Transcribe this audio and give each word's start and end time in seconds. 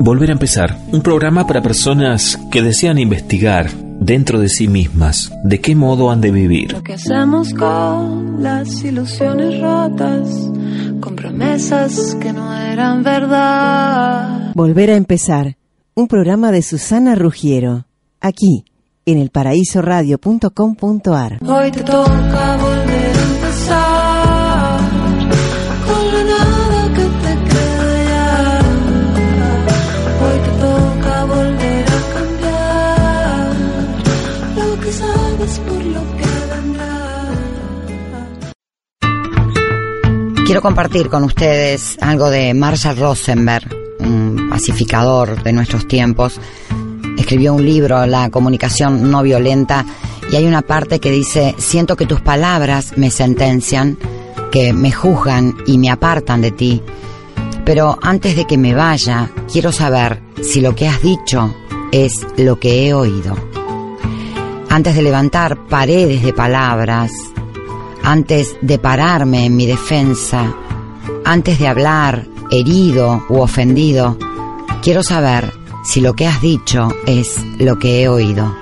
Volver 0.00 0.30
a 0.30 0.32
empezar, 0.32 0.78
un 0.92 1.02
programa 1.02 1.44
para 1.46 1.60
personas 1.60 2.38
que 2.52 2.62
desean 2.62 2.98
investigar 2.98 3.68
dentro 4.00 4.38
de 4.38 4.48
sí 4.48 4.68
mismas 4.68 5.32
de 5.42 5.60
qué 5.60 5.74
modo 5.74 6.12
han 6.12 6.20
de 6.20 6.30
vivir. 6.30 6.70
Lo 6.72 6.84
que 6.84 6.94
hacemos 6.94 7.52
con 7.52 8.40
las 8.42 8.84
ilusiones 8.84 9.60
rotas, 9.60 10.28
con 11.00 11.16
promesas 11.16 12.16
que 12.20 12.32
no 12.32 12.56
eran 12.56 13.02
verdad. 13.02 14.52
Volver 14.54 14.92
a 14.92 14.96
empezar, 14.96 15.56
un 15.94 16.06
programa 16.06 16.52
de 16.52 16.62
Susana 16.62 17.16
Rugiero, 17.16 17.86
aquí 18.20 18.64
en 19.04 19.18
elparaísoradio.com.ar. 19.18 21.40
Hoy 21.44 21.72
te 21.72 21.82
toca 21.82 22.56
volver 22.56 22.97
Quiero 40.48 40.62
compartir 40.62 41.10
con 41.10 41.24
ustedes 41.24 41.98
algo 42.00 42.30
de 42.30 42.54
Marshall 42.54 42.96
Rosenberg, 42.96 43.68
un 43.98 44.48
pacificador 44.48 45.42
de 45.42 45.52
nuestros 45.52 45.86
tiempos. 45.86 46.40
Escribió 47.18 47.52
un 47.52 47.66
libro, 47.66 48.06
La 48.06 48.30
comunicación 48.30 49.10
no 49.10 49.22
violenta, 49.22 49.84
y 50.32 50.36
hay 50.36 50.46
una 50.46 50.62
parte 50.62 51.00
que 51.00 51.10
dice, 51.10 51.54
siento 51.58 51.96
que 51.96 52.06
tus 52.06 52.22
palabras 52.22 52.94
me 52.96 53.10
sentencian, 53.10 53.98
que 54.50 54.72
me 54.72 54.90
juzgan 54.90 55.54
y 55.66 55.76
me 55.76 55.90
apartan 55.90 56.40
de 56.40 56.52
ti. 56.52 56.82
Pero 57.66 57.98
antes 58.00 58.34
de 58.34 58.46
que 58.46 58.56
me 58.56 58.72
vaya, 58.72 59.28
quiero 59.52 59.70
saber 59.70 60.22
si 60.40 60.62
lo 60.62 60.74
que 60.74 60.88
has 60.88 61.02
dicho 61.02 61.54
es 61.92 62.26
lo 62.38 62.58
que 62.58 62.86
he 62.88 62.94
oído. 62.94 63.36
Antes 64.70 64.96
de 64.96 65.02
levantar 65.02 65.66
paredes 65.68 66.22
de 66.22 66.32
palabras, 66.32 67.12
antes 68.02 68.56
de 68.60 68.78
pararme 68.78 69.46
en 69.46 69.56
mi 69.56 69.66
defensa, 69.66 70.54
antes 71.24 71.58
de 71.58 71.68
hablar 71.68 72.26
herido 72.50 73.24
u 73.28 73.38
ofendido, 73.38 74.16
quiero 74.82 75.02
saber 75.02 75.52
si 75.84 76.00
lo 76.00 76.14
que 76.14 76.26
has 76.26 76.40
dicho 76.40 76.88
es 77.06 77.42
lo 77.58 77.78
que 77.78 78.02
he 78.02 78.08
oído. 78.08 78.54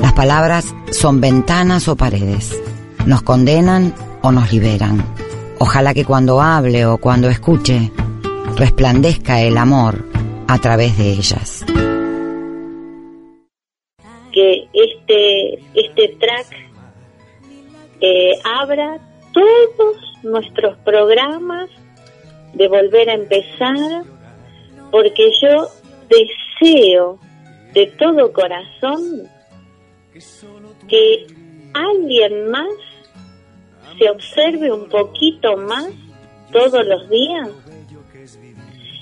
Las 0.00 0.12
palabras 0.12 0.74
son 0.90 1.20
ventanas 1.20 1.88
o 1.88 1.96
paredes, 1.96 2.60
nos 3.06 3.22
condenan 3.22 3.94
o 4.22 4.32
nos 4.32 4.52
liberan. 4.52 5.04
Ojalá 5.58 5.94
que 5.94 6.04
cuando 6.04 6.40
hable 6.40 6.86
o 6.86 6.98
cuando 6.98 7.28
escuche, 7.28 7.90
resplandezca 8.56 9.40
el 9.40 9.58
amor 9.58 10.04
a 10.46 10.58
través 10.58 10.96
de 10.96 11.12
ellas. 11.12 11.64
que 14.38 14.68
este, 14.72 15.54
este 15.74 16.16
track 16.20 16.46
abra 18.44 18.98
todos 19.32 19.96
nuestros 20.22 20.76
programas 20.78 21.70
de 22.54 22.68
volver 22.68 23.10
a 23.10 23.14
empezar, 23.14 24.04
porque 24.90 25.30
yo 25.42 25.68
deseo 26.08 27.18
de 27.74 27.86
todo 27.98 28.32
corazón 28.32 29.28
que 30.88 31.26
alguien 31.74 32.50
más 32.50 32.68
se 33.98 34.10
observe 34.10 34.72
un 34.72 34.88
poquito 34.88 35.56
más 35.56 35.88
todos 36.52 36.86
los 36.86 37.08
días 37.10 37.48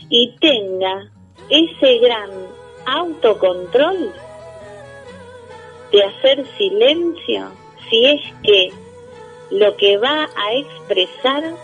y 0.09 0.35
tenga 0.41 1.11
ese 1.49 1.99
gran 1.99 2.31
autocontrol 2.87 4.13
de 5.93 6.05
hacer 6.05 6.45
silencio 6.59 7.51
si 7.89 8.07
es 8.07 8.21
que 8.43 8.73
lo 9.51 9.77
que 9.77 9.99
va 9.99 10.25
a 10.25 10.55
expresar 10.55 11.55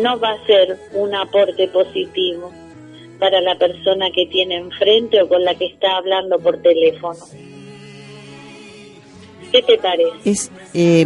no 0.00 0.18
va 0.20 0.30
a 0.30 0.46
ser 0.46 0.78
un 0.94 1.14
aporte 1.14 1.68
positivo 1.68 2.52
para 3.18 3.40
la 3.40 3.56
persona 3.56 4.10
que 4.14 4.26
tiene 4.26 4.56
enfrente 4.56 5.20
o 5.22 5.28
con 5.28 5.44
la 5.44 5.54
que 5.54 5.66
está 5.66 5.96
hablando 5.96 6.38
por 6.38 6.62
teléfono. 6.62 7.18
¿Qué 9.52 9.62
te 9.62 9.78
parece? 9.78 10.30
Es, 10.30 10.50
eh, 10.74 11.04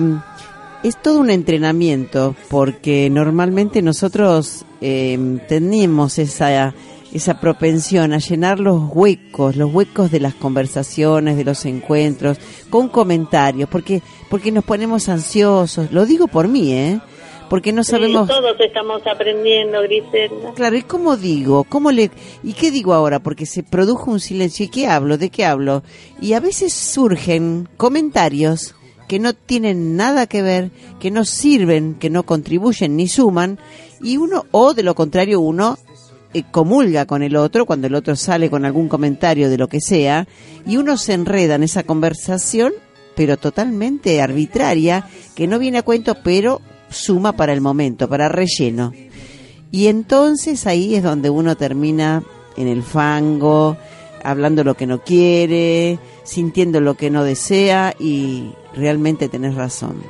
es 0.82 1.00
todo 1.00 1.18
un 1.18 1.30
entrenamiento 1.30 2.36
porque 2.50 3.08
normalmente 3.10 3.80
nosotros 3.80 4.66
eh, 4.82 5.38
tenemos 5.48 6.18
esa, 6.18 6.74
esa 7.10 7.40
propensión 7.40 8.12
a 8.12 8.18
llenar 8.18 8.60
los 8.60 8.82
huecos, 8.92 9.56
los 9.56 9.72
huecos 9.72 10.10
de 10.10 10.20
las 10.20 10.34
conversaciones, 10.34 11.38
de 11.38 11.44
los 11.44 11.64
encuentros, 11.64 12.38
con 12.68 12.88
comentarios, 12.88 13.68
porque, 13.70 14.02
porque 14.34 14.50
nos 14.50 14.64
ponemos 14.64 15.08
ansiosos. 15.08 15.92
Lo 15.92 16.06
digo 16.06 16.26
por 16.26 16.48
mí, 16.48 16.72
¿eh? 16.72 17.00
Porque 17.48 17.72
no 17.72 17.84
sabemos... 17.84 18.26
Sí, 18.26 18.34
todos 18.34 18.56
estamos 18.58 19.00
aprendiendo, 19.06 19.80
Griselda. 19.82 20.54
Claro, 20.56 20.74
¿y 20.74 20.82
cómo 20.82 21.16
digo? 21.16 21.62
¿Cómo 21.62 21.92
le 21.92 22.10
y 22.42 22.52
qué 22.54 22.72
digo 22.72 22.94
ahora? 22.94 23.20
Porque 23.20 23.46
se 23.46 23.62
produjo 23.62 24.10
un 24.10 24.18
silencio. 24.18 24.64
¿Y 24.64 24.70
qué 24.70 24.88
hablo? 24.88 25.18
¿De 25.18 25.30
qué 25.30 25.44
hablo? 25.44 25.84
Y 26.20 26.32
a 26.32 26.40
veces 26.40 26.72
surgen 26.72 27.68
comentarios 27.76 28.74
que 29.06 29.20
no 29.20 29.34
tienen 29.34 29.94
nada 29.96 30.26
que 30.26 30.42
ver, 30.42 30.72
que 30.98 31.12
no 31.12 31.24
sirven, 31.24 31.94
que 31.94 32.10
no 32.10 32.24
contribuyen 32.24 32.96
ni 32.96 33.06
suman, 33.06 33.60
y 34.02 34.16
uno, 34.16 34.46
o 34.50 34.74
de 34.74 34.82
lo 34.82 34.96
contrario, 34.96 35.38
uno 35.38 35.78
eh, 36.32 36.42
comulga 36.50 37.06
con 37.06 37.22
el 37.22 37.36
otro 37.36 37.66
cuando 37.66 37.86
el 37.86 37.94
otro 37.94 38.16
sale 38.16 38.50
con 38.50 38.64
algún 38.64 38.88
comentario 38.88 39.48
de 39.48 39.58
lo 39.58 39.68
que 39.68 39.80
sea, 39.80 40.26
y 40.66 40.76
uno 40.76 40.96
se 40.96 41.12
enreda 41.12 41.54
en 41.54 41.62
esa 41.62 41.84
conversación, 41.84 42.72
pero 43.14 43.36
totalmente 43.36 44.20
arbitraria, 44.20 45.08
que 45.34 45.46
no 45.46 45.58
viene 45.58 45.78
a 45.78 45.82
cuento, 45.82 46.16
pero 46.22 46.60
suma 46.90 47.32
para 47.32 47.52
el 47.52 47.60
momento, 47.60 48.08
para 48.08 48.28
relleno. 48.28 48.92
Y 49.70 49.88
entonces 49.88 50.66
ahí 50.66 50.94
es 50.94 51.02
donde 51.02 51.30
uno 51.30 51.56
termina 51.56 52.22
en 52.56 52.68
el 52.68 52.82
fango, 52.82 53.76
hablando 54.22 54.64
lo 54.64 54.74
que 54.74 54.86
no 54.86 55.02
quiere, 55.02 55.98
sintiendo 56.22 56.80
lo 56.80 56.94
que 56.94 57.10
no 57.10 57.24
desea 57.24 57.94
y 57.98 58.52
realmente 58.74 59.28
tenés 59.28 59.54
razón. 59.54 60.02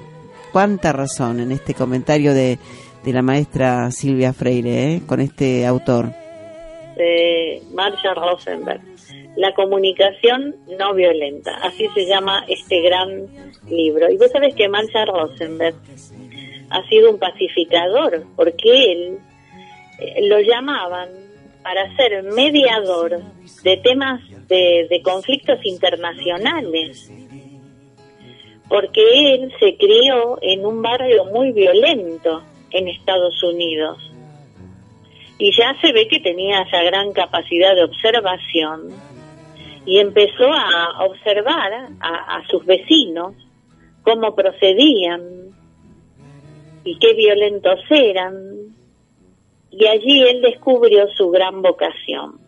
Cuánta 0.53 0.93
razón 0.93 1.41
en 1.41 1.51
este 1.51 1.75
comentario 1.75 2.33
de, 2.33 2.59
de 3.05 3.13
la 3.13 3.23
maestra 3.23 3.91
Silvia 3.91 4.33
Freire, 4.33 4.95
¿eh? 4.95 5.03
con 5.07 5.21
este 5.21 5.67
autor. 5.67 6.24
De 6.97 7.63
Marshall 7.73 8.17
Rosenberg. 8.17 8.81
La 9.37 9.53
comunicación 9.55 10.55
no 10.79 10.95
violenta, 10.95 11.57
así 11.63 11.89
se 11.95 12.07
llama 12.07 12.45
este 12.49 12.81
gran 12.83 13.27
libro. 13.69 14.11
Y 14.11 14.17
vos 14.17 14.31
sabés 14.31 14.55
que 14.55 14.69
Marshall 14.69 15.09
Rosenberg 15.09 15.75
ha 16.71 16.89
sido 16.89 17.11
un 17.11 17.19
pacificador, 17.19 18.25
porque 18.37 18.93
él 18.93 19.19
eh, 20.01 20.29
lo 20.29 20.41
llamaban 20.41 21.09
para 21.63 21.95
ser 21.97 22.23
mediador 22.23 23.23
de 23.63 23.77
temas 23.79 24.21
de, 24.49 24.87
de 24.89 25.03
conflictos 25.03 25.59
internacionales, 25.65 27.11
porque 28.69 29.35
él 29.35 29.53
se 29.59 29.77
crió 29.77 30.39
en 30.43 30.65
un 30.65 30.81
barrio 30.81 31.25
muy 31.27 31.53
violento 31.53 32.43
en 32.71 32.89
Estados 32.89 33.43
Unidos 33.43 34.14
y 35.39 35.53
ya 35.57 35.75
se 35.81 35.93
ve 35.93 36.07
que 36.09 36.21
tenía 36.21 36.63
esa 36.63 36.83
gran 36.83 37.13
capacidad 37.13 37.75
de 37.75 37.85
observación 37.85 38.89
y 39.87 39.99
empezó 39.99 40.53
a 40.53 41.05
observar 41.05 41.73
a, 42.01 42.37
a 42.37 42.47
sus 42.49 42.65
vecinos 42.65 43.35
cómo 44.03 44.35
procedían 44.35 45.21
y 46.85 46.99
qué 46.99 47.15
violentos 47.15 47.81
eran 47.91 48.55
y 49.77 49.87
allí 49.87 50.23
él 50.23 50.41
descubrió 50.43 51.09
su 51.09 51.31
gran 51.31 51.61
vocación. 51.61 52.39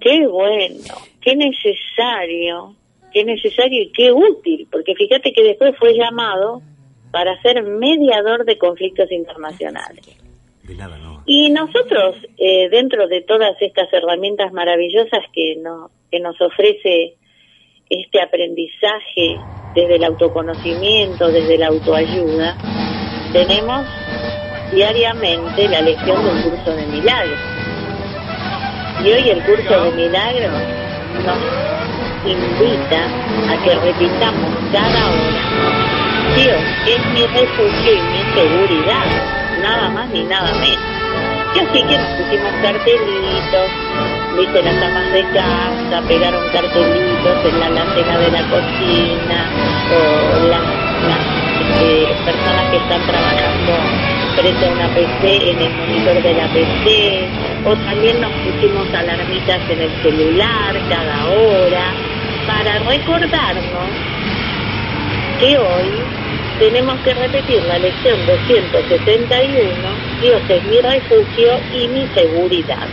Qué 0.00 0.26
bueno, 0.26 0.94
qué 1.22 1.34
necesario, 1.34 2.76
qué 3.12 3.24
necesario 3.24 3.82
y 3.82 3.92
qué 3.92 4.12
útil, 4.12 4.68
porque 4.70 4.94
fíjate 4.94 5.32
que 5.32 5.42
después 5.42 5.74
fue 5.78 5.96
llamado 5.96 6.60
para 7.10 7.40
ser 7.40 7.62
mediador 7.62 8.44
de 8.44 8.58
conflictos 8.58 9.10
internacionales. 9.10 10.23
Y 11.26 11.50
nosotros, 11.50 12.16
eh, 12.38 12.68
dentro 12.70 13.06
de 13.06 13.20
todas 13.22 13.54
estas 13.60 13.92
herramientas 13.92 14.52
maravillosas 14.52 15.20
que, 15.32 15.56
no, 15.56 15.90
que 16.10 16.20
nos 16.20 16.40
ofrece 16.40 17.16
este 17.90 18.20
aprendizaje 18.20 19.38
desde 19.74 19.96
el 19.96 20.04
autoconocimiento, 20.04 21.28
desde 21.28 21.58
la 21.58 21.68
autoayuda, 21.68 22.56
tenemos 23.32 23.86
diariamente 24.72 25.68
la 25.68 25.82
lección 25.82 26.24
del 26.24 26.42
curso 26.44 26.74
de 26.74 26.86
milagros. 26.86 27.38
Y 29.04 29.08
hoy 29.08 29.28
el 29.28 29.42
curso 29.44 29.84
de 29.84 29.92
milagros 29.92 30.52
nos 31.24 31.38
invita 32.26 33.04
a 33.52 33.64
que 33.64 33.74
repitamos 33.74 34.56
cada 34.72 35.10
hora, 35.10 35.44
Dios 36.36 36.62
es 36.88 37.06
mi 37.12 37.26
refugio 37.26 37.92
y 37.92 38.00
mi 38.00 38.34
seguridad 38.34 39.43
nada 39.64 39.88
más 39.88 40.08
ni 40.10 40.22
nada 40.24 40.52
menos. 40.60 40.78
Y 41.54 41.58
así 41.60 41.80
que 41.88 41.96
nos 41.96 42.10
pusimos 42.18 42.52
cartelitos, 42.62 43.68
viste, 44.36 44.62
las 44.62 44.82
amas 44.82 45.12
de 45.12 45.22
casa 45.32 45.96
pegaron 46.06 46.44
cartelitos 46.52 47.36
en 47.48 47.60
la 47.60 47.66
alacena 47.66 48.18
de 48.18 48.30
la 48.30 48.42
cocina, 48.52 49.38
o 49.94 50.48
las, 50.50 50.66
este, 51.64 52.06
personas 52.24 52.64
que 52.70 52.76
están 52.76 53.02
trabajando 53.06 53.72
frente 54.36 54.66
a 54.66 54.70
una 54.72 54.88
PC 54.88 55.50
en 55.50 55.58
el 55.62 55.72
monitor 55.74 56.22
de 56.22 56.34
la 56.34 56.46
PC, 56.48 57.28
o 57.64 57.76
también 57.86 58.20
nos 58.20 58.32
pusimos 58.32 58.86
alarmitas 58.92 59.60
en 59.70 59.80
el 59.80 59.92
celular 60.02 60.74
cada 60.90 61.26
hora 61.26 61.86
para 62.46 62.78
recordarnos 62.80 63.88
que 65.38 65.56
hoy 65.56 66.23
tenemos 66.58 67.00
que 67.00 67.14
repetir 67.14 67.62
la 67.64 67.78
lección 67.78 68.18
271, 68.26 70.20
Dios 70.20 70.42
es 70.48 70.64
mi 70.64 70.80
refugio 70.80 71.60
y 71.72 71.88
mi 71.88 72.06
seguridad. 72.14 72.88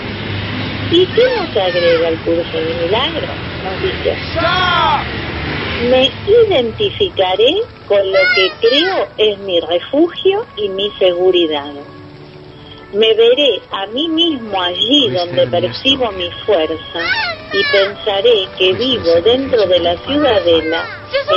¿Y 0.92 1.06
qué 1.06 1.24
nos 1.38 1.50
agrega 1.56 2.10
el 2.10 2.20
curso 2.20 2.58
de 2.58 2.74
milagros? 2.84 3.30
Nos 3.64 3.82
dice, 3.82 4.18
me 5.90 6.12
identificaré 6.28 7.62
con 7.88 8.12
lo 8.12 8.20
que 8.36 8.52
creo 8.60 9.08
es 9.18 9.38
mi 9.40 9.60
refugio 9.60 10.46
y 10.58 10.70
mi 10.70 10.90
seguridad. 11.00 11.72
Me 12.94 13.14
veré 13.14 13.62
a 13.72 13.86
mí 13.88 14.10
mismo 14.10 14.62
allí 14.62 15.10
donde 15.10 15.48
percibo 15.48 16.12
mi 16.12 16.30
fuerza 16.46 17.00
y 17.54 17.64
pensaré 17.72 18.48
que 18.58 18.74
vivo 18.74 19.22
dentro 19.24 19.66
de 19.66 19.80
la 19.80 19.98
ciudadela 20.00 20.86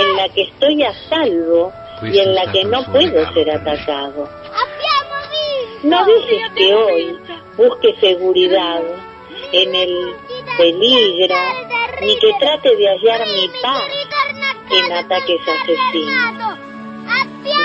en 0.00 0.16
la 0.16 0.28
que 0.30 0.42
estoy 0.42 0.82
a 0.82 0.92
salvo 1.08 1.72
y 2.02 2.18
en 2.18 2.34
la 2.34 2.50
que 2.52 2.64
no 2.64 2.84
puedo 2.84 3.32
ser 3.32 3.50
atacado. 3.50 4.28
No 5.82 6.04
dejes 6.06 6.50
que 6.56 6.74
hoy 6.74 7.18
busque 7.56 7.94
seguridad 8.00 8.82
en 9.52 9.74
el 9.74 10.16
peligro, 10.56 11.36
ni 12.00 12.18
que 12.18 12.32
trate 12.40 12.76
de 12.76 12.88
hallar 12.88 13.20
mi 13.26 13.48
paz 13.62 13.82
en 14.70 14.92
ataques 14.92 15.40
asesinos. 15.40 16.58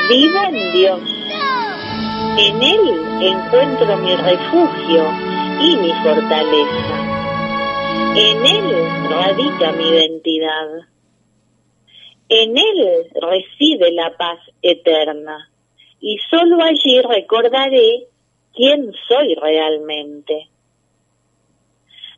Vivo 0.09 0.39
en 0.43 0.73
Dios. 0.73 0.99
En 2.37 2.61
Él 2.61 3.21
encuentro 3.21 3.97
mi 3.97 4.15
refugio 4.15 5.03
y 5.61 5.77
mi 5.77 5.93
fortaleza. 6.03 7.09
En 8.15 8.45
Él 8.45 9.09
radica 9.09 9.71
mi 9.71 9.89
identidad. 9.89 10.88
En 12.29 12.55
Él 12.55 13.09
reside 13.15 13.91
la 13.91 14.15
paz 14.15 14.39
eterna 14.61 15.49
y 15.99 16.17
solo 16.29 16.63
allí 16.63 17.01
recordaré 17.01 18.05
quién 18.53 18.93
soy 19.07 19.33
realmente. 19.35 20.47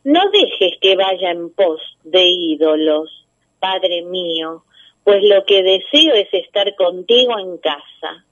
No 0.04 0.20
dejes 0.30 0.78
que 0.80 0.96
vaya 0.96 1.30
en 1.30 1.50
pos 1.50 1.80
de 2.04 2.24
ídolos, 2.24 3.24
Padre 3.58 4.02
mío, 4.02 4.64
pues 5.04 5.22
lo 5.22 5.44
que 5.46 5.62
deseo 5.62 6.14
es 6.14 6.28
estar 6.32 6.74
contigo 6.74 7.38
en 7.38 7.56
casa. 7.58 8.24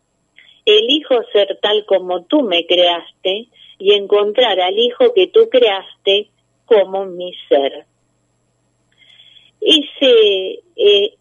Elijo 0.67 1.23
ser 1.33 1.59
tal 1.63 1.87
como 1.87 2.25
tú 2.25 2.43
me 2.43 2.67
creaste 2.67 3.47
y 3.79 3.95
encontrar 3.95 4.61
al 4.61 4.79
Hijo 4.79 5.15
que 5.15 5.29
tú 5.29 5.49
creaste 5.49 6.29
como 6.67 7.07
mi 7.07 7.33
ser. 7.49 7.87
Ese 9.61 10.61
eh, 10.77 11.15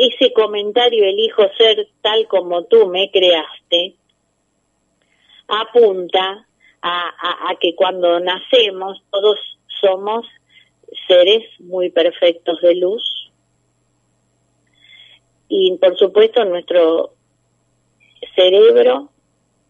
ese 0.00 0.32
comentario, 0.32 1.04
elijo 1.04 1.42
ser 1.58 1.88
tal 2.00 2.26
como 2.26 2.64
tú 2.64 2.86
me 2.86 3.10
creaste, 3.10 3.96
apunta 5.46 6.46
a, 6.82 7.54
que 7.60 7.74
cuando 7.74 8.18
nacemos 8.20 9.02
todos 9.10 9.38
somos 9.80 10.26
seres 11.06 11.42
muy 11.58 11.90
perfectos 11.90 12.60
de 12.62 12.76
luz. 12.76 13.30
Y 15.48 15.76
por 15.76 15.98
supuesto 15.98 16.44
nuestro 16.46 17.12
cerebro 18.34 19.10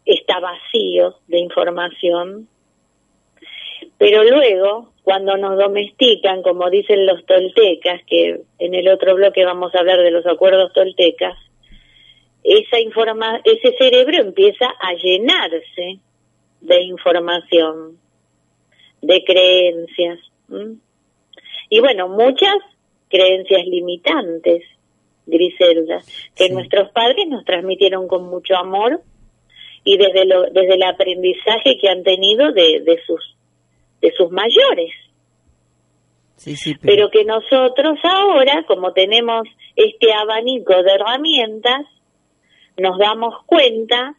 está 0.04 0.38
vacío 0.38 1.16
de 1.26 1.40
información, 1.40 2.48
pero 4.00 4.24
luego 4.24 4.94
cuando 5.02 5.36
nos 5.36 5.58
domestican, 5.58 6.40
como 6.40 6.70
dicen 6.70 7.04
los 7.04 7.26
toltecas, 7.26 8.00
que 8.06 8.40
en 8.58 8.74
el 8.74 8.88
otro 8.88 9.14
bloque 9.14 9.44
vamos 9.44 9.74
a 9.74 9.80
hablar 9.80 9.98
de 9.98 10.10
los 10.10 10.24
acuerdos 10.24 10.72
toltecas, 10.72 11.36
esa 12.42 12.80
informa 12.80 13.42
ese 13.44 13.76
cerebro 13.76 14.16
empieza 14.22 14.64
a 14.80 14.94
llenarse 14.94 15.98
de 16.62 16.80
información, 16.80 17.98
de 19.02 19.22
creencias. 19.22 20.18
Y 21.68 21.80
bueno, 21.80 22.08
muchas 22.08 22.56
creencias 23.10 23.66
limitantes, 23.66 24.62
Griselda, 25.26 26.00
que 26.34 26.48
nuestros 26.48 26.90
padres 26.92 27.28
nos 27.28 27.44
transmitieron 27.44 28.08
con 28.08 28.30
mucho 28.30 28.56
amor 28.56 29.02
y 29.84 29.98
desde, 29.98 30.24
lo, 30.24 30.44
desde 30.44 30.76
el 30.76 30.84
aprendizaje 30.84 31.76
que 31.76 31.90
han 31.90 32.02
tenido 32.02 32.52
de, 32.52 32.80
de 32.80 32.98
sus 33.06 33.36
de 34.00 34.12
sus 34.12 34.30
mayores. 34.30 34.92
pero... 36.82 37.10
que 37.10 37.24
nosotros 37.24 37.98
ahora, 38.02 38.64
como 38.66 38.92
tenemos 38.92 39.46
este 39.76 40.12
abanico 40.12 40.82
de 40.82 40.92
herramientas, 40.92 41.86
nos 42.76 42.98
damos 42.98 43.44
cuenta 43.46 44.14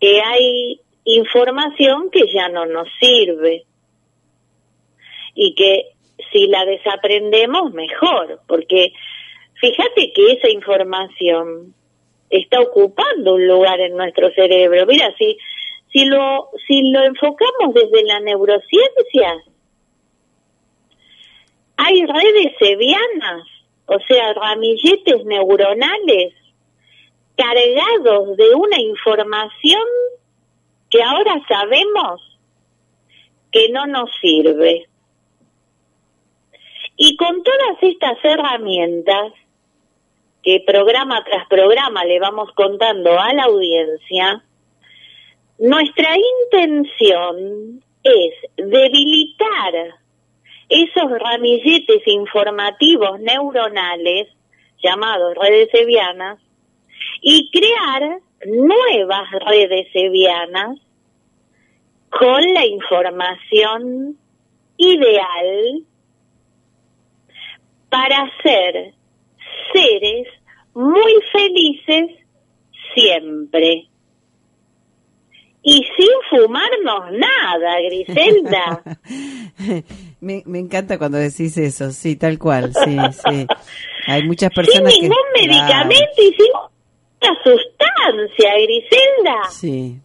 que 0.00 0.20
hay 0.22 0.80
información 1.04 2.10
que 2.10 2.22
ya 2.32 2.48
no 2.48 2.66
nos 2.66 2.88
sirve 2.98 3.64
y 5.34 5.54
que 5.54 5.90
si 6.32 6.46
la 6.46 6.64
desaprendemos 6.64 7.72
mejor, 7.72 8.40
porque 8.46 8.92
fíjate 9.60 10.12
que 10.14 10.32
esa 10.32 10.48
información 10.48 11.74
está 12.30 12.60
ocupando 12.60 13.34
un 13.34 13.46
lugar 13.46 13.80
en 13.80 13.96
nuestro 13.96 14.30
cerebro. 14.30 14.86
Mira, 14.86 15.12
si 15.18 15.36
si 15.92 16.04
lo, 16.04 16.48
si 16.66 16.90
lo 16.90 17.02
enfocamos 17.02 17.74
desde 17.74 18.04
la 18.04 18.20
neurociencia, 18.20 19.34
hay 21.76 22.04
redes 22.06 22.52
sevianas, 22.58 23.42
o 23.86 23.98
sea, 24.06 24.34
ramilletes 24.34 25.24
neuronales 25.24 26.34
cargados 27.36 28.36
de 28.36 28.54
una 28.54 28.80
información 28.80 29.82
que 30.90 31.02
ahora 31.02 31.40
sabemos 31.48 32.20
que 33.50 33.70
no 33.70 33.86
nos 33.86 34.10
sirve. 34.20 34.86
Y 36.96 37.16
con 37.16 37.42
todas 37.42 37.82
estas 37.82 38.18
herramientas 38.22 39.32
que 40.42 40.62
programa 40.66 41.24
tras 41.24 41.48
programa 41.48 42.04
le 42.04 42.20
vamos 42.20 42.50
contando 42.54 43.18
a 43.18 43.32
la 43.32 43.44
audiencia, 43.44 44.44
nuestra 45.60 46.16
intención 46.16 47.84
es 48.02 48.34
debilitar 48.56 49.94
esos 50.70 51.10
ramilletes 51.18 52.00
informativos 52.06 53.20
neuronales 53.20 54.28
llamados 54.82 55.34
redes 55.34 55.68
sevianas 55.70 56.40
y 57.20 57.50
crear 57.50 58.20
nuevas 58.46 59.30
redes 59.46 59.86
sevianas 59.92 60.78
con 62.08 62.54
la 62.54 62.64
información 62.64 64.16
ideal 64.78 65.84
para 67.90 68.32
ser 68.42 68.94
seres 69.74 70.26
muy 70.72 71.14
felices 71.32 72.16
siempre 72.94 73.89
y 75.62 75.84
sin 75.96 76.08
fumarnos 76.30 77.12
nada, 77.12 77.76
Griselda. 77.82 78.82
me, 80.20 80.42
me 80.46 80.58
encanta 80.58 80.98
cuando 80.98 81.18
decís 81.18 81.56
eso, 81.58 81.90
sí, 81.90 82.16
tal 82.16 82.38
cual, 82.38 82.72
sí, 82.74 82.96
sí. 83.28 83.46
Hay 84.06 84.24
muchas 84.24 84.50
personas 84.50 84.92
Sin 84.92 85.02
ningún 85.02 85.16
medicamento 85.34 86.22
y 86.22 86.34
sin 86.34 86.50
una 87.22 87.38
sustancia, 87.44 88.52
Griselda. 88.54 89.50
Sí, 89.50 90.00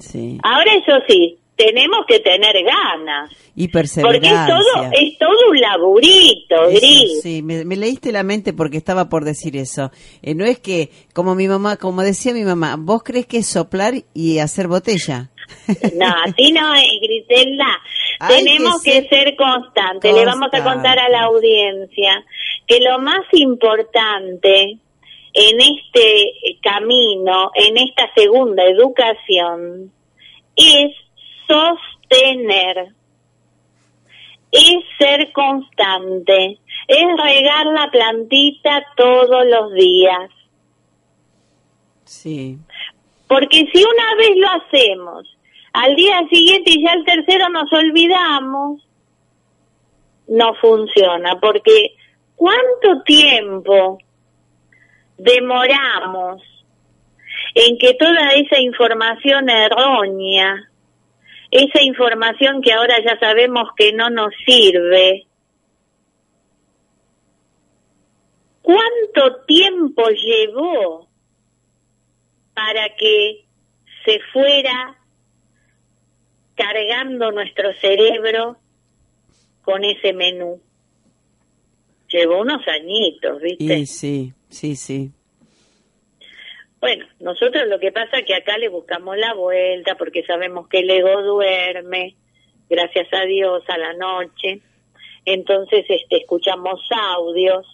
Sí. 0.00 0.38
Ahora 0.42 0.72
eso 0.74 0.92
sí, 1.06 1.38
tenemos 1.60 2.06
que 2.08 2.20
tener 2.20 2.54
ganas. 2.64 3.30
Y 3.54 3.68
Porque 3.68 3.86
es 3.86 3.92
perseverancia. 3.94 4.46
todo, 4.46 4.90
es 4.92 5.18
todo 5.18 5.50
un 5.50 5.60
laburito, 5.60 6.62
Eso, 6.68 6.80
Gris. 6.80 7.22
sí, 7.22 7.42
me, 7.42 7.64
me 7.66 7.76
leíste 7.76 8.12
la 8.12 8.22
mente 8.22 8.52
porque 8.54 8.78
estaba 8.78 9.08
por 9.10 9.24
decir 9.24 9.56
eso. 9.56 9.90
Eh, 10.22 10.34
no 10.34 10.46
es 10.46 10.58
que, 10.58 10.90
como 11.12 11.34
mi 11.34 11.48
mamá, 11.48 11.76
como 11.76 12.02
decía 12.02 12.32
mi 12.32 12.44
mamá, 12.44 12.76
vos 12.78 13.02
crees 13.02 13.26
que 13.26 13.38
es 13.38 13.46
soplar 13.46 13.94
y 14.14 14.38
hacer 14.38 14.68
botella. 14.68 15.30
No, 15.94 16.06
así 16.24 16.52
no 16.52 16.74
es, 16.74 16.84
Griselda. 17.02 17.78
Hay 18.20 18.44
Tenemos 18.44 18.82
que 18.82 19.02
que 19.02 19.08
ser 19.08 19.24
ser 19.26 19.36
constantes. 19.36 20.14
Le 20.14 20.24
vamos 20.24 20.48
a 20.52 20.62
contar 20.64 20.98
a 20.98 21.08
la 21.10 21.24
audiencia 21.24 22.24
que 22.66 22.80
lo 22.80 22.98
más 23.00 23.20
importante 23.32 24.78
en 25.32 25.60
este 25.60 26.32
camino, 26.62 27.50
en 27.54 27.76
esta 27.76 28.10
segunda 28.14 28.64
educación, 28.64 29.92
es 30.56 30.92
sostener, 31.50 32.92
es 34.52 34.84
ser 34.98 35.32
constante, 35.32 36.58
es 36.88 37.06
regar 37.22 37.66
la 37.66 37.90
plantita 37.90 38.84
todos 38.96 39.44
los 39.46 39.72
días. 39.74 40.30
Sí. 42.04 42.58
Porque 43.28 43.68
si 43.72 43.84
una 43.84 44.14
vez 44.16 44.36
lo 44.36 44.48
hacemos, 44.48 45.36
al 45.72 45.94
día 45.94 46.20
siguiente 46.28 46.72
y 46.72 46.84
ya 46.84 46.92
el 46.94 47.04
tercero 47.04 47.48
nos 47.48 47.72
olvidamos, 47.72 48.82
no 50.26 50.54
funciona. 50.54 51.38
Porque 51.38 51.94
¿cuánto 52.34 53.02
tiempo 53.04 53.98
demoramos 55.16 56.42
en 57.54 57.78
que 57.78 57.94
toda 57.94 58.30
esa 58.30 58.60
información 58.60 59.48
errónea, 59.48 60.69
esa 61.50 61.82
información 61.82 62.62
que 62.62 62.72
ahora 62.72 62.96
ya 63.04 63.18
sabemos 63.18 63.68
que 63.76 63.92
no 63.92 64.10
nos 64.10 64.32
sirve, 64.46 65.26
¿cuánto 68.62 69.42
tiempo 69.46 70.04
llevó 70.08 71.08
para 72.54 72.94
que 72.96 73.46
se 74.04 74.20
fuera 74.32 74.96
cargando 76.60 77.32
nuestro 77.32 77.72
cerebro 77.80 78.58
con 79.62 79.84
ese 79.84 80.12
menú. 80.12 80.60
Llevó 82.08 82.40
unos 82.40 82.66
añitos, 82.68 83.40
¿viste? 83.40 83.78
Y 83.78 83.86
sí, 83.86 84.32
sí, 84.48 84.76
sí. 84.76 85.12
Bueno, 86.80 87.04
nosotros 87.20 87.68
lo 87.68 87.78
que 87.78 87.92
pasa 87.92 88.18
es 88.18 88.24
que 88.24 88.34
acá 88.34 88.56
le 88.56 88.68
buscamos 88.68 89.16
la 89.18 89.34
vuelta 89.34 89.96
porque 89.96 90.24
sabemos 90.24 90.66
que 90.68 90.78
el 90.78 90.90
ego 90.90 91.22
duerme, 91.22 92.16
gracias 92.70 93.08
a 93.12 93.24
Dios, 93.26 93.62
a 93.68 93.76
la 93.76 93.92
noche. 93.92 94.62
Entonces, 95.26 95.84
este, 95.88 96.16
escuchamos 96.16 96.80
audios 96.90 97.66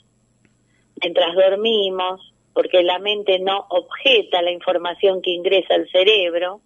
mientras 1.01 1.35
dormimos, 1.35 2.33
porque 2.53 2.83
la 2.83 2.99
mente 2.99 3.39
no 3.39 3.67
objeta 3.69 4.43
la 4.43 4.51
información 4.51 5.23
que 5.23 5.31
ingresa 5.31 5.75
al 5.75 5.89
cerebro. 5.91 6.61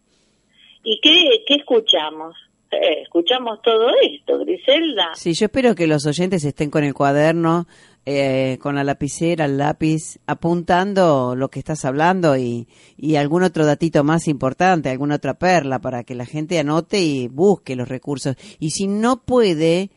¿Y 0.83 1.01
qué, 1.01 1.45
qué 1.47 1.57
escuchamos? 1.57 2.37
Eh, 2.71 3.03
escuchamos 3.03 3.61
todo 3.63 3.91
esto, 4.01 4.39
Griselda. 4.39 5.11
Sí, 5.15 5.35
yo 5.35 5.47
espero 5.47 5.75
que 5.75 5.89
los 5.89 6.07
oyentes 6.07 6.45
estén 6.45 6.71
con 6.71 6.85
el 6.85 6.95
cuaderno, 6.95 7.67
eh, 8.13 8.59
con 8.59 8.75
la 8.75 8.83
lapicera, 8.83 9.45
el 9.45 9.59
lápiz, 9.59 10.19
apuntando 10.27 11.37
lo 11.37 11.49
que 11.49 11.61
estás 11.61 11.85
hablando 11.85 12.37
y, 12.37 12.67
y 12.97 13.15
algún 13.15 13.45
otro 13.45 13.65
datito 13.65 14.03
más 14.03 14.27
importante, 14.27 14.91
alguna 14.91 15.15
otra 15.15 15.35
perla 15.35 15.79
para 15.79 16.03
que 16.03 16.17
la 16.17 16.27
gente 16.27 16.59
anote 16.59 17.01
y 17.01 17.29
busque 17.29 17.77
los 17.77 17.89
recursos. 17.89 18.35
Y 18.59 18.71
si 18.71 18.89
no 18.89 19.23
puede, 19.23 19.91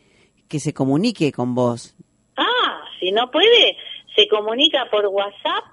que 0.48 0.60
se 0.60 0.72
comunique 0.72 1.32
con 1.32 1.56
vos. 1.56 1.96
Ah, 2.36 2.84
si 3.00 3.10
no 3.10 3.32
puede, 3.32 3.76
se 4.14 4.28
comunica 4.28 4.88
por 4.90 5.06
WhatsApp, 5.06 5.64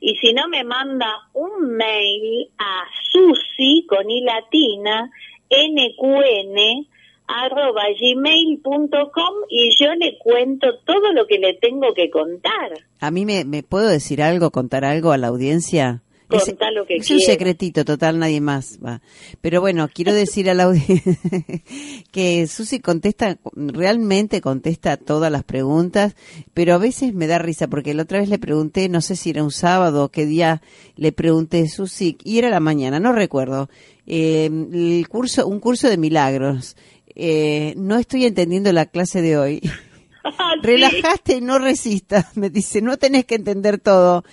Y 0.00 0.16
si 0.16 0.32
no, 0.32 0.48
me 0.48 0.64
manda 0.64 1.08
un 1.32 1.76
mail 1.76 2.48
a 2.58 2.84
susi 3.10 3.86
con 3.88 4.10
i 4.10 4.22
latina 4.22 5.10
nqn 5.50 6.86
arroba 7.28 7.82
gmail.com 7.98 9.34
y 9.48 9.70
yo 9.76 9.94
le 9.94 10.18
cuento 10.18 10.78
todo 10.84 11.12
lo 11.12 11.26
que 11.26 11.38
le 11.38 11.54
tengo 11.54 11.92
que 11.94 12.10
contar. 12.10 12.72
A 13.00 13.10
mí 13.10 13.24
me, 13.24 13.44
me 13.44 13.62
puedo 13.62 13.88
decir 13.88 14.22
algo, 14.22 14.50
contar 14.50 14.84
algo 14.84 15.12
a 15.12 15.18
la 15.18 15.28
audiencia. 15.28 16.02
Es- 16.30 16.44
Contá 16.46 16.70
lo 16.72 16.84
que 16.86 16.96
es 16.96 17.10
un 17.10 17.20
secretito, 17.20 17.84
total, 17.84 18.18
nadie 18.18 18.40
más 18.40 18.78
va. 18.84 19.00
Pero 19.40 19.60
bueno, 19.60 19.88
quiero 19.92 20.12
decir 20.14 20.50
a 20.50 20.54
la 20.54 20.64
audiencia 20.64 21.16
que 22.10 22.46
Susi 22.46 22.80
contesta, 22.80 23.38
realmente 23.54 24.40
contesta 24.40 24.96
todas 24.96 25.30
las 25.30 25.44
preguntas, 25.44 26.16
pero 26.54 26.74
a 26.74 26.78
veces 26.78 27.14
me 27.14 27.26
da 27.26 27.38
risa 27.38 27.68
porque 27.68 27.94
la 27.94 28.02
otra 28.02 28.18
vez 28.18 28.28
le 28.28 28.38
pregunté, 28.38 28.88
no 28.88 29.00
sé 29.00 29.14
si 29.16 29.30
era 29.30 29.44
un 29.44 29.52
sábado 29.52 30.04
o 30.04 30.08
qué 30.10 30.26
día, 30.26 30.62
le 30.96 31.12
pregunté, 31.12 31.68
Susi, 31.68 32.16
y 32.24 32.38
era 32.38 32.50
la 32.50 32.60
mañana, 32.60 32.98
no 32.98 33.12
recuerdo, 33.12 33.68
eh, 34.06 34.46
el 34.46 35.06
curso, 35.08 35.46
un 35.46 35.60
curso 35.60 35.88
de 35.88 35.96
milagros. 35.96 36.76
Eh, 37.18 37.72
no 37.78 37.96
estoy 37.98 38.26
entendiendo 38.26 38.70
la 38.72 38.86
clase 38.86 39.22
de 39.22 39.38
hoy. 39.38 39.60
Relajaste 40.62 41.36
y 41.36 41.40
no 41.40 41.58
resistas, 41.58 42.36
me 42.36 42.50
dice, 42.50 42.80
no 42.82 42.96
tenés 42.96 43.24
que 43.24 43.34
entender 43.36 43.78
todo. 43.78 44.24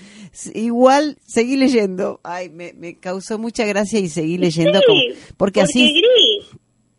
Igual, 0.54 1.18
seguí 1.26 1.58
leyendo. 1.58 2.20
Ay, 2.24 2.50
me, 2.50 2.74
me 2.74 3.00
causó 3.00 3.38
mucha 3.38 3.66
gracia 3.66 4.00
y 4.00 4.08
seguí 4.08 4.38
leyendo. 4.38 4.80
Sí, 4.80 4.86
como- 4.86 5.36
porque, 5.38 5.62
así, 5.62 5.94
Gris, 5.94 6.46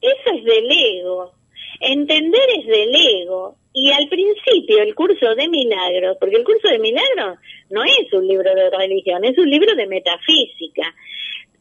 eso 0.01 0.37
es 0.39 0.45
del 0.45 0.71
ego. 0.71 1.33
Entender 1.81 2.43
es 2.59 2.67
del 2.67 2.95
ego. 3.23 3.57
Y 3.73 3.91
al 3.91 4.09
principio 4.09 4.81
el 4.83 4.95
curso 4.95 5.35
de 5.35 5.49
milagros, 5.49 6.17
porque 6.21 6.37
el 6.37 6.45
curso 6.45 6.69
de 6.69 6.79
milagros 6.79 7.39
no 7.71 7.83
es 7.83 8.13
un 8.13 8.27
libro 8.29 8.55
de 8.55 8.71
religión, 8.71 9.25
es 9.25 9.37
un 9.37 9.51
libro 9.51 9.75
de 9.75 9.89
metafísica, 9.89 10.95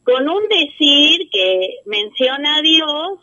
con 0.03 0.29
un 0.29 0.43
decir 0.48 1.27
que 1.32 1.77
menciona 1.88 2.58
a 2.58 2.62
Dios 2.62 3.20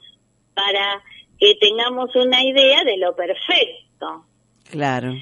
para 0.54 1.00
que 1.38 1.54
tengamos 1.60 2.14
una 2.16 2.42
idea 2.44 2.82
de 2.82 2.96
lo 2.96 3.14
perfecto. 3.14 4.24
Claro, 4.70 5.14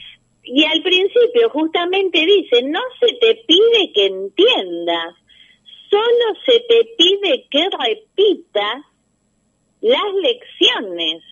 Y 0.42 0.64
al 0.64 0.82
principio 0.82 1.50
justamente 1.50 2.24
dice, 2.24 2.62
no 2.62 2.80
se 3.00 3.14
te 3.14 3.42
pide 3.46 3.92
que 3.92 4.06
entiendas, 4.06 5.14
solo 5.90 6.40
se 6.46 6.60
te 6.60 6.84
pide 6.96 7.46
que 7.50 7.68
repitas 7.70 8.84
las 9.80 10.14
lecciones. 10.22 11.22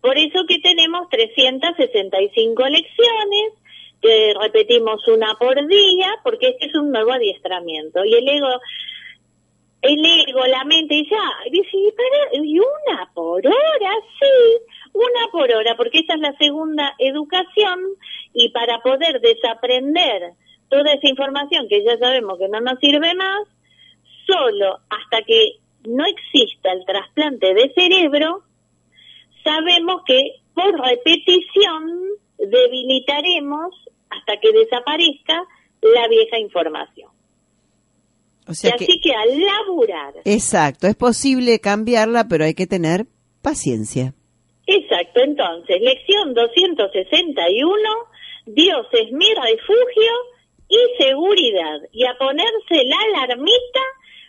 Por 0.00 0.18
eso 0.18 0.44
que 0.48 0.58
tenemos 0.58 1.08
365 1.10 2.68
lecciones, 2.68 3.52
que 4.00 4.34
repetimos 4.40 5.06
una 5.06 5.34
por 5.34 5.66
día, 5.68 6.16
porque 6.24 6.48
este 6.48 6.66
es 6.66 6.74
un 6.74 6.90
nuevo 6.90 7.12
adiestramiento. 7.12 8.04
Y 8.04 8.14
el 8.14 8.28
ego, 8.28 8.48
el 9.82 10.04
ego, 10.28 10.46
la 10.46 10.64
mente 10.64 11.04
ah, 11.12 11.30
dice, 11.50 11.68
"¿Y 11.76 11.92
para- 11.92 12.44
¿y 12.44 12.58
una 12.58 13.10
por 13.14 13.44
hora? 13.46 13.92
Sí, 14.20 14.64
una 14.92 15.30
por 15.32 15.52
hora, 15.52 15.76
porque 15.76 15.98
esta 16.00 16.14
es 16.14 16.20
la 16.20 16.36
segunda 16.38 16.94
educación 16.98 17.80
y 18.32 18.50
para 18.50 18.78
poder 18.80 19.20
desaprender 19.20 20.32
toda 20.68 20.92
esa 20.92 21.08
información 21.08 21.68
que 21.68 21.84
ya 21.84 21.98
sabemos 21.98 22.38
que 22.38 22.48
no 22.48 22.60
nos 22.60 22.78
sirve 22.78 23.14
más, 23.14 23.48
solo 24.26 24.78
hasta 24.88 25.22
que 25.22 25.56
no 25.84 26.04
exista 26.06 26.72
el 26.72 26.84
trasplante 26.84 27.52
de 27.54 27.72
cerebro, 27.74 28.42
sabemos 29.42 30.02
que 30.06 30.36
por 30.54 30.78
repetición 30.80 31.90
debilitaremos 32.38 33.74
hasta 34.10 34.36
que 34.38 34.52
desaparezca 34.52 35.42
la 35.82 36.08
vieja 36.08 36.38
información. 36.38 37.11
O 38.46 38.52
Y 38.52 38.70
que, 38.70 38.84
así 38.84 39.00
que 39.00 39.12
al 39.14 39.40
laburar, 39.40 40.14
exacto, 40.24 40.86
es 40.86 40.96
posible 40.96 41.60
cambiarla, 41.60 42.26
pero 42.28 42.44
hay 42.44 42.54
que 42.54 42.66
tener 42.66 43.06
paciencia. 43.42 44.14
exacto, 44.66 45.20
entonces, 45.20 45.80
lección 45.80 46.34
261, 46.34 47.78
Dios 48.46 48.86
es 48.92 49.12
mi 49.12 49.26
refugio 49.34 50.12
y 50.68 51.02
seguridad, 51.02 51.80
y 51.92 52.04
a 52.06 52.16
ponerse 52.18 52.84
la 52.86 52.96
alarmita, 53.24 53.80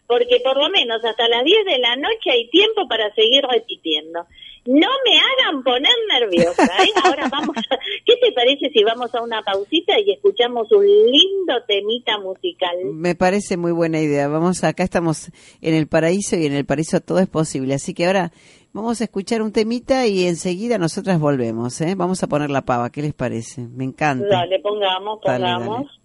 porque 0.07 0.41
por 0.41 0.57
lo 0.57 0.69
menos 0.69 1.03
hasta 1.03 1.27
las 1.27 1.43
10 1.43 1.65
de 1.65 1.79
la 1.79 1.95
noche 1.95 2.31
hay 2.31 2.49
tiempo 2.49 2.87
para 2.87 3.13
seguir 3.15 3.43
repitiendo. 3.49 4.27
No 4.65 4.89
me 5.05 5.19
hagan 5.19 5.63
poner 5.63 5.91
nerviosa, 6.09 6.63
¿eh? 6.83 6.91
Ahora 7.03 7.27
vamos 7.29 7.55
a... 7.57 7.77
¿Qué 8.05 8.15
te 8.17 8.31
parece 8.31 8.62
si 8.73 8.83
vamos 8.83 9.13
a 9.15 9.21
una 9.23 9.41
pausita 9.43 9.93
y 9.99 10.11
escuchamos 10.11 10.71
un 10.71 10.85
lindo 10.85 11.53
temita 11.67 12.17
musical? 12.19 12.75
Me 12.93 13.15
parece 13.15 13.55
muy 13.57 13.71
buena 13.71 13.99
idea. 14.01 14.27
Vamos, 14.27 14.63
acá 14.63 14.83
estamos 14.83 15.29
en 15.61 15.73
el 15.75 15.87
paraíso 15.87 16.35
y 16.35 16.45
en 16.45 16.53
el 16.53 16.65
paraíso 16.65 16.99
todo 17.01 17.19
es 17.19 17.27
posible. 17.27 17.73
Así 17.75 17.93
que 17.93 18.05
ahora 18.05 18.31
vamos 18.73 18.99
a 19.01 19.05
escuchar 19.05 19.41
un 19.41 19.51
temita 19.51 20.07
y 20.07 20.25
enseguida 20.25 20.77
nosotras 20.77 21.19
volvemos. 21.19 21.79
¿eh? 21.81 21.95
Vamos 21.95 22.23
a 22.23 22.27
poner 22.27 22.49
la 22.49 22.63
pava. 22.63 22.89
¿Qué 22.91 23.01
les 23.01 23.13
parece? 23.13 23.67
Me 23.67 23.83
encanta. 23.83 24.25
Dale, 24.27 24.59
pongamos, 24.59 25.19
Dale, 25.23 25.45
pongamos. 25.45 25.87
dale. 25.87 26.02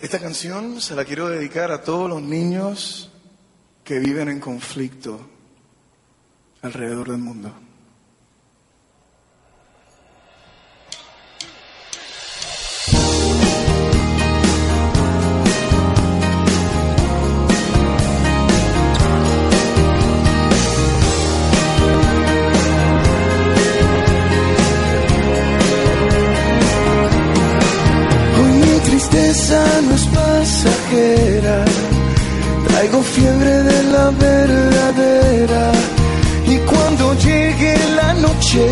Esta 0.00 0.20
canción 0.20 0.80
se 0.80 0.94
la 0.94 1.04
quiero 1.04 1.28
dedicar 1.28 1.72
a 1.72 1.82
todos 1.82 2.08
los 2.08 2.22
niños 2.22 3.10
que 3.82 3.98
viven 3.98 4.28
en 4.28 4.38
conflicto 4.38 5.18
alrededor 6.62 7.10
del 7.10 7.18
mundo. 7.18 7.52
Tristeza 29.08 29.64
no 29.82 29.94
es 29.94 30.06
pasajera, 30.06 31.64
traigo 32.66 33.02
fiebre 33.02 33.62
de 33.62 33.82
la 33.84 34.10
verdadera. 34.10 35.72
Y 36.46 36.56
cuando 36.58 37.14
llegue 37.14 37.76
la 37.96 38.14
noche, 38.14 38.66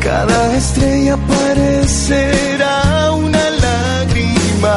cada 0.00 0.56
estrella 0.56 1.16
parecerá 1.16 3.12
una 3.12 3.50
lágrima. 3.50 4.76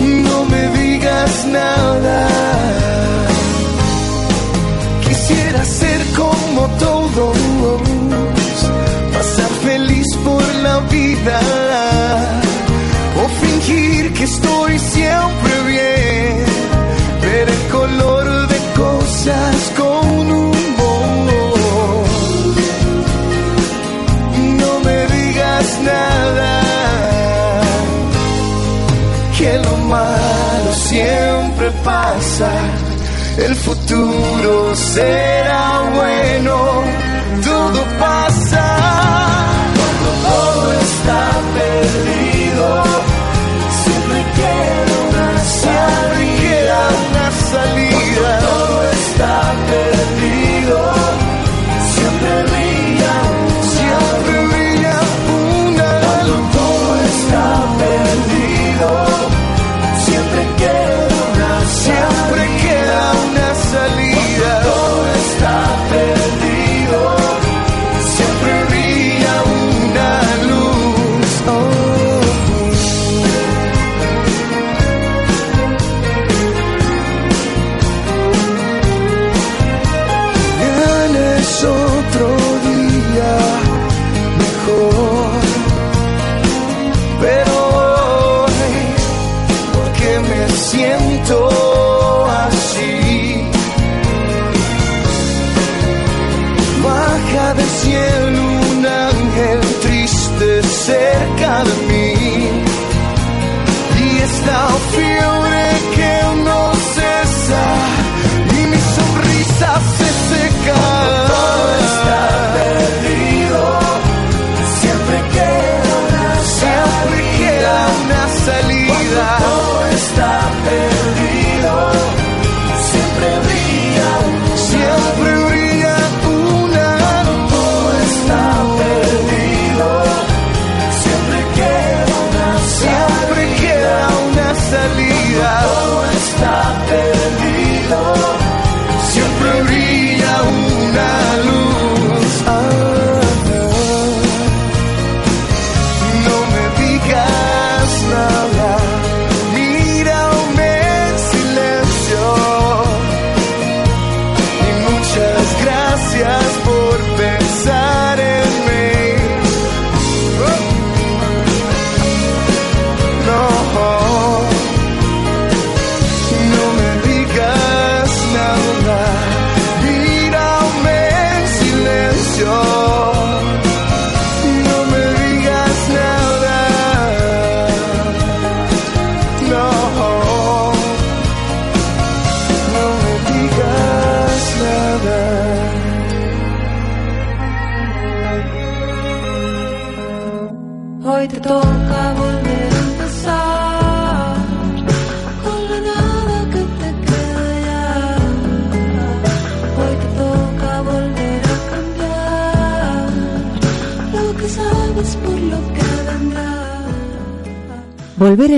No 0.00 0.44
me 0.44 0.68
digas 0.78 1.46
nada. 1.46 2.33
O 13.16 13.28
fingir 13.40 14.12
que 14.12 14.24
estoy 14.24 14.78
siempre 14.78 15.52
bien, 15.66 16.44
ver 17.22 17.48
el 17.48 17.68
color 17.72 18.48
de 18.48 18.58
cosas 18.76 19.72
con 19.76 20.30
humor. 20.30 22.04
No 24.60 24.80
me 24.80 25.06
digas 25.16 25.78
nada, 25.82 26.60
que 29.38 29.58
lo 29.58 29.76
malo 29.78 30.72
siempre 30.74 31.70
pasa. 31.84 32.50
El 33.38 33.54
futuro 33.56 34.74
será 34.74 35.90
bueno, 35.94 36.82
todo 37.42 37.82
pasa. 37.98 38.83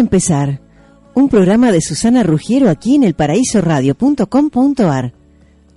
Empezar. 0.07 0.61
Un 1.15 1.29
programa 1.29 1.73
de 1.73 1.81
Susana 1.81 2.23
Rugiero 2.23 2.71
aquí 2.71 2.95
en 2.95 3.03
elparaísoradio.com.ar. 3.03 5.13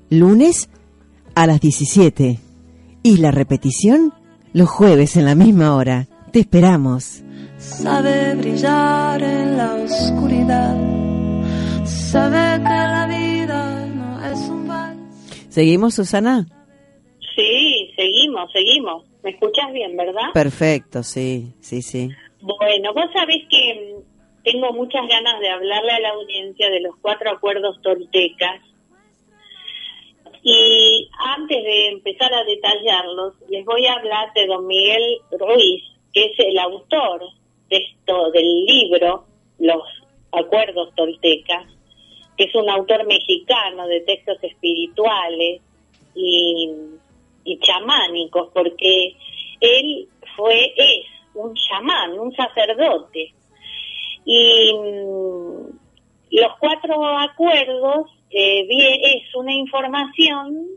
Lunes 0.09 0.69
a 1.33 1.47
las 1.47 1.59
17. 1.59 2.37
Y 3.01 3.17
la 3.17 3.31
repetición 3.31 4.13
los 4.53 4.69
jueves 4.69 5.17
en 5.17 5.25
la 5.25 5.33
misma 5.35 5.75
hora. 5.75 6.07
Te 6.31 6.39
esperamos. 6.41 7.23
sabe 7.57 8.35
brillar 8.35 9.19
en 9.21 9.57
la 9.57 9.73
oscuridad, 9.75 10.75
sabe 11.85 12.57
que 12.63 12.69
la 12.69 13.07
vida 13.07 13.85
no 13.87 14.25
es 14.25 14.39
un 14.41 14.67
vals. 14.67 14.99
¿Seguimos, 15.49 15.95
Susana? 15.95 16.47
Sí, 17.35 17.91
seguimos, 17.95 18.51
seguimos. 18.51 19.05
¿Me 19.23 19.31
escuchas 19.31 19.71
bien, 19.73 19.97
verdad? 19.97 20.31
Perfecto, 20.33 21.01
sí, 21.03 21.53
sí, 21.61 21.81
sí. 21.81 22.09
Bueno, 22.41 22.93
vos 22.93 23.05
sabés 23.13 23.43
que 23.49 23.95
tengo 24.51 24.73
muchas 24.73 25.07
ganas 25.07 25.39
de 25.39 25.49
hablarle 25.49 25.91
a 25.91 25.99
la 25.99 26.09
audiencia 26.09 26.69
de 26.69 26.81
los 26.81 26.95
cuatro 27.01 27.31
acuerdos 27.31 27.79
toltecas. 27.83 28.61
Y 30.41 31.09
antes 31.19 31.63
de 31.63 31.87
empezar 31.89 32.33
a 32.33 32.43
detallarlos, 32.43 33.35
les 33.49 33.63
voy 33.65 33.85
a 33.85 33.93
hablar 33.93 34.33
de 34.33 34.47
don 34.47 34.65
Miguel 34.65 35.19
Ruiz, 35.31 35.83
que 36.13 36.25
es 36.25 36.39
el 36.39 36.57
autor 36.57 37.21
de 37.69 37.77
esto, 37.77 38.31
del 38.31 38.65
libro 38.65 39.25
Los 39.59 39.83
Acuerdos 40.31 40.95
Toltecas, 40.95 41.67
que 42.37 42.45
es 42.45 42.55
un 42.55 42.69
autor 42.69 43.05
mexicano 43.05 43.87
de 43.87 44.01
textos 44.01 44.37
espirituales 44.41 45.61
y, 46.15 46.71
y 47.43 47.59
chamánicos, 47.59 48.49
porque 48.53 49.15
él 49.59 50.07
fue, 50.35 50.73
es 50.75 51.05
un 51.35 51.53
chamán, 51.53 52.17
un 52.17 52.33
sacerdote. 52.33 53.33
Y 54.25 54.73
mm, 54.73 55.79
los 56.31 56.51
cuatro 56.59 57.17
acuerdos 57.17 58.11
eh, 58.31 58.67
es 58.69 59.35
una 59.35 59.53
información 59.53 60.67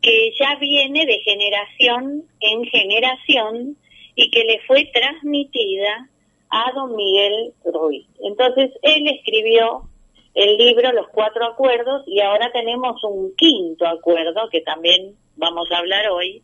que 0.00 0.32
ya 0.38 0.56
viene 0.56 1.06
de 1.06 1.20
generación 1.20 2.24
en 2.40 2.64
generación 2.64 3.76
y 4.14 4.30
que 4.30 4.44
le 4.44 4.60
fue 4.66 4.90
transmitida 4.92 6.08
a 6.50 6.72
don 6.72 6.94
Miguel 6.96 7.54
Ruiz. 7.64 8.06
Entonces 8.20 8.72
él 8.82 9.08
escribió 9.08 9.88
el 10.34 10.56
libro 10.56 10.92
Los 10.92 11.08
Cuatro 11.08 11.46
Acuerdos 11.46 12.02
y 12.06 12.20
ahora 12.20 12.50
tenemos 12.52 13.02
un 13.04 13.34
quinto 13.36 13.86
acuerdo 13.86 14.48
que 14.50 14.60
también 14.60 15.16
vamos 15.36 15.70
a 15.70 15.78
hablar 15.78 16.08
hoy 16.10 16.42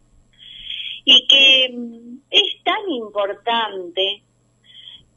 y 1.05 1.27
que 1.27 1.75
mm, 1.75 2.19
es 2.31 2.63
tan 2.65 2.89
importante 2.91 4.23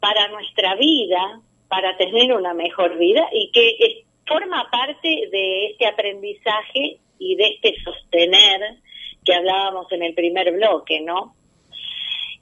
para 0.02 0.26
nuestra 0.26 0.74
vida, 0.74 1.40
para 1.68 1.96
tener 1.96 2.32
una 2.32 2.54
mejor 2.54 2.98
vida 2.98 3.24
y 3.32 3.52
que 3.52 4.02
forma 4.26 4.68
parte 4.68 5.28
de 5.30 5.66
este 5.66 5.86
aprendizaje 5.86 6.98
y 7.20 7.36
de 7.36 7.44
este 7.44 7.76
sostener 7.84 8.78
que 9.24 9.32
hablábamos 9.32 9.86
en 9.92 10.02
el 10.02 10.12
primer 10.14 10.50
bloque, 10.54 11.00
¿no? 11.02 11.36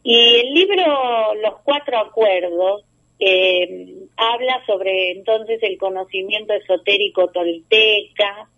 Y 0.03 0.17
el 0.17 0.55
libro 0.55 1.35
Los 1.35 1.61
Cuatro 1.63 1.99
Acuerdos 1.99 2.85
eh, 3.19 3.95
habla 4.17 4.65
sobre 4.65 5.11
entonces 5.11 5.63
el 5.63 5.77
conocimiento 5.77 6.55
esotérico 6.55 7.29
tolteca, 7.29 8.49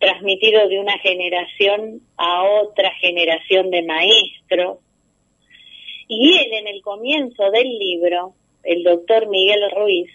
transmitido 0.00 0.68
de 0.68 0.80
una 0.80 0.98
generación 0.98 2.00
a 2.16 2.42
otra 2.42 2.90
generación 2.94 3.70
de 3.70 3.82
maestros. 3.82 4.78
Y 6.14 6.36
él 6.36 6.52
en 6.52 6.66
el 6.66 6.82
comienzo 6.82 7.50
del 7.50 7.78
libro, 7.78 8.34
el 8.64 8.82
doctor 8.82 9.28
Miguel 9.28 9.62
Ruiz, 9.74 10.10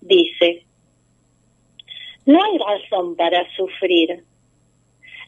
dice, 0.00 0.62
no 2.24 2.40
hay 2.40 2.56
razón 2.56 3.16
para 3.16 3.44
sufrir. 3.56 4.22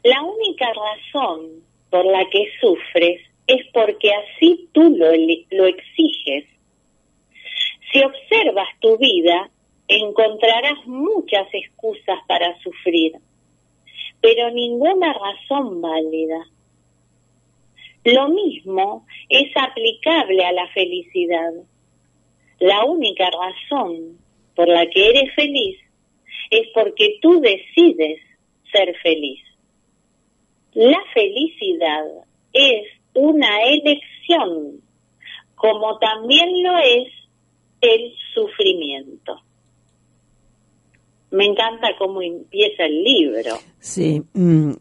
La 0.05 0.23
única 0.23 0.67
razón 0.73 1.65
por 1.91 2.05
la 2.05 2.25
que 2.31 2.53
sufres 2.61 3.21
es 3.49 3.67
porque 3.73 4.13
así 4.13 4.69
tú 4.71 4.97
lo, 4.97 5.11
lo 5.51 5.67
exiges. 5.67 6.45
Si 7.93 8.01
observas 8.01 8.69
tu 8.79 8.97
vida, 8.99 9.51
encontrarás 9.89 10.87
muchas 10.87 11.49
excusas 11.53 12.21
para 12.29 12.57
sufrir, 12.61 13.15
pero 14.21 14.53
ninguna 14.53 15.13
razón 15.13 15.81
válida. 15.81 16.47
Lo 18.07 18.29
mismo 18.29 19.05
es 19.29 19.51
aplicable 19.57 20.45
a 20.45 20.53
la 20.53 20.69
felicidad. 20.69 21.51
La 22.61 22.85
única 22.85 23.29
razón 23.29 24.17
por 24.55 24.69
la 24.69 24.89
que 24.89 25.09
eres 25.09 25.35
feliz 25.35 25.77
es 26.51 26.69
porque 26.73 27.19
tú 27.21 27.41
decides 27.41 28.21
ser 28.71 28.97
feliz. 29.03 29.43
La 30.75 31.03
felicidad 31.15 32.05
es 32.53 32.87
una 33.13 33.65
elección, 33.65 34.81
como 35.57 35.99
también 35.99 36.63
lo 36.63 36.79
es 36.79 37.09
el 37.81 38.15
sufrimiento. 38.35 39.43
Me 41.37 41.45
encanta 41.45 41.89
cómo 41.99 42.23
empieza 42.23 42.85
el 42.85 43.03
libro. 43.03 43.57
Sí, 43.79 44.23
mm, 44.33 44.73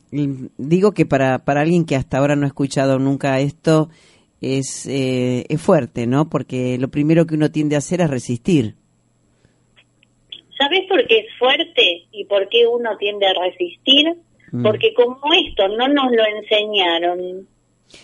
digo 0.57 0.93
que 0.93 1.05
para, 1.05 1.39
para 1.39 1.61
alguien 1.61 1.85
que 1.85 1.95
hasta 1.95 2.17
ahora 2.17 2.35
no 2.35 2.45
ha 2.45 2.47
escuchado 2.47 2.97
nunca 2.97 3.39
esto 3.39 3.89
es, 4.39 4.85
eh, 4.87 5.45
es 5.49 5.61
fuerte, 5.61 6.07
¿no? 6.07 6.29
Porque 6.29 6.77
lo 6.77 6.87
primero 6.87 7.25
que 7.25 7.35
uno 7.35 7.51
tiende 7.51 7.75
a 7.75 7.79
hacer 7.79 8.01
es 8.01 8.09
resistir. 8.09 8.75
¿Sabes 10.57 10.81
por 10.87 11.05
qué 11.07 11.19
es 11.19 11.25
fuerte 11.37 12.07
y 12.11 12.23
por 12.25 12.47
qué 12.47 12.65
uno 12.65 12.95
tiende 12.97 13.27
a 13.27 13.33
resistir? 13.33 14.15
Mm. 14.53 14.63
Porque 14.63 14.93
como 14.93 15.17
esto 15.33 15.67
no 15.67 15.89
nos 15.89 16.11
lo 16.11 16.23
enseñaron, 16.25 17.47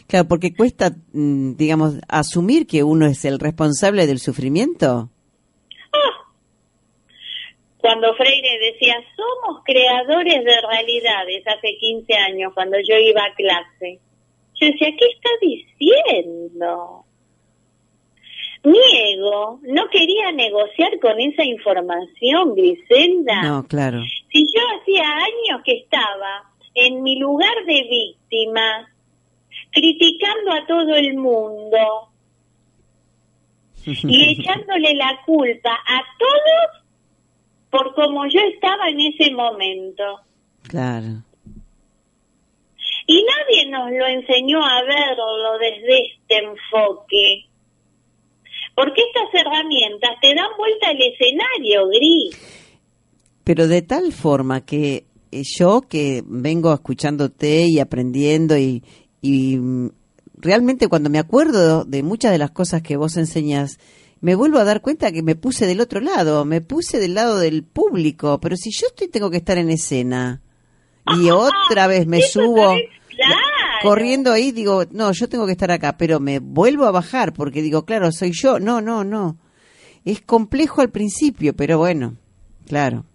Claro, 0.08 0.28
porque 0.28 0.54
cuesta, 0.54 0.96
mm, 1.14 1.56
digamos, 1.56 1.96
asumir 2.08 2.68
que 2.68 2.84
uno 2.84 3.08
es 3.08 3.26
el 3.26 3.40
responsable 3.40 4.08
del 4.08 4.20
sufrimiento. 4.20 5.10
Cuando 7.82 8.13
Freire 8.15 8.60
decía, 8.60 8.96
somos 9.15 9.63
creadores 9.65 10.44
de 10.46 10.62
realidades 10.62 11.44
hace 11.48 11.76
15 11.80 12.13
años, 12.13 12.54
cuando 12.54 12.78
yo 12.88 12.96
iba 12.96 13.24
a 13.24 13.34
clase, 13.34 14.00
yo 14.56 14.67
decía, 14.67 14.89
¿qué 14.98 15.06
está 15.08 15.30
diciendo? 15.41 17.06
Mi 18.63 18.78
ego 19.13 19.60
no 19.63 19.89
quería 19.89 20.32
negociar 20.32 21.00
con 21.00 21.20
esa 21.20 21.44
información, 21.44 22.54
Griselda. 22.54 23.41
No, 23.41 23.67
claro. 23.67 24.04
Si 24.32 24.46
yo 24.54 24.62
hacía 24.80 25.04
años 25.04 25.63
que 25.65 25.78
estaba 25.78 26.44
en 26.76 27.02
mi 27.02 27.17
lugar 27.17 27.56
de 27.65 27.84
víctima, 27.89 28.88
criticando 29.72 30.52
a 30.52 30.67
todo 30.67 30.96
el 30.96 31.15
mundo 31.15 32.10
y 33.86 34.39
echándole 34.39 34.94
la 34.94 35.22
culpa 35.26 35.72
a 35.88 36.04
todos 36.20 36.82
por 37.72 37.96
como 37.96 38.26
yo 38.28 38.40
estaba 38.54 38.90
en 38.90 39.00
ese 39.00 39.32
momento. 39.32 40.04
Claro. 40.64 41.24
Y 43.08 43.26
nadie 43.26 43.70
nos 43.72 43.90
lo 43.92 44.08
enseñó 44.08 44.64
a 44.64 44.84
verlo 44.84 45.58
desde 45.60 46.06
este 46.06 46.38
enfoque. 46.46 47.46
Porque 48.76 49.02
estas 49.02 49.34
herramientas 49.34 50.12
te 50.22 50.34
dan 50.36 50.50
vuelta 50.58 50.90
al 50.90 50.98
escenario, 51.02 51.88
Gris. 51.88 52.80
Pero 53.44 53.68
de 53.68 53.82
tal 53.82 54.12
forma 54.14 54.66
que 54.66 55.06
eh, 55.32 55.44
yo 55.58 55.82
que 55.82 56.24
vengo 56.26 56.74
escuchándote 56.74 57.66
y 57.68 57.80
aprendiendo 57.80 58.58
y, 58.58 58.84
y 59.22 59.58
mm, 59.58 59.90
realmente 60.38 60.88
cuando 60.88 61.10
me 61.10 61.20
acuerdo 61.20 61.86
de 61.86 62.04
muchas 62.04 62.32
de 62.32 62.38
las 62.38 62.52
cosas 62.52 62.82
que 62.82 62.98
vos 62.98 63.18
enseñas, 63.18 63.78
me 64.22 64.36
vuelvo 64.36 64.60
a 64.60 64.64
dar 64.64 64.82
cuenta 64.82 65.12
que 65.12 65.24
me 65.24 65.36
puse 65.36 65.66
del 65.66 65.82
otro 65.82 66.00
lado, 66.00 66.46
me 66.46 66.62
puse 66.62 67.00
del 67.00 67.16
lado 67.16 67.40
del 67.40 67.64
público, 67.64 68.40
pero 68.40 68.56
si 68.56 68.72
yo 68.72 68.88
estoy 68.88 69.10
tengo 69.10 69.32
que 69.32 69.38
estar 69.38 69.58
en 69.58 69.70
escena 69.70 70.42
y 71.08 71.32
otra 71.32 71.88
vez 71.88 72.06
me 72.06 72.22
subo 72.22 72.76
claro. 73.10 73.36
corriendo 73.82 74.32
ahí, 74.32 74.52
digo, 74.52 74.84
no, 74.92 75.12
yo 75.12 75.28
tengo 75.28 75.48
que 75.48 75.54
estar 75.54 75.72
acá, 75.72 75.98
pero 75.98 76.20
me 76.20 76.38
vuelvo 76.38 76.86
a 76.86 76.92
bajar 76.92 77.34
porque 77.34 77.64
digo, 77.64 77.84
claro, 77.84 78.12
soy 78.12 78.32
yo, 78.32 78.60
no, 78.60 78.80
no, 78.80 79.04
no. 79.04 79.38
Es 80.06 80.22
complejo 80.22 80.82
al 80.82 80.92
principio, 80.92 81.56
pero 81.56 81.80
bueno, 81.80 82.16
claro. 82.68 83.06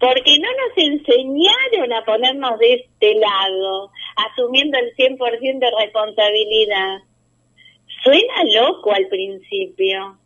Porque 0.00 0.36
no 0.40 0.48
nos 0.48 0.76
enseñaron 0.76 1.92
a 1.92 2.04
ponernos 2.04 2.58
de 2.58 2.74
este 2.74 3.14
lado, 3.14 3.92
asumiendo 4.16 4.76
el 4.78 4.92
100% 4.96 5.58
de 5.60 5.70
responsabilidad. 5.80 6.98
Suena 8.02 8.34
loco 8.52 8.92
al 8.92 9.06
principio. 9.06 10.18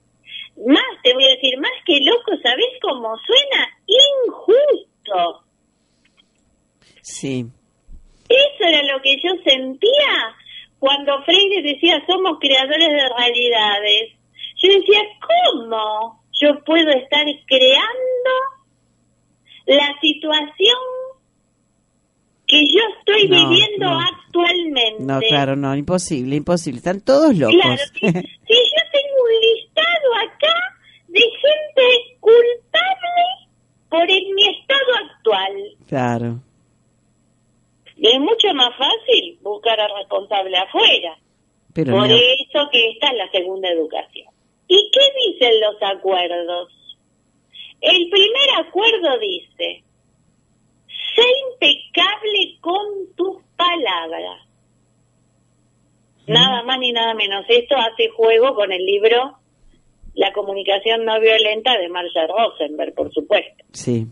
Más, 0.65 0.83
te 1.03 1.13
voy 1.13 1.25
a 1.25 1.31
decir, 1.35 1.59
más 1.59 1.71
que 1.85 1.99
loco, 2.01 2.33
¿sabés 2.43 2.67
cómo 2.81 3.15
suena? 3.27 3.69
Injusto. 3.87 5.45
Sí. 7.03 7.47
Eso 8.29 8.65
era 8.65 8.83
lo 8.93 9.01
que 9.03 9.17
yo 9.23 9.31
sentía 9.45 10.35
cuando 10.79 11.23
Freire 11.25 11.63
decía 11.63 12.03
somos 12.07 12.39
creadores 12.41 12.89
de 12.89 13.09
realidades. 13.17 14.13
Yo 14.63 14.73
decía, 14.73 15.01
¿cómo 15.21 16.23
yo 16.33 16.65
puedo 16.65 16.91
estar 16.91 17.25
creando 17.47 18.33
la 19.67 19.95
situación 20.01 20.79
que 22.47 22.61
yo 22.67 22.81
estoy 22.99 23.29
No, 23.29 23.49
viviendo 23.51 23.87
no. 23.87 24.01
actualmente? 24.01 25.03
No, 25.03 25.21
claro, 25.21 25.57
no, 25.57 25.75
imposible, 25.77 26.37
imposible. 26.37 26.79
Están 26.79 27.01
todos 27.03 27.37
locos. 27.37 27.57
Claro, 27.61 27.83
si, 27.93 28.01
si 28.01 28.11
yo 28.13 28.83
tengo 28.93 29.23
un 29.23 29.66
de 31.17 31.23
gente 31.23 32.19
culpable 32.21 33.25
por 33.89 34.11
el, 34.11 34.35
mi 34.35 34.49
estado 34.49 34.93
actual. 35.05 35.77
Claro. 35.89 36.41
Y 37.97 38.09
es 38.09 38.21
mucho 38.21 38.53
más 38.55 38.77
fácil 38.77 39.39
buscar 39.41 39.81
a 39.81 39.89
responsable 39.99 40.57
afuera. 40.59 41.17
Por 41.75 42.11
eso 42.11 42.69
que 42.71 42.91
esta 42.91 43.09
es 43.09 43.17
la 43.17 43.31
segunda 43.31 43.69
educación. 43.71 44.29
¿Y 44.69 44.91
qué 44.93 45.01
dicen 45.27 45.61
los 45.61 45.77
acuerdos? 45.83 46.73
El 47.81 48.11
primer 48.11 48.67
acuerdo 48.67 49.19
dice, 49.19 49.85
sé 51.15 51.25
impecable 51.53 52.59
con 52.61 53.15
tus 53.15 53.43
palabras. 53.57 54.43
¿Mm? 56.27 56.33
Nada 56.33 56.63
más 56.65 56.79
ni 56.79 56.93
nada 56.93 57.15
menos. 57.15 57.45
Esto 57.49 57.77
hace 57.77 58.09
juego 58.09 58.55
con 58.55 58.73
el 58.73 58.85
libro 58.85 59.39
la 60.17 60.33
comunicación 60.33 61.05
no 61.05 61.21
violenta 61.21 61.77
de 61.77 61.91
Marshall 61.91 62.29
Rosenberg, 62.29 62.95
por 62.95 63.13
supuesto. 63.13 63.65
Sí. 63.73 64.07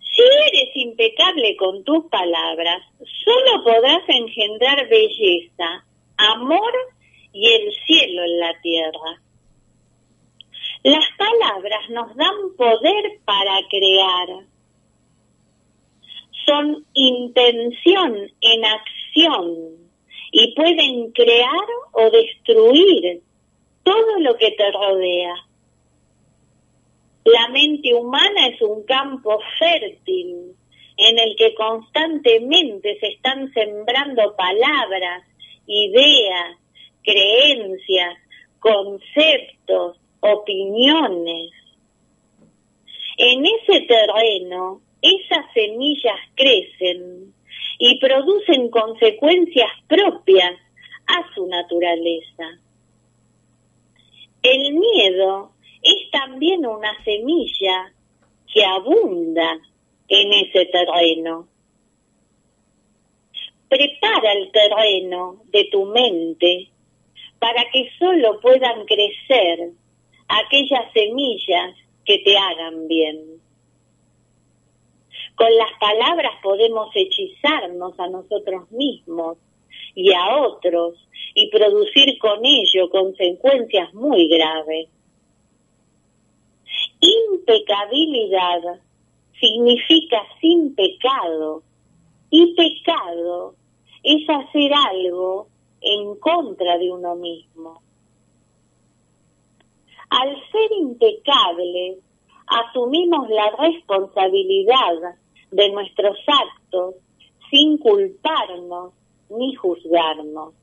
Si 0.00 0.22
eres 0.22 0.70
impecable 0.74 1.56
con 1.56 1.84
tus 1.84 2.06
palabras, 2.06 2.82
solo 3.24 3.62
podrás 3.62 4.02
engendrar 4.08 4.88
belleza, 4.88 5.84
amor 6.16 6.72
y 7.32 7.48
el 7.48 7.72
cielo 7.86 8.24
en 8.24 8.40
la 8.40 8.60
tierra. 8.60 9.22
Las 10.82 11.06
palabras 11.16 11.88
nos 11.90 12.16
dan 12.16 12.56
poder 12.56 13.20
para 13.24 13.60
crear. 13.70 14.28
Son 16.44 16.84
intención 16.94 18.32
en 18.40 18.64
acción 18.64 19.88
y 20.32 20.54
pueden 20.56 21.12
crear 21.12 21.66
o 21.92 22.10
destruir 22.10 23.22
todo 23.88 24.18
lo 24.20 24.36
que 24.36 24.50
te 24.50 24.70
rodea. 24.70 25.34
La 27.24 27.48
mente 27.48 27.94
humana 27.94 28.48
es 28.48 28.60
un 28.60 28.84
campo 28.84 29.40
fértil 29.58 30.54
en 30.98 31.18
el 31.18 31.34
que 31.36 31.54
constantemente 31.54 32.98
se 33.00 33.06
están 33.06 33.50
sembrando 33.54 34.36
palabras, 34.36 35.24
ideas, 35.66 36.58
creencias, 37.02 38.14
conceptos, 38.58 39.96
opiniones. 40.20 41.50
En 43.16 43.42
ese 43.46 43.86
terreno, 43.86 44.82
esas 45.00 45.50
semillas 45.54 46.20
crecen 46.34 47.32
y 47.78 47.98
producen 47.98 48.68
consecuencias 48.68 49.70
propias 49.88 50.56
a 51.06 51.34
su 51.34 51.46
naturaleza. 51.46 52.58
El 54.50 54.72
miedo 54.72 55.52
es 55.82 56.10
también 56.10 56.64
una 56.64 57.04
semilla 57.04 57.92
que 58.50 58.64
abunda 58.64 59.58
en 60.08 60.32
ese 60.32 60.64
terreno. 60.64 61.48
Prepara 63.68 64.32
el 64.32 64.50
terreno 64.50 65.42
de 65.52 65.64
tu 65.70 65.84
mente 65.84 66.70
para 67.38 67.62
que 67.70 67.90
solo 67.98 68.40
puedan 68.40 68.86
crecer 68.86 69.72
aquellas 70.28 70.92
semillas 70.94 71.76
que 72.06 72.16
te 72.24 72.38
hagan 72.38 72.88
bien. 72.88 73.42
Con 75.34 75.54
las 75.58 75.72
palabras 75.78 76.32
podemos 76.42 76.88
hechizarnos 76.94 78.00
a 78.00 78.08
nosotros 78.08 78.70
mismos 78.70 79.36
y 79.94 80.10
a 80.14 80.38
otros 80.38 81.07
y 81.40 81.48
producir 81.50 82.18
con 82.18 82.44
ello 82.44 82.90
consecuencias 82.90 83.94
muy 83.94 84.26
graves. 84.26 84.88
Impecabilidad 87.00 88.80
significa 89.38 90.20
sin 90.40 90.74
pecado 90.74 91.62
y 92.30 92.56
pecado 92.56 93.54
es 94.02 94.28
hacer 94.28 94.72
algo 94.74 95.46
en 95.80 96.16
contra 96.16 96.76
de 96.76 96.90
uno 96.90 97.14
mismo. 97.14 97.82
Al 100.10 100.34
ser 100.50 100.72
impecables, 100.76 101.98
asumimos 102.48 103.28
la 103.28 103.50
responsabilidad 103.60 105.14
de 105.52 105.70
nuestros 105.70 106.18
actos 106.26 106.96
sin 107.48 107.78
culparnos 107.78 108.92
ni 109.30 109.54
juzgarnos. 109.54 110.57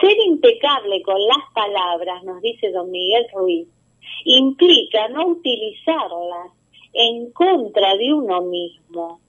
Ser 0.00 0.16
impecable 0.26 1.02
con 1.02 1.20
las 1.26 1.52
palabras, 1.54 2.22
nos 2.24 2.40
dice 2.42 2.70
don 2.72 2.90
Miguel 2.90 3.26
Ruiz, 3.32 3.68
implica 4.24 5.08
no 5.08 5.26
utilizarlas 5.26 6.52
en 6.92 7.30
contra 7.32 7.96
de 7.96 8.12
uno 8.12 8.42
mismo. 8.42 9.20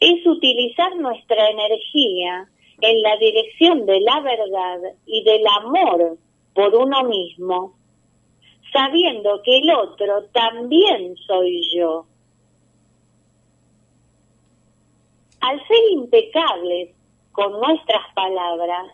Es 0.00 0.26
utilizar 0.26 0.96
nuestra 0.96 1.50
energía 1.50 2.48
en 2.80 3.02
la 3.02 3.16
dirección 3.16 3.86
de 3.86 4.00
la 4.00 4.20
verdad 4.20 4.94
y 5.06 5.22
del 5.24 5.46
amor 5.46 6.18
por 6.54 6.74
uno 6.74 7.04
mismo, 7.04 7.74
sabiendo 8.72 9.40
que 9.42 9.58
el 9.58 9.70
otro 9.70 10.24
también 10.32 11.16
soy 11.26 11.62
yo. 11.74 12.06
Al 15.40 15.58
ser 15.66 15.92
impecables 15.92 16.90
con 17.32 17.52
nuestras 17.60 18.12
palabras, 18.14 18.86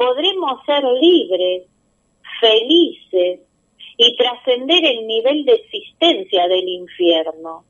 podremos 0.00 0.64
ser 0.64 0.82
libres, 0.82 1.66
felices 2.40 3.40
y 3.98 4.16
trascender 4.16 4.82
el 4.82 5.06
nivel 5.06 5.44
de 5.44 5.52
existencia 5.52 6.48
del 6.48 6.66
infierno. 6.66 7.66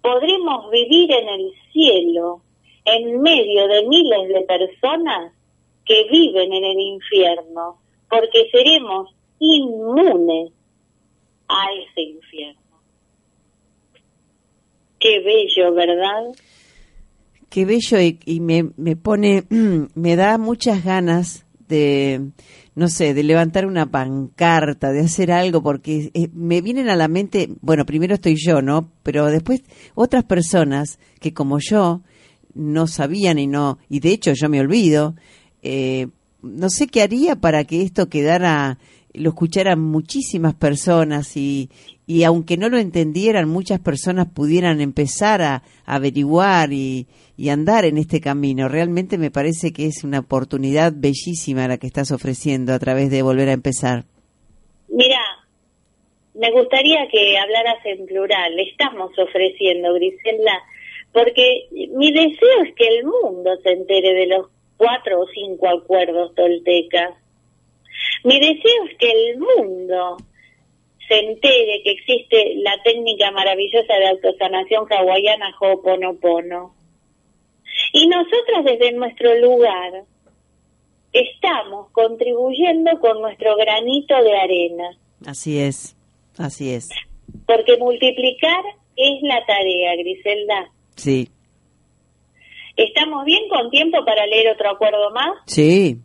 Podremos 0.00 0.70
vivir 0.70 1.10
en 1.10 1.28
el 1.28 1.52
cielo 1.72 2.42
en 2.84 3.20
medio 3.20 3.66
de 3.66 3.84
miles 3.88 4.28
de 4.28 4.42
personas 4.42 5.32
que 5.84 6.04
viven 6.04 6.52
en 6.52 6.64
el 6.64 6.78
infierno, 6.78 7.80
porque 8.08 8.48
seremos 8.52 9.12
inmunes 9.40 10.52
a 11.48 11.64
ese 11.72 12.00
infierno. 12.00 12.78
Qué 15.00 15.18
bello, 15.18 15.74
¿verdad? 15.74 16.26
Qué 17.52 17.66
bello 17.66 17.98
y, 18.00 18.40
me, 18.40 18.70
me 18.78 18.96
pone, 18.96 19.44
me 19.94 20.16
da 20.16 20.38
muchas 20.38 20.82
ganas 20.82 21.44
de, 21.68 22.30
no 22.74 22.88
sé, 22.88 23.12
de 23.12 23.22
levantar 23.22 23.66
una 23.66 23.90
pancarta, 23.90 24.90
de 24.90 25.00
hacer 25.00 25.30
algo, 25.30 25.62
porque 25.62 26.10
eh, 26.14 26.30
me 26.32 26.62
vienen 26.62 26.88
a 26.88 26.96
la 26.96 27.08
mente, 27.08 27.50
bueno, 27.60 27.84
primero 27.84 28.14
estoy 28.14 28.36
yo, 28.42 28.62
¿no? 28.62 28.90
Pero 29.02 29.26
después 29.26 29.64
otras 29.94 30.24
personas 30.24 30.98
que 31.20 31.34
como 31.34 31.58
yo 31.58 32.00
no 32.54 32.86
sabían 32.86 33.38
y 33.38 33.48
no, 33.48 33.76
y 33.90 34.00
de 34.00 34.12
hecho 34.12 34.32
yo 34.32 34.48
me 34.48 34.58
olvido, 34.58 35.14
eh, 35.60 36.06
no 36.40 36.70
sé 36.70 36.86
qué 36.86 37.02
haría 37.02 37.36
para 37.36 37.64
que 37.64 37.82
esto 37.82 38.08
quedara, 38.08 38.78
lo 39.14 39.30
escucharan 39.30 39.80
muchísimas 39.80 40.54
personas 40.54 41.36
y, 41.36 41.70
y 42.06 42.24
aunque 42.24 42.56
no 42.56 42.68
lo 42.68 42.78
entendieran, 42.78 43.48
muchas 43.48 43.80
personas 43.80 44.28
pudieran 44.32 44.80
empezar 44.80 45.42
a, 45.42 45.62
averiguar 45.84 46.72
y, 46.72 47.06
y 47.36 47.50
andar 47.50 47.84
en 47.84 47.98
este 47.98 48.20
camino. 48.20 48.68
Realmente 48.68 49.18
me 49.18 49.30
parece 49.30 49.72
que 49.72 49.86
es 49.86 50.04
una 50.04 50.20
oportunidad 50.20 50.92
bellísima 50.94 51.68
la 51.68 51.78
que 51.78 51.86
estás 51.86 52.10
ofreciendo 52.12 52.72
a 52.72 52.78
través 52.78 53.10
de 53.10 53.22
volver 53.22 53.48
a 53.48 53.52
empezar. 53.52 54.04
Mira, 54.88 55.20
me 56.34 56.50
gustaría 56.50 57.08
que 57.10 57.38
hablaras 57.38 57.84
en 57.84 58.06
plural. 58.06 58.58
Estamos 58.58 59.10
ofreciendo, 59.18 59.94
Griselda, 59.94 60.62
porque 61.12 61.68
mi 61.94 62.12
deseo 62.12 62.62
es 62.66 62.74
que 62.74 62.88
el 62.88 63.04
mundo 63.04 63.50
se 63.62 63.72
entere 63.72 64.14
de 64.14 64.26
los 64.26 64.48
cuatro 64.76 65.20
o 65.20 65.26
cinco 65.28 65.68
acuerdos 65.68 66.34
toltecas. 66.34 67.21
Mi 68.24 68.38
deseo 68.38 68.84
es 68.90 68.98
que 68.98 69.10
el 69.10 69.38
mundo 69.38 70.16
se 71.08 71.18
entere 71.18 71.82
que 71.82 71.90
existe 71.90 72.54
la 72.56 72.80
técnica 72.84 73.30
maravillosa 73.32 73.94
de 73.94 74.08
autosanación 74.08 74.86
hawaiana 74.90 75.54
Ho'oponopono. 75.60 76.74
Y 77.92 78.06
nosotros 78.06 78.64
desde 78.64 78.92
nuestro 78.92 79.34
lugar 79.40 80.04
estamos 81.12 81.90
contribuyendo 81.92 82.98
con 83.00 83.20
nuestro 83.20 83.56
granito 83.56 84.14
de 84.22 84.36
arena, 84.36 84.90
Así 85.26 85.58
es, 85.60 85.96
así 86.38 86.72
es. 86.72 86.88
porque 87.46 87.76
multiplicar 87.76 88.62
es 88.96 89.22
la 89.22 89.44
tarea, 89.46 89.96
Griselda. 89.96 90.70
Sí, 90.96 91.28
¿Estamos 92.76 93.26
bien 93.26 93.48
con 93.50 93.70
tiempo 93.70 94.02
para 94.04 94.24
leer 94.26 94.48
otro 94.54 94.70
acuerdo 94.70 95.10
más? 95.10 95.30
sí, 95.46 95.96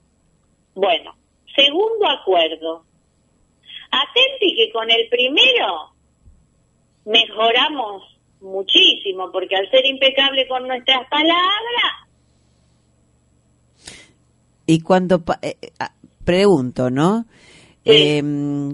Bueno, 0.76 1.16
segundo 1.58 2.08
acuerdo. 2.08 2.86
Atenti 3.92 4.56
que 4.56 4.72
con 4.72 4.90
el 4.90 5.10
primero 5.10 5.92
mejoramos 7.06 8.04
muchísimo, 8.40 9.32
porque 9.32 9.56
al 9.56 9.70
ser 9.72 9.86
impecable 9.86 10.48
con 10.48 10.68
nuestras 10.68 11.10
palabras, 11.10 12.08
Y 14.68 14.82
cuando, 14.82 15.24
eh, 15.42 15.56
eh, 15.62 15.72
ah, 15.80 15.94
pregunto, 16.26 16.92
¿no? 16.92 17.26
Eh, 17.86 18.22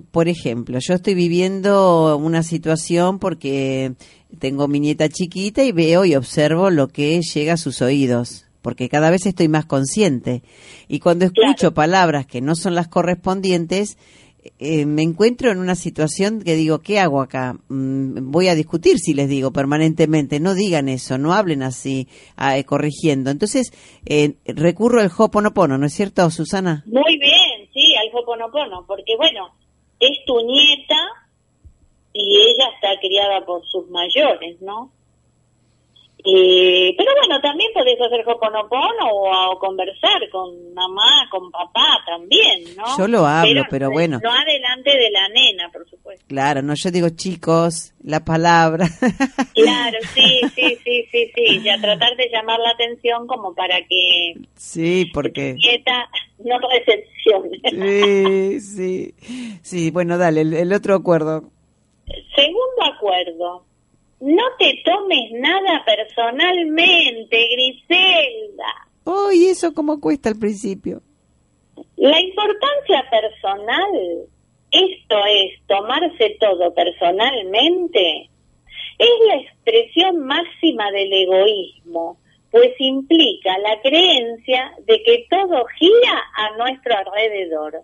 por 0.09 0.27
ejemplo, 0.27 0.79
yo 0.81 0.95
estoy 0.95 1.13
viviendo 1.13 2.17
una 2.17 2.41
situación 2.41 3.19
porque 3.19 3.93
tengo 4.39 4.67
mi 4.67 4.79
nieta 4.79 5.07
chiquita 5.07 5.63
y 5.63 5.71
veo 5.71 6.03
y 6.03 6.15
observo 6.15 6.71
lo 6.71 6.87
que 6.87 7.21
llega 7.21 7.53
a 7.53 7.57
sus 7.57 7.83
oídos, 7.83 8.42
porque 8.63 8.89
cada 8.89 9.11
vez 9.11 9.27
estoy 9.27 9.49
más 9.49 9.65
consciente. 9.65 10.41
Y 10.87 10.99
cuando 10.99 11.25
escucho 11.25 11.75
palabras 11.75 12.25
que 12.25 12.41
no 12.41 12.55
son 12.55 12.73
las 12.73 12.87
correspondientes, 12.87 13.97
eh, 14.59 14.85
me 14.85 15.03
encuentro 15.03 15.51
en 15.51 15.59
una 15.59 15.75
situación 15.75 16.41
que 16.41 16.55
digo, 16.55 16.79
¿qué 16.79 16.99
hago 16.99 17.21
acá? 17.21 17.55
Mm, 17.69 18.31
voy 18.31 18.47
a 18.47 18.55
discutir 18.55 18.97
si 18.97 19.13
les 19.13 19.29
digo 19.29 19.51
permanentemente, 19.51 20.39
no 20.39 20.53
digan 20.53 20.89
eso, 20.89 21.17
no 21.17 21.33
hablen 21.33 21.61
así, 21.61 22.07
ah, 22.37 22.57
eh, 22.57 22.63
corrigiendo. 22.63 23.29
Entonces, 23.31 23.71
eh, 24.05 24.35
recurro 24.45 25.01
al 25.01 25.11
Hoponopono, 25.15 25.77
¿no 25.77 25.85
es 25.85 25.93
cierto, 25.93 26.29
Susana? 26.29 26.83
Muy 26.85 27.17
bien, 27.19 27.69
sí, 27.73 27.95
al 27.95 28.09
Hoponopono, 28.17 28.85
porque 28.87 29.15
bueno, 29.17 29.53
es 29.99 30.25
tu 30.25 30.39
nieta 30.39 30.99
y 32.13 32.37
ella 32.37 32.65
está 32.75 32.99
criada 33.01 33.45
por 33.45 33.65
sus 33.67 33.89
mayores, 33.89 34.61
¿no? 34.61 34.91
Eh, 36.25 36.95
pero 36.97 37.11
bueno, 37.19 37.41
también 37.41 37.69
podés 37.73 37.99
hacer 37.99 38.23
Hoponopono 38.25 39.09
o, 39.11 39.51
o 39.51 39.59
conversar 39.59 40.29
con 40.31 40.73
mamá, 40.73 41.27
con 41.29 41.51
papá 41.51 41.99
también, 42.05 42.63
¿no? 42.77 42.97
Yo 42.97 43.07
lo 43.09 43.25
hablo, 43.25 43.63
pero 43.69 43.91
bueno. 43.91 44.19
No 44.23 44.31
adelante 44.31 44.97
de 44.97 45.11
la 45.11 45.27
nena, 45.27 45.69
por 45.69 45.89
supuesto. 45.89 46.23
Claro, 46.27 46.61
no, 46.61 46.75
yo 46.75 46.91
digo 46.91 47.09
chicos, 47.09 47.93
la 48.03 48.23
palabra. 48.23 48.87
Claro, 49.53 49.97
sí, 50.13 50.41
sí, 50.55 50.77
sí, 50.83 51.07
sí, 51.11 51.31
sí. 51.35 51.61
Ya 51.63 51.79
tratar 51.79 52.15
de 52.17 52.27
llamar 52.29 52.59
la 52.59 52.71
atención 52.71 53.27
como 53.27 53.53
para 53.53 53.79
que 53.87 54.33
sí, 54.55 55.05
porque... 55.13 55.53
nieta 55.53 56.09
no 56.39 56.57
recepcione. 56.69 57.59
Sí, 57.69 58.59
sí. 58.59 59.13
Sí, 59.61 59.91
bueno, 59.91 60.17
dale, 60.17 60.41
el, 60.41 60.53
el 60.53 60.73
otro 60.73 60.95
acuerdo. 60.95 61.43
Segundo 62.35 62.83
acuerdo. 62.95 63.65
No 64.23 64.43
te 64.57 64.81
tomes 64.85 65.31
nada 65.33 65.83
personalmente, 65.85 67.45
Griselda. 67.51 68.87
Uy, 69.03 69.47
eso 69.47 69.73
cómo 69.73 69.99
cuesta 69.99 70.29
al 70.29 70.39
principio. 70.39 71.01
La 71.97 72.21
importancia 72.21 73.03
personal, 73.11 74.25
esto 74.71 75.15
es, 75.27 75.67
tomarse 75.67 76.37
todo 76.39 76.73
personalmente, 76.73 78.29
es 78.97 79.09
la 79.27 79.35
expresión 79.41 80.19
máxima 80.19 80.89
del 80.91 81.11
egoísmo, 81.11 82.17
pues 82.49 82.71
implica 82.79 83.57
la 83.57 83.81
creencia 83.81 84.71
de 84.85 85.03
que 85.03 85.25
todo 85.29 85.65
gira 85.77 86.21
a 86.37 86.55
nuestro 86.55 86.95
alrededor. 86.95 87.81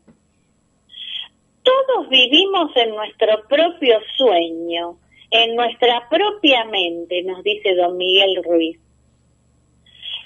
Todos 1.63 2.07
vivimos 2.07 2.71
en 2.77 2.91
nuestro 2.91 3.45
propio 3.49 3.99
sueño, 4.15 4.97
en 5.31 5.55
nuestra 5.55 6.07
propia 6.09 6.65
mente, 6.65 7.23
nos 7.23 7.43
dice 7.43 7.75
don 7.75 7.97
Miguel 7.97 8.43
Ruiz. 8.43 8.79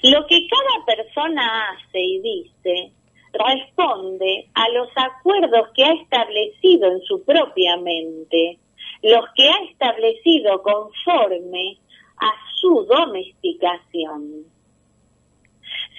Lo 0.02 0.26
que 0.26 0.46
cada 0.46 0.84
persona 0.96 1.70
hace 1.70 2.00
y 2.00 2.20
dice 2.20 2.92
responde 3.34 4.48
a 4.54 4.68
los 4.68 4.88
acuerdos 4.96 5.68
que 5.74 5.84
ha 5.84 5.92
establecido 5.92 6.90
en 6.90 7.00
su 7.02 7.24
propia 7.24 7.76
mente, 7.78 8.58
los 9.02 9.24
que 9.34 9.48
ha 9.48 9.64
establecido 9.70 10.62
conforme 10.62 11.78
a 12.16 12.30
su 12.60 12.84
domesticación. 12.84 14.44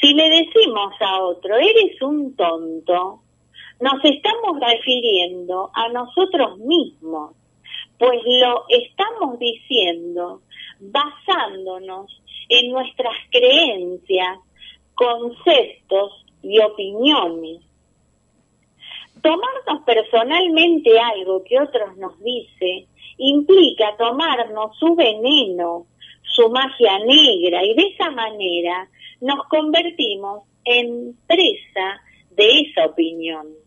Si 0.01 0.13
le 0.13 0.29
decimos 0.29 0.93
a 1.01 1.23
otro, 1.23 1.55
eres 1.55 2.01
un 2.01 2.35
tonto, 2.35 3.21
nos 3.79 4.03
estamos 4.03 4.59
refiriendo 4.59 5.71
a 5.73 5.89
nosotros 5.89 6.57
mismos, 6.59 7.35
pues 7.97 8.19
lo 8.23 8.65
estamos 8.69 9.39
diciendo 9.39 10.41
basándonos 10.79 12.21
en 12.49 12.71
nuestras 12.71 13.15
creencias, 13.31 14.39
conceptos 14.93 16.25
y 16.43 16.60
opiniones. 16.60 17.62
Tomarnos 19.21 19.84
personalmente 19.86 20.99
algo 20.99 21.43
que 21.43 21.60
otros 21.60 21.97
nos 21.97 22.19
dice 22.21 22.88
implica 23.17 23.95
tomarnos 23.97 24.77
su 24.77 24.93
veneno, 24.95 25.88
su 26.21 26.49
magia 26.49 26.99
negra 26.99 27.63
y 27.63 27.73
de 27.73 27.88
esa 27.88 28.12
manera 28.12 28.89
nos 29.21 29.47
convertimos 29.47 30.43
en 30.65 31.17
presa 31.25 32.01
de 32.31 32.60
esa 32.60 32.88
opinión. 32.88 33.64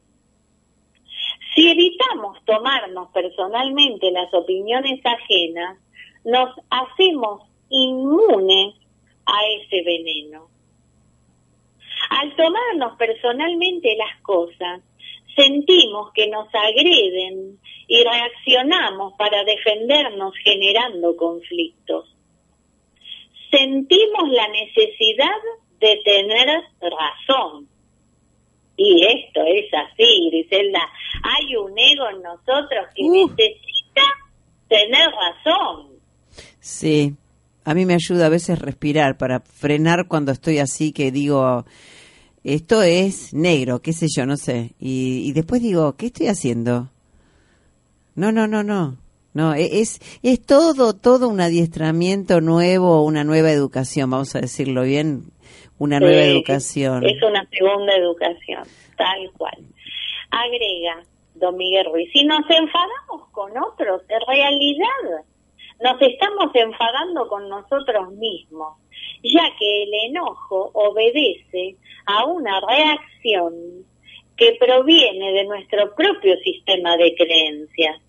Si 1.59 1.69
evitamos 1.69 2.39
tomarnos 2.45 3.11
personalmente 3.11 4.13
las 4.13 4.33
opiniones 4.33 5.01
ajenas, 5.05 5.77
nos 6.25 6.51
hacemos 6.71 7.51
inmunes 7.69 8.77
a 9.27 9.45
ese 9.45 9.83
veneno. 9.83 10.51
Al 12.11 12.37
tomarnos 12.37 12.97
personalmente 12.97 13.97
las 13.97 14.23
cosas, 14.23 14.83
sentimos 15.35 16.13
que 16.13 16.29
nos 16.29 16.47
agreden 16.55 17.59
y 17.89 18.05
reaccionamos 18.05 19.15
para 19.19 19.43
defendernos 19.43 20.35
generando 20.45 21.17
conflictos. 21.17 22.15
Sentimos 23.51 24.29
la 24.29 24.47
necesidad 24.47 25.41
de 25.81 26.01
tener 26.05 26.63
razón. 26.81 27.69
Y 28.81 29.05
esto 29.05 29.41
es 29.45 29.65
así, 29.75 30.31
Griselda. 30.31 30.79
Hay 31.25 31.57
un 31.57 31.77
ego 31.77 32.09
en 32.15 32.23
nosotros 32.23 32.87
que 32.95 33.03
Uh. 33.03 33.29
necesita 33.29 34.03
tener 34.69 35.09
razón. 35.11 35.89
Sí, 36.61 37.15
a 37.65 37.75
mí 37.75 37.85
me 37.85 37.95
ayuda 37.95 38.27
a 38.27 38.31
veces 38.31 38.59
respirar 38.61 39.19
para 39.19 39.41
frenar 39.41 40.07
cuando 40.07 40.31
estoy 40.33 40.59
así 40.59 40.93
que 40.93 41.11
digo, 41.11 41.65
esto 42.45 42.83
es 42.83 43.35
negro, 43.35 43.81
qué 43.83 43.93
sé 43.93 44.07
yo, 44.15 44.25
no 44.27 44.37
sé. 44.37 44.75
Y, 44.79 45.29
y 45.29 45.33
después 45.33 45.61
digo, 45.61 45.97
¿qué 45.97 46.07
estoy 46.07 46.29
haciendo? 46.29 46.89
No, 48.15 48.31
no, 48.33 48.47
no, 48.47 48.63
no. 48.63 48.97
No, 49.35 49.55
e- 49.55 49.81
es, 49.81 50.01
es 50.23 50.41
todo, 50.41 50.95
todo 50.95 51.29
un 51.29 51.41
adiestramiento 51.41 52.41
nuevo, 52.41 53.05
una 53.05 53.25
nueva 53.25 53.51
educación, 53.51 54.11
vamos 54.11 54.35
a 54.37 54.41
decirlo 54.41 54.83
bien, 54.83 55.25
una 55.79 56.01
nueva 56.01 56.23
Sí, 56.23 56.31
educación. 56.31 57.07
Es 57.07 57.23
una 57.23 57.47
segunda 57.51 57.95
educación, 57.95 58.65
tal 58.97 59.31
cual. 59.37 59.59
Agrega 60.31 61.03
don 61.35 61.57
Miguel 61.57 61.87
Ruiz, 61.87 62.11
si 62.13 62.25
nos 62.25 62.41
enfadamos 62.49 63.29
con 63.31 63.57
otros, 63.57 64.03
en 64.09 64.21
realidad 64.27 65.25
nos 65.81 66.03
estamos 66.03 66.51
enfadando 66.55 67.29
con 67.29 67.49
nosotros 67.49 68.13
mismos, 68.15 68.79
ya 69.23 69.45
que 69.59 69.83
el 69.85 69.95
enojo 70.11 70.71
obedece 70.75 71.77
a 72.07 72.25
una 72.25 72.61
reacción 72.61 73.55
que 74.37 74.57
proviene 74.59 75.33
de 75.33 75.45
nuestro 75.45 75.95
propio 75.95 76.37
sistema 76.39 76.97
de 76.97 77.15
creencias. 77.15 78.01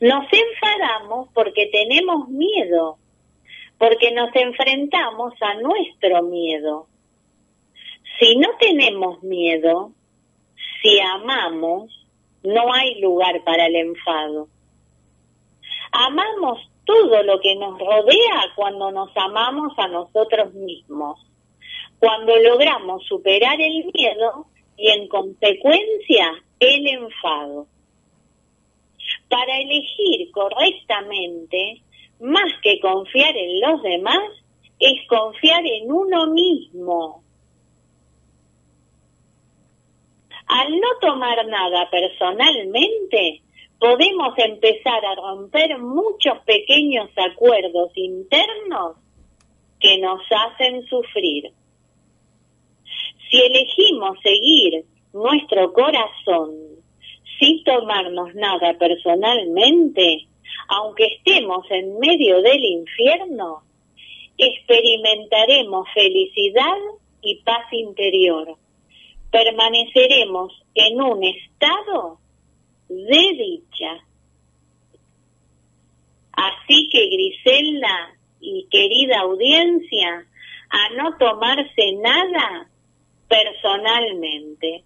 Nos 0.00 0.26
enfadamos 0.32 1.28
porque 1.34 1.66
tenemos 1.66 2.28
miedo, 2.28 2.98
porque 3.78 4.10
nos 4.10 4.34
enfrentamos 4.34 5.34
a 5.40 5.54
nuestro 5.54 6.22
miedo. 6.24 6.88
Si 8.18 8.36
no 8.36 8.48
tenemos 8.58 9.22
miedo, 9.22 9.92
si 10.82 10.98
amamos, 11.00 12.06
no 12.42 12.72
hay 12.72 13.00
lugar 13.00 13.42
para 13.44 13.66
el 13.66 13.76
enfado. 13.76 14.48
Amamos 15.92 16.68
todo 16.84 17.22
lo 17.22 17.40
que 17.40 17.54
nos 17.54 17.78
rodea 17.78 18.52
cuando 18.56 18.90
nos 18.90 19.10
amamos 19.16 19.72
a 19.78 19.88
nosotros 19.88 20.54
mismos, 20.54 21.24
cuando 21.98 22.36
logramos 22.36 23.04
superar 23.04 23.60
el 23.60 23.90
miedo 23.92 24.46
y 24.76 24.88
en 24.88 25.08
consecuencia 25.08 26.42
el 26.60 26.86
enfado. 26.88 27.66
Para 29.28 29.58
elegir 29.58 30.30
correctamente, 30.32 31.82
más 32.20 32.52
que 32.62 32.80
confiar 32.80 33.36
en 33.36 33.60
los 33.60 33.82
demás, 33.82 34.22
es 34.78 35.06
confiar 35.08 35.64
en 35.64 35.90
uno 35.90 36.26
mismo. 36.28 37.22
Al 40.46 40.70
no 40.80 40.88
tomar 41.00 41.46
nada 41.46 41.90
personalmente, 41.90 43.42
podemos 43.78 44.34
empezar 44.38 45.04
a 45.04 45.14
romper 45.14 45.78
muchos 45.78 46.38
pequeños 46.46 47.10
acuerdos 47.16 47.90
internos 47.96 48.96
que 49.78 49.98
nos 49.98 50.20
hacen 50.30 50.86
sufrir. 50.86 51.52
Si 53.30 53.42
elegimos 53.42 54.18
seguir 54.22 54.84
nuestro 55.12 55.72
corazón 55.72 56.54
sin 57.38 57.62
tomarnos 57.62 58.34
nada 58.34 58.74
personalmente, 58.78 60.27
aunque 60.68 61.06
estemos 61.06 61.64
en 61.70 61.98
medio 61.98 62.40
del 62.42 62.64
infierno, 62.64 63.62
experimentaremos 64.36 65.88
felicidad 65.94 66.76
y 67.22 67.36
paz 67.42 67.72
interior. 67.72 68.56
Permaneceremos 69.30 70.52
en 70.74 71.00
un 71.00 71.24
estado 71.24 72.18
de 72.88 73.32
dicha. 73.36 74.04
Así 76.32 76.88
que 76.90 77.08
Griselda 77.08 78.14
y 78.40 78.66
querida 78.70 79.20
audiencia, 79.20 80.24
a 80.70 80.94
no 80.94 81.16
tomarse 81.16 81.92
nada 82.00 82.68
personalmente. 83.28 84.84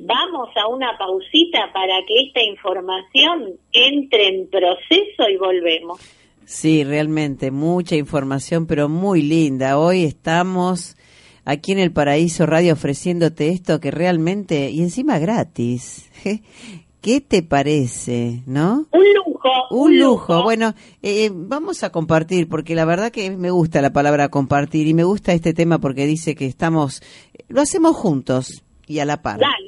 Vamos 0.00 0.48
a 0.56 0.68
una 0.68 0.96
pausita 0.96 1.72
para 1.72 1.94
que 2.06 2.22
esta 2.26 2.40
información 2.42 3.58
entre 3.72 4.28
en 4.28 4.48
proceso 4.48 5.28
y 5.28 5.36
volvemos. 5.36 6.00
Sí, 6.44 6.84
realmente, 6.84 7.50
mucha 7.50 7.96
información, 7.96 8.66
pero 8.66 8.88
muy 8.88 9.22
linda. 9.22 9.78
Hoy 9.78 10.04
estamos 10.04 10.96
aquí 11.44 11.72
en 11.72 11.80
el 11.80 11.92
Paraíso 11.92 12.46
Radio 12.46 12.74
ofreciéndote 12.74 13.48
esto 13.48 13.80
que 13.80 13.90
realmente, 13.90 14.70
y 14.70 14.80
encima 14.82 15.18
gratis. 15.18 16.10
¿Qué 17.00 17.20
te 17.20 17.42
parece, 17.42 18.42
no? 18.46 18.86
Un 18.92 19.14
lujo. 19.14 19.50
Un 19.70 19.98
lujo. 19.98 20.42
Bueno, 20.42 20.74
eh, 21.02 21.30
vamos 21.32 21.82
a 21.82 21.90
compartir, 21.90 22.48
porque 22.48 22.74
la 22.74 22.84
verdad 22.84 23.10
que 23.10 23.30
me 23.30 23.50
gusta 23.50 23.82
la 23.82 23.92
palabra 23.92 24.28
compartir 24.28 24.86
y 24.86 24.94
me 24.94 25.04
gusta 25.04 25.32
este 25.32 25.54
tema 25.54 25.78
porque 25.78 26.06
dice 26.06 26.34
que 26.34 26.46
estamos, 26.46 27.02
lo 27.48 27.60
hacemos 27.60 27.96
juntos 27.96 28.62
y 28.86 29.00
a 29.00 29.04
la 29.04 29.22
par. 29.22 29.38
Dale, 29.38 29.67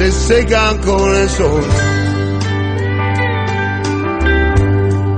Se 0.00 0.12
secan 0.12 0.78
con 0.78 1.14
el 1.14 1.28
sol. 1.28 1.62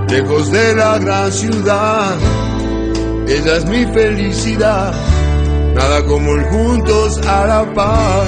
Lejos 0.08 0.50
de 0.50 0.74
la 0.74 0.98
gran 0.98 1.30
ciudad, 1.30 2.16
ella 3.28 3.56
es 3.58 3.64
mi 3.66 3.84
felicidad, 3.86 4.92
nada 5.74 6.04
como 6.04 6.32
el 6.34 6.44
juntos 6.46 7.20
a 7.24 7.46
la 7.46 7.74
par. 7.74 8.26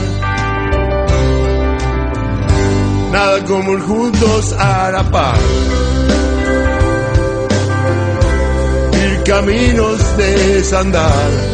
Nada 3.11 3.45
como 3.47 3.73
el 3.73 3.83
juntos 3.83 4.53
a 4.57 4.91
la 4.93 5.03
par. 5.11 5.39
Ir 8.93 9.25
caminos 9.25 10.17
de 10.17 10.55
desandar. 10.55 11.54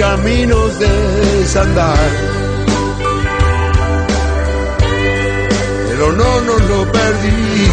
Caminos 0.00 0.78
de 0.78 0.88
desandar. 1.40 2.10
Pero 5.88 6.12
no, 6.12 6.40
no 6.40 6.58
lo 6.70 6.90
perdí, 6.90 7.68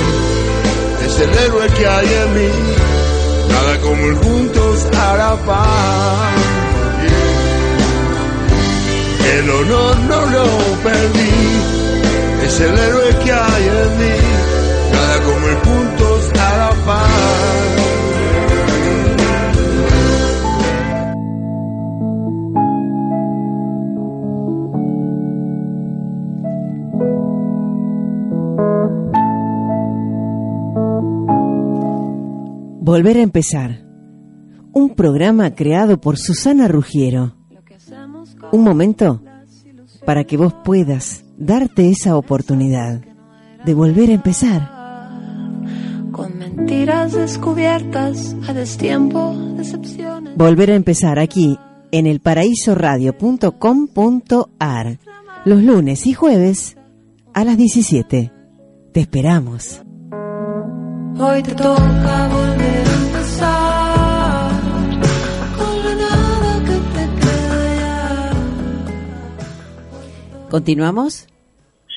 es 1.05 1.19
el 1.21 1.33
héroe 1.45 1.67
que 1.77 1.87
hay 1.87 2.07
en 2.21 2.33
mí, 2.35 2.51
nada 3.49 3.79
como 3.79 4.07
el 4.09 4.15
juntos 4.15 4.87
la 4.91 5.37
paz. 5.45 6.33
El 9.37 9.49
honor 9.49 9.97
no 10.11 10.25
lo 10.35 10.45
perdí, 10.83 11.37
es 12.45 12.59
el 12.59 12.77
héroe 12.77 13.09
que 13.23 13.31
hay 13.31 13.65
en 13.83 13.91
mí, 13.99 14.17
nada 14.91 15.15
como 15.27 15.47
el 15.47 15.57
juntos 15.65 16.21
la 16.35 16.71
paz. 16.85 17.36
Volver 32.87 33.17
a 33.17 33.21
empezar. 33.21 33.83
Un 34.71 34.95
programa 34.95 35.53
creado 35.53 35.99
por 35.99 36.17
Susana 36.17 36.69
Rugiero. 36.69 37.35
Un 38.53 38.63
momento 38.63 39.21
para 40.05 40.23
que 40.23 40.37
vos 40.37 40.53
puedas 40.63 41.25
darte 41.37 41.89
esa 41.89 42.15
oportunidad 42.15 43.01
de 43.65 43.73
volver 43.73 44.11
a 44.11 44.13
empezar. 44.13 44.71
Con 46.13 46.37
mentiras 46.37 47.11
descubiertas 47.11 48.37
a 48.47 48.53
destiempo, 48.53 49.35
decepciones. 49.57 50.37
Volver 50.37 50.71
a 50.71 50.75
empezar 50.75 51.19
aquí 51.19 51.59
en 51.91 52.07
elparaísoradio.com.ar 52.07 54.99
los 55.43 55.61
lunes 55.61 56.07
y 56.07 56.13
jueves 56.13 56.77
a 57.33 57.43
las 57.43 57.57
17. 57.57 58.31
Te 58.93 58.99
esperamos. 59.01 59.81
Hoy 61.19 61.41
te 61.41 61.55
toca 61.55 62.27
volver 62.29 62.85
a 62.85 62.93
empezar 63.05 64.51
con 65.57 65.83
la 65.83 65.95
nada 65.95 66.51
que 66.63 66.77
te 66.93 67.05
queda 67.19 68.31
¿Continuamos? 70.51 71.27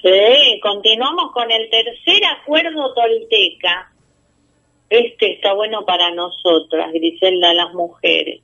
Sí, 0.03 0.61
continuamos 0.62 1.33
con 1.35 1.51
el 1.51 1.68
tercer 1.68 2.23
acuerdo 2.41 2.95
tolteca. 2.95 3.93
Este 4.89 5.35
está 5.35 5.53
bueno 5.53 5.85
para 5.85 6.11
nosotras, 6.14 6.91
Griselda, 6.91 7.53
las 7.53 7.75
mujeres. 7.75 8.41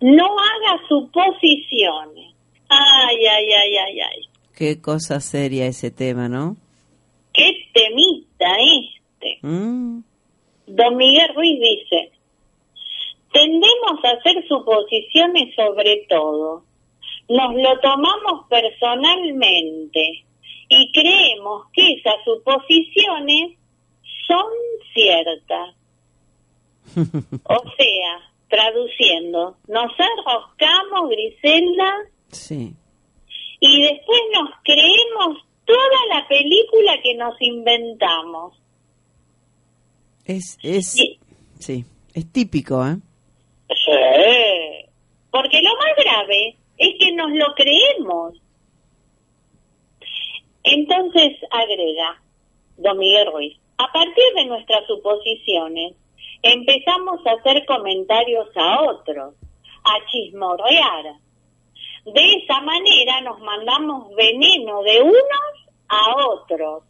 No 0.00 0.24
haga 0.24 0.80
suposiciones. 0.88 2.34
Ay, 2.70 3.26
ay, 3.26 3.52
ay, 3.52 3.76
ay, 3.76 4.00
ay. 4.00 4.28
Qué 4.56 4.80
cosa 4.80 5.20
seria 5.20 5.66
ese 5.66 5.90
tema, 5.90 6.30
¿no? 6.30 6.56
Qué 7.34 7.52
temita 7.74 8.56
este. 8.56 8.87
Mm, 9.42 10.00
Don 10.66 10.96
Miguel 10.96 11.34
Ruiz 11.34 11.60
dice, 11.60 12.12
tendemos 13.32 14.04
a 14.04 14.10
hacer 14.10 14.46
suposiciones 14.46 15.54
sobre 15.54 16.06
todo. 16.08 16.64
Nos 17.28 17.54
lo 17.54 17.80
tomamos 17.80 18.46
personalmente 18.48 20.24
y 20.68 20.92
creemos 20.92 21.66
que 21.72 21.94
esas 21.94 22.16
suposiciones 22.24 23.58
son 24.26 24.46
ciertas. 24.94 25.74
O 27.44 27.62
sea, 27.76 28.32
traduciendo, 28.48 29.56
nos 29.68 29.92
enroscamos, 29.98 31.10
Griselda, 31.10 31.94
sí. 32.28 32.74
y 33.60 33.82
después 33.82 34.20
nos 34.32 34.50
creemos 34.64 35.38
toda 35.66 36.06
la 36.14 36.26
película 36.28 36.94
que 37.02 37.14
nos 37.14 37.34
inventamos. 37.40 38.54
Es, 40.28 40.58
es, 40.62 40.92
Sí. 40.92 41.18
sí, 41.58 41.84
es 42.14 42.30
típico, 42.32 42.86
¿eh? 42.86 42.96
Sí. 43.68 44.90
Porque 45.30 45.60
lo 45.62 45.70
más 45.76 45.96
grave 45.96 46.56
es 46.76 46.94
que 47.00 47.12
nos 47.12 47.30
lo 47.32 47.46
creemos. 47.56 48.34
Entonces 50.62 51.38
agrega 51.50 52.20
don 52.76 52.98
Miguel 52.98 53.32
Ruiz, 53.32 53.56
a 53.78 53.90
partir 53.90 54.24
de 54.36 54.44
nuestras 54.44 54.86
suposiciones 54.86 55.94
empezamos 56.42 57.26
a 57.26 57.32
hacer 57.32 57.64
comentarios 57.66 58.48
a 58.54 58.82
otros, 58.82 59.34
a 59.84 60.06
chismorrear. 60.10 61.04
De 62.04 62.34
esa 62.34 62.60
manera 62.60 63.20
nos 63.22 63.40
mandamos 63.40 64.14
veneno 64.14 64.82
de 64.82 65.02
unos 65.02 65.54
a 65.88 66.14
otros. 66.26 66.84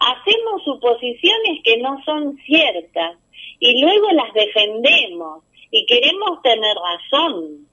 Hacemos 0.00 0.62
suposiciones 0.64 1.60
que 1.64 1.78
no 1.78 2.02
son 2.04 2.36
ciertas 2.46 3.18
y 3.58 3.80
luego 3.80 4.10
las 4.12 4.32
defendemos 4.32 5.44
y 5.70 5.86
queremos 5.86 6.40
tener 6.42 6.76
razón. 6.76 7.66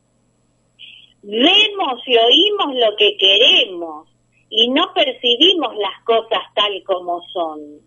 Vemos 1.21 2.01
y 2.05 2.17
oímos 2.17 2.75
lo 2.75 2.95
que 2.97 3.17
queremos 3.17 4.07
y 4.49 4.69
no 4.69 4.93
percibimos 4.93 5.75
las 5.77 6.03
cosas 6.03 6.41
tal 6.53 6.83
como 6.83 7.21
son. 7.33 7.79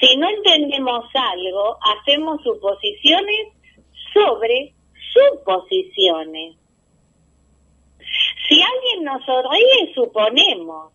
Si 0.00 0.16
no 0.16 0.28
entendemos 0.28 1.04
algo, 1.14 1.76
hacemos 1.82 2.42
suposiciones 2.42 3.48
sobre 4.14 4.72
suposiciones. 5.12 6.56
Si 8.48 8.62
alguien 8.62 9.04
nos 9.04 9.24
sonríe, 9.24 9.92
suponemos. 9.94 10.92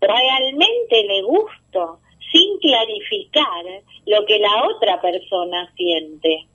Realmente 0.00 1.04
le 1.04 1.22
gusto, 1.22 2.00
sin 2.32 2.58
clarificar 2.58 3.64
lo 4.06 4.24
que 4.26 4.38
la 4.38 4.64
otra 4.68 5.00
persona 5.00 5.72
siente. 5.76 6.46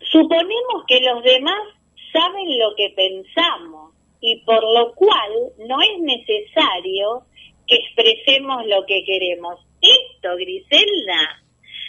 Suponemos 0.00 0.84
que 0.86 1.00
los 1.00 1.22
demás 1.22 1.60
saben 2.12 2.58
lo 2.58 2.74
que 2.74 2.90
pensamos 2.90 3.92
y 4.20 4.36
por 4.44 4.62
lo 4.62 4.94
cual 4.94 5.52
no 5.68 5.80
es 5.82 6.00
necesario 6.00 7.22
que 7.66 7.76
expresemos 7.76 8.64
lo 8.66 8.86
que 8.86 9.04
queremos. 9.04 9.60
Esto, 9.80 10.36
Griselda, 10.36 11.42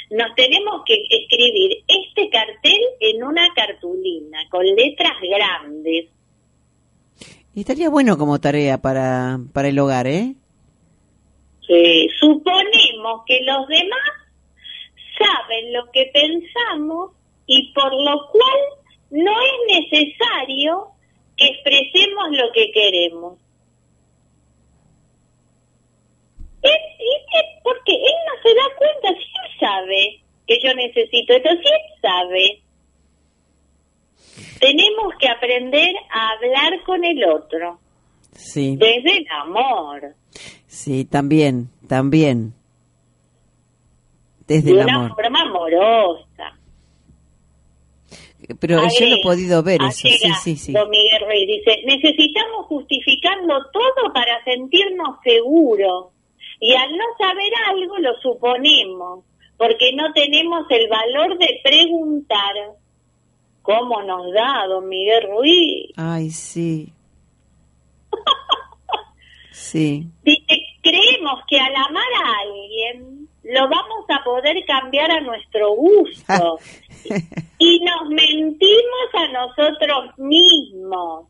nos 0.10 0.36
tenemos 0.36 0.84
que 0.86 1.04
escribir 1.10 1.84
este 1.88 2.30
cartel 2.30 2.82
en 3.00 3.24
una 3.24 3.48
cartulina 3.54 4.40
con 4.50 4.66
letras 4.66 5.20
grandes. 5.22 6.10
Y 7.58 7.62
estaría 7.62 7.90
bueno 7.90 8.20
como 8.20 8.40
tarea 8.40 8.78
para, 8.78 9.40
para 9.52 9.70
el 9.70 9.80
hogar, 9.80 10.06
¿eh? 10.06 10.36
Sí, 11.66 12.08
suponemos 12.20 13.24
que 13.26 13.42
los 13.42 13.68
demás 13.68 14.12
saben 15.18 15.74
lo 15.74 15.92
que 15.92 16.06
pensamos 16.14 17.14
y 17.48 17.74
por 17.74 17.92
lo 17.96 18.30
cual 18.30 18.60
no 19.10 19.32
es 19.42 19.82
necesario 19.90 20.90
que 21.36 21.48
expresemos 21.48 22.28
lo 22.30 22.52
que 22.54 22.70
queremos. 22.72 23.40
Es- 26.62 26.72
es 27.00 27.64
porque 27.64 27.94
él 27.94 28.16
no 28.28 28.42
se 28.44 28.54
da 28.56 28.78
cuenta, 28.78 29.20
si 29.20 29.26
él 29.26 29.60
sabe 29.60 30.22
que 30.46 30.60
yo 30.64 30.76
necesito 30.76 31.34
esto, 31.34 31.50
si 31.50 31.68
él 31.70 32.02
sabe. 32.04 32.62
Tenemos 34.60 35.14
que 35.20 35.28
aprender 35.30 35.96
a 36.14 36.30
hablar 36.32 36.84
con 36.86 37.04
el 37.04 37.24
otro, 37.26 37.80
Sí, 38.34 38.76
desde 38.78 39.18
el 39.18 39.26
amor, 39.42 40.14
sí, 40.68 41.06
también, 41.06 41.70
también. 41.88 42.54
Desde 44.48 44.74
de 44.74 44.80
el 44.80 44.86
una 44.86 44.96
amor. 44.96 45.16
forma 45.16 45.42
amorosa. 45.42 46.58
Pero 48.60 48.80
yo 48.98 49.06
lo 49.08 49.16
he 49.16 49.22
podido 49.24 49.62
ver 49.64 49.82
eso, 49.82 50.08
sí, 50.08 50.32
sí, 50.44 50.56
sí. 50.56 50.72
Don 50.72 50.90
Miguel 50.90 51.22
Rey 51.28 51.46
dice, 51.48 51.82
necesitamos 51.86 52.68
justificarlo 52.68 53.56
todo 53.74 54.14
para 54.14 54.42
sentirnos 54.46 55.18
seguros. 55.24 56.14
Y 56.60 56.74
al 56.74 56.90
no 56.92 57.04
saber 57.18 57.52
algo 57.70 57.98
lo 57.98 58.14
suponemos, 58.22 59.26
porque 59.58 59.92
no 59.94 60.14
tenemos 60.14 60.66
el 60.70 60.88
valor 60.88 61.38
de 61.38 61.60
preguntar. 61.64 62.56
¿Cómo 63.68 64.02
nos 64.04 64.32
da, 64.32 64.66
don 64.66 64.88
Miguel 64.88 65.28
Ruiz? 65.30 65.92
Ay, 65.98 66.30
sí. 66.30 66.94
Sí, 69.52 70.06
Dice, 70.24 70.56
creemos 70.82 71.42
que 71.50 71.60
al 71.60 71.76
amar 71.76 72.04
a 72.24 72.42
alguien 72.44 73.28
lo 73.44 73.62
vamos 73.68 74.06
a 74.08 74.24
poder 74.24 74.56
cambiar 74.66 75.12
a 75.12 75.20
nuestro 75.20 75.72
gusto. 75.72 76.60
y 77.58 77.80
nos 77.84 78.08
mentimos 78.08 79.10
a 79.14 79.28
nosotros 79.30 80.18
mismos. 80.18 81.26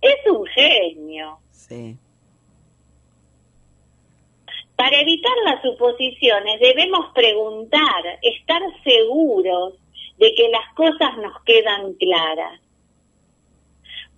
Es 0.00 0.16
un 0.32 0.44
genio. 0.46 1.38
sí. 1.52 1.96
Para 4.74 5.00
evitar 5.00 5.32
las 5.44 5.62
suposiciones 5.62 6.58
debemos 6.58 7.12
preguntar, 7.14 8.18
estar 8.22 8.60
seguros 8.82 9.74
de 10.18 10.34
que 10.34 10.48
las 10.48 10.74
cosas 10.74 11.16
nos 11.18 11.42
quedan 11.44 11.94
claras. 11.94 12.60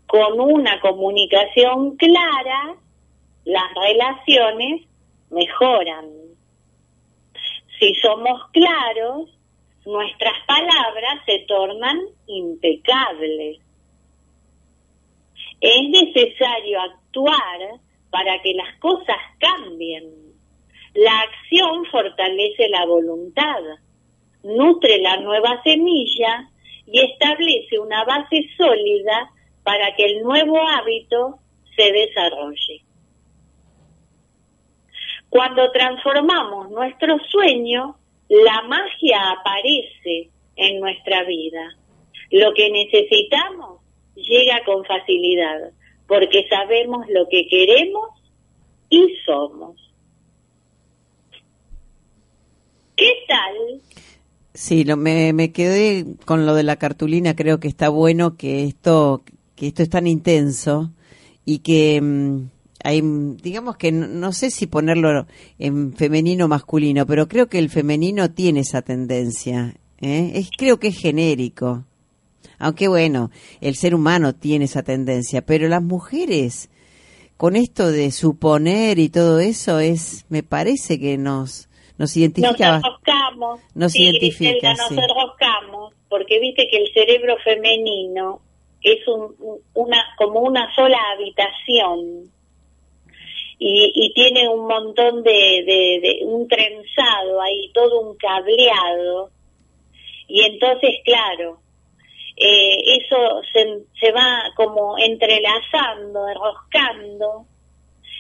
Con 0.07 0.41
una 0.41 0.81
comunicación 0.81 1.97
clara, 1.97 2.77
las 3.45 3.75
relaciones 3.75 4.83
mejoran. 5.31 6.11
Si 7.79 7.95
somos 7.95 8.41
claros, 8.53 9.31
nuestras 9.85 10.35
palabras 10.47 11.21
se 11.27 11.41
tornan 11.47 11.99
impecables. 12.27 13.61
Es 15.61 15.89
necesario 15.89 16.81
actuar 16.81 17.81
para 18.11 18.41
que 18.43 18.55
las 18.55 18.79
cosas 18.79 19.17
cambien. 19.39 20.27
La 20.95 21.21
acción 21.21 21.85
fortalece 21.91 22.69
la 22.69 22.87
voluntad, 22.87 23.63
nutre 24.43 24.99
la 24.99 25.17
nueva 25.19 25.61
semilla 25.63 26.51
y 26.87 27.01
establece 27.01 27.79
una 27.79 28.05
base 28.05 28.49
sólida 28.57 29.31
para 29.63 29.95
que 29.97 30.05
el 30.05 30.23
nuevo 30.23 30.59
hábito 30.69 31.39
se 31.77 31.93
desarrolle. 31.93 32.85
Cuando 35.29 35.71
transformamos 35.73 36.71
nuestro 36.71 37.19
sueño, 37.31 37.97
la 38.29 38.63
magia 38.63 39.33
aparece 39.33 40.31
en 40.57 40.81
nuestra 40.81 41.25
vida. 41.25 41.77
Lo 42.31 42.55
que 42.55 42.71
necesitamos 42.71 43.81
llega 44.15 44.65
con 44.65 44.85
facilidad, 44.85 45.73
porque 46.07 46.47
sabemos 46.49 47.07
lo 47.09 47.29
que 47.29 47.47
queremos 47.49 48.11
y 48.89 49.15
somos. 49.25 49.77
¿Qué 52.97 53.13
tal? 53.29 53.81
Sí, 54.57 54.85
lo, 54.85 54.97
me, 54.97 55.35
me 55.35 55.53
quedé 55.53 56.07
con 56.25 56.47
lo 56.47 56.55
de 56.55 56.63
la 56.63 56.77
cartulina. 56.77 57.37
Creo 57.37 57.61
que 57.61 57.69
está 57.69 57.91
bueno 57.91 58.37
que 58.37 58.65
esto, 58.65 59.23
que 59.55 59.67
esto 59.67 59.83
es 59.83 59.91
tan 59.91 60.07
intenso 60.07 60.93
y 61.45 61.59
que 61.59 62.01
mm, 62.01 62.49
hay, 62.83 63.03
digamos 63.43 63.77
que 63.77 63.93
no, 63.93 64.07
no 64.07 64.33
sé 64.33 64.51
si 64.51 64.67
ponerlo 64.67 65.27
en 65.59 65.93
femenino 65.93 66.47
o 66.47 66.49
masculino, 66.49 67.05
pero 67.05 67.29
creo 67.29 67.49
que 67.49 67.59
el 67.59 67.69
femenino 67.69 68.31
tiene 68.31 68.61
esa 68.61 68.81
tendencia. 68.81 69.75
¿eh? 70.01 70.33
Es, 70.35 70.49
creo 70.57 70.81
que 70.81 70.89
es 70.89 70.99
genérico. 70.99 71.85
Aunque 72.59 72.89
bueno, 72.89 73.31
el 73.61 73.75
ser 73.77 73.95
humano 73.95 74.35
tiene 74.35 74.65
esa 74.65 74.83
tendencia, 74.83 75.43
pero 75.43 75.69
las 75.69 75.83
mujeres, 75.83 76.71
con 77.37 77.57
esto 77.57 77.93
de 77.93 78.11
suponer 78.11 78.99
y 78.99 79.11
todo 79.11 79.39
eso, 79.39 79.81
es, 79.81 80.25
me 80.31 80.43
parece 80.43 80.99
que 80.99 81.19
nos, 81.19 81.69
nos 81.99 82.11
Nos 82.11 82.17
identifica. 82.17 82.53
bast- 82.53 82.77
enroscamos. 82.87 83.61
Nos 83.75 83.93
Sí, 83.93 84.03
identifica, 84.05 84.69
Griselda, 84.71 84.83
nos 84.83 84.91
enroscamos, 85.05 85.95
porque 86.09 86.39
viste 86.41 86.69
que 86.69 86.77
el 86.79 86.93
cerebro 86.93 87.37
femenino 87.45 88.41
es 88.83 89.07
un- 89.09 89.35
una 89.75 90.03
como 90.19 90.41
una 90.41 90.73
sola 90.75 90.99
habitación 91.15 92.31
y, 93.59 93.93
y 93.95 94.13
tiene 94.15 94.49
un 94.49 94.67
montón 94.67 95.23
de, 95.23 95.33
de, 95.67 96.01
de- 96.03 96.21
un 96.25 96.47
trenzado 96.47 97.41
ahí, 97.41 97.71
todo 97.73 98.01
un 98.01 98.17
cableado 98.17 99.31
y 100.29 100.43
entonces 100.43 100.91
claro 101.05 101.61
eh, 102.37 102.99
eso 103.01 103.41
se, 103.53 103.79
se 103.99 104.13
va 104.13 104.43
como 104.57 104.99
entrelazando, 104.99 106.29
enroscando 106.29 107.47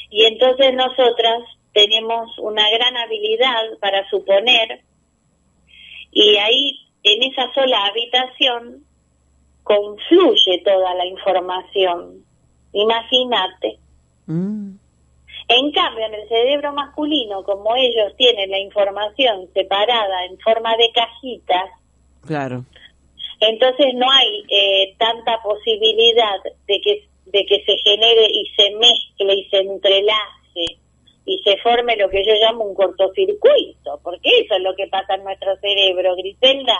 y 0.08 0.24
entonces 0.24 0.72
nosotras 0.74 1.42
tenemos 1.76 2.30
una 2.38 2.70
gran 2.70 2.96
habilidad 2.96 3.78
para 3.82 4.08
suponer 4.08 4.80
y 6.10 6.36
ahí 6.38 6.78
en 7.02 7.22
esa 7.30 7.52
sola 7.52 7.84
habitación 7.84 8.82
confluye 9.62 10.62
toda 10.64 10.94
la 10.94 11.04
información. 11.04 12.24
Imagínate. 12.72 13.78
Mm, 14.26 14.76
En 15.48 15.70
cambio, 15.72 16.06
en 16.06 16.14
el 16.14 16.28
cerebro 16.28 16.72
masculino, 16.72 17.44
como 17.44 17.76
ellos 17.76 18.16
tienen 18.16 18.50
la 18.50 18.58
información 18.58 19.48
separada 19.54 20.24
en 20.24 20.38
forma 20.40 20.74
de 20.76 20.90
cajitas, 20.92 21.70
Claro. 22.26 22.64
entonces 23.40 23.94
no 23.94 24.10
hay 24.10 24.42
eh, 24.48 24.94
tanta 24.98 25.40
posibilidad 25.42 26.38
de 26.66 26.80
que 26.80 27.06
de 27.26 27.44
que 27.44 27.62
se 27.64 27.76
genere 27.78 28.26
y 28.30 28.46
se 28.56 28.70
mezcle 28.76 29.34
y 29.34 29.44
se 29.50 29.58
entrelace 29.58 30.78
y 31.26 31.42
se 31.44 31.56
forme 31.58 31.96
lo 31.96 32.08
que 32.08 32.24
yo 32.24 32.32
llamo 32.40 32.64
un 32.64 32.74
cortocircuito, 32.74 34.00
porque 34.02 34.30
eso 34.40 34.54
es 34.56 34.62
lo 34.62 34.74
que 34.76 34.86
pasa 34.86 35.16
en 35.16 35.24
nuestro 35.24 35.56
cerebro, 35.56 36.14
Griselda. 36.16 36.78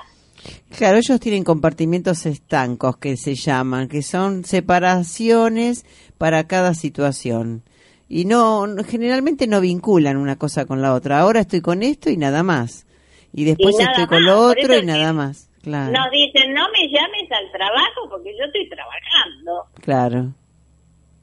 Claro, 0.77 0.99
ellos 0.99 1.19
tienen 1.19 1.43
compartimientos 1.43 2.27
estancos 2.27 2.97
que 2.99 3.17
se 3.17 3.35
llaman, 3.35 3.89
que 3.89 4.03
son 4.03 4.45
separaciones 4.45 5.85
para 6.17 6.47
cada 6.47 6.75
situación. 6.75 7.63
Y 8.09 8.25
no, 8.25 8.65
generalmente 8.87 9.49
no 9.49 9.61
vinculan 9.61 10.17
una 10.17 10.37
cosa 10.37 10.65
con 10.65 10.81
la 10.81 10.95
otra. 10.95 11.19
Ahora 11.19 11.41
estoy 11.41 11.61
con 11.61 11.83
esto 11.83 12.09
y 12.09 12.17
nada 12.17 12.45
más. 12.45 12.87
Y 13.33 13.45
después 13.45 13.75
Y 13.79 13.83
estoy 13.83 14.07
con 14.07 14.25
lo 14.25 14.39
otro 14.39 14.79
y 14.79 14.87
nada 14.87 15.13
más. 15.13 15.51
Claro. 15.63 15.91
Nos 15.91 16.11
dicen, 16.13 16.55
no 16.55 16.69
me 16.71 16.87
llames 16.89 17.31
al 17.33 17.51
trabajo 17.51 18.09
porque 18.09 18.33
yo 18.39 18.45
estoy 18.45 18.69
trabajando. 18.69 19.67
Claro. 19.83 20.19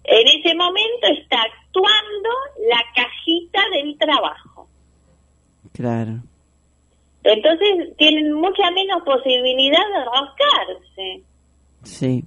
En 0.03 0.27
ese 0.27 0.53
momento 0.55 1.07
está 1.17 1.37
actuando 1.73 2.29
la 2.69 2.81
cajita 2.95 3.61
del 3.71 3.97
trabajo. 3.97 4.67
Claro. 5.73 6.21
Entonces 7.23 7.95
tienen 7.97 8.33
mucha 8.33 8.69
menos 8.71 9.01
posibilidad 9.03 9.79
de 9.79 10.05
rascarse. 10.05 11.23
Sí. 11.83 12.23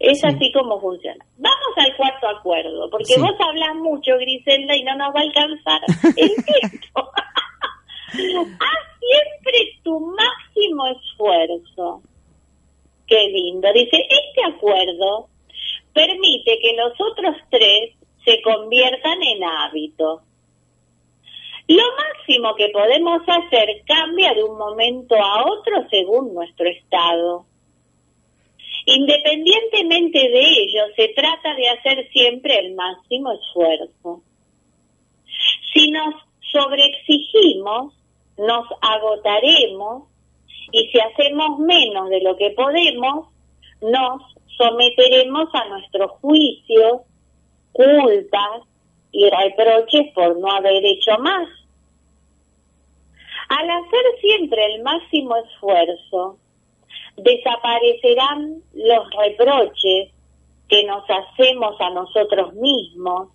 Es 0.00 0.20
Sí. 0.20 0.26
así 0.26 0.52
como 0.52 0.80
funciona. 0.80 1.24
Vamos 1.38 1.72
al 1.76 1.96
cuarto 1.96 2.28
acuerdo, 2.28 2.90
porque 2.90 3.14
Sí. 3.14 3.20
vos 3.20 3.32
hablas 3.38 3.74
mucho, 3.76 4.16
Griselda, 4.18 4.76
y 4.76 4.82
no 4.82 4.96
nos 4.96 5.14
va 5.14 5.20
a 5.20 5.22
alcanzar 5.22 5.80
el 6.16 6.34
tiempo. 6.44 7.10
Haz 8.14 8.98
siempre 8.98 9.80
tu 9.82 10.00
máximo 10.00 10.86
esfuerzo. 10.88 12.02
Qué 13.06 13.28
lindo. 13.28 13.68
Dice, 13.72 13.96
este 14.08 14.44
acuerdo 14.54 15.28
permite 15.92 16.58
que 16.60 16.74
los 16.76 16.92
otros 17.00 17.36
tres 17.50 17.92
se 18.24 18.42
conviertan 18.42 19.22
en 19.22 19.44
hábitos. 19.44 20.22
Lo 21.66 21.82
máximo 21.96 22.54
que 22.56 22.68
podemos 22.68 23.22
hacer 23.26 23.68
cambia 23.86 24.34
de 24.34 24.44
un 24.44 24.58
momento 24.58 25.14
a 25.14 25.44
otro 25.44 25.88
según 25.88 26.34
nuestro 26.34 26.68
estado. 26.68 27.46
Independientemente 28.86 30.18
de 30.18 30.40
ello, 30.40 30.82
se 30.94 31.08
trata 31.08 31.54
de 31.54 31.68
hacer 31.70 32.08
siempre 32.10 32.58
el 32.58 32.74
máximo 32.74 33.32
esfuerzo. 33.32 34.22
Si 35.72 35.90
nos 35.90 36.14
sobreexigimos, 36.52 37.94
nos 38.36 38.66
agotaremos 38.82 40.08
y 40.70 40.88
si 40.88 41.00
hacemos 41.00 41.58
menos 41.60 42.10
de 42.10 42.20
lo 42.20 42.36
que 42.36 42.50
podemos, 42.50 43.28
nos 43.80 44.22
someteremos 44.58 45.48
a 45.54 45.68
nuestros 45.68 46.10
juicios, 46.20 47.02
culpas 47.74 48.62
y 49.12 49.28
reproches 49.28 50.12
por 50.14 50.38
no 50.38 50.50
haber 50.50 50.84
hecho 50.86 51.18
más. 51.18 51.48
Al 53.48 53.70
hacer 53.70 54.04
siempre 54.20 54.64
el 54.74 54.82
máximo 54.82 55.36
esfuerzo, 55.36 56.38
desaparecerán 57.16 58.62
los 58.72 59.10
reproches 59.10 60.10
que 60.68 60.84
nos 60.84 61.04
hacemos 61.08 61.76
a 61.80 61.90
nosotros 61.90 62.54
mismos, 62.54 63.28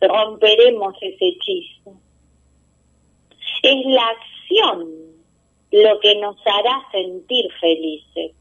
romperemos 0.00 0.94
ese 1.00 1.28
hechizo. 1.28 1.92
Es 3.62 3.86
la 3.86 4.08
acción 4.08 4.88
lo 5.70 6.00
que 6.00 6.16
nos 6.16 6.36
hará 6.46 6.86
sentir 6.90 7.46
felices. 7.60 8.32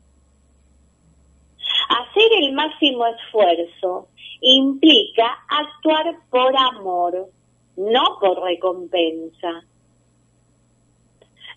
Hacer 1.90 2.32
el 2.42 2.54
máximo 2.54 3.06
esfuerzo 3.06 4.08
implica 4.42 5.26
actuar 5.48 6.18
por 6.30 6.56
amor, 6.58 7.30
no 7.78 8.18
por 8.20 8.42
recompensa. 8.44 9.64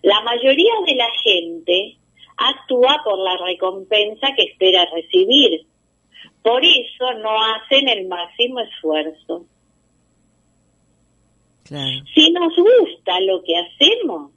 La 0.01 0.21
mayoría 0.21 0.73
de 0.85 0.95
la 0.95 1.09
gente 1.23 1.97
actúa 2.37 3.01
por 3.03 3.19
la 3.19 3.37
recompensa 3.37 4.27
que 4.35 4.43
espera 4.43 4.85
recibir. 4.93 5.65
Por 6.41 6.63
eso 6.63 7.13
no 7.21 7.31
hacen 7.43 7.89
el 7.89 8.07
máximo 8.07 8.61
esfuerzo. 8.61 9.45
Claro. 11.63 12.03
Si 12.15 12.31
nos 12.31 12.55
gusta 12.55 13.19
lo 13.21 13.43
que 13.43 13.57
hacemos, 13.57 14.31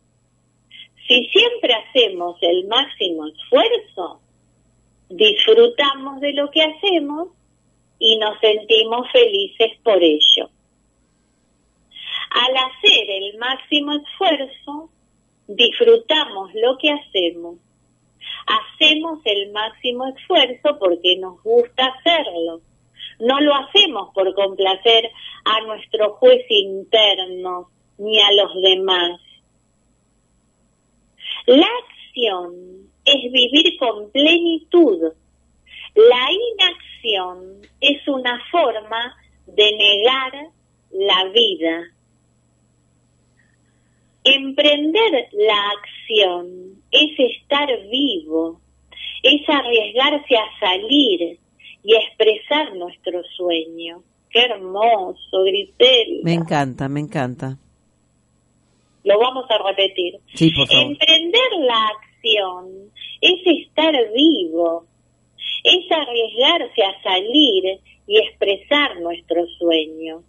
si 1.07 1.25
siempre 1.27 1.75
hacemos 1.75 2.37
el 2.43 2.67
máximo 2.67 3.27
esfuerzo, 3.27 4.21
disfrutamos 5.09 6.21
de 6.21 6.33
lo 6.33 6.51
que 6.51 6.63
hacemos 6.63 7.29
y 8.05 8.17
nos 8.17 8.37
sentimos 8.41 9.09
felices 9.13 9.79
por 9.85 10.03
ello. 10.03 10.51
Al 12.31 12.57
hacer 12.57 13.11
el 13.11 13.39
máximo 13.39 13.93
esfuerzo, 13.93 14.91
disfrutamos 15.47 16.51
lo 16.55 16.77
que 16.79 16.91
hacemos. 16.91 17.59
Hacemos 18.47 19.21
el 19.25 19.53
máximo 19.53 20.09
esfuerzo 20.09 20.81
porque 20.81 21.17
nos 21.19 21.41
gusta 21.45 21.87
hacerlo. 21.87 22.61
No 23.21 23.39
lo 23.41 23.55
hacemos 23.55 24.13
por 24.13 24.35
complacer 24.35 25.09
a 25.45 25.61
nuestro 25.61 26.15
juez 26.15 26.45
interno 26.49 27.69
ni 27.99 28.21
a 28.21 28.33
los 28.33 28.63
demás. 28.63 29.21
La 31.47 31.69
acción 31.85 32.91
es 33.05 33.31
vivir 33.31 33.79
con 33.79 34.11
plenitud. 34.11 35.13
La 35.95 36.29
inacción 36.33 37.61
es 37.81 38.07
una 38.09 38.41
forma 38.51 39.17
de 39.47 39.73
negar 39.73 40.51
la 40.91 41.25
vida. 41.31 41.91
Emprender 44.25 45.29
la 45.33 45.71
acción 45.71 46.83
es 46.91 47.11
estar 47.19 47.69
vivo, 47.91 48.61
es 49.23 49.49
arriesgarse 49.49 50.37
a 50.37 50.61
salir 50.61 51.39
y 51.83 51.95
a 51.95 51.99
expresar 51.99 52.75
nuestro 52.77 53.23
sueño. 53.37 54.03
Qué 54.31 54.45
hermoso, 54.45 55.43
Griselda. 55.45 56.23
Me 56.23 56.35
encanta, 56.35 56.89
me 56.89 57.01
encanta. 57.01 57.59
Lo 59.05 59.19
vamos 59.19 59.45
a 59.51 59.59
repetir. 59.59 60.21
Sí, 60.35 60.51
por 60.53 60.69
favor. 60.69 60.93
Emprender 60.93 61.53
la 61.59 61.87
acción 61.89 62.93
es 63.21 63.41
estar 63.45 63.93
vivo, 64.15 64.87
es 65.65 65.91
arriesgarse 65.91 66.83
a 66.83 67.03
salir 67.03 67.81
y 68.07 68.19
expresar 68.19 69.01
nuestro 69.01 69.47
sueño. 69.59 70.23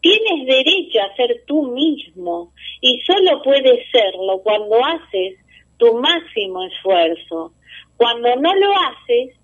Tienes 0.00 0.46
derecho 0.46 1.00
a 1.00 1.16
ser 1.16 1.44
tú 1.46 1.62
mismo 1.72 2.52
y 2.80 3.00
solo 3.00 3.42
puedes 3.42 3.90
serlo 3.90 4.42
cuando 4.42 4.84
haces 4.84 5.38
tu 5.78 5.94
máximo 5.94 6.62
esfuerzo. 6.64 7.52
Cuando 7.96 8.36
no 8.36 8.54
lo 8.54 8.72
haces, 8.72 9.34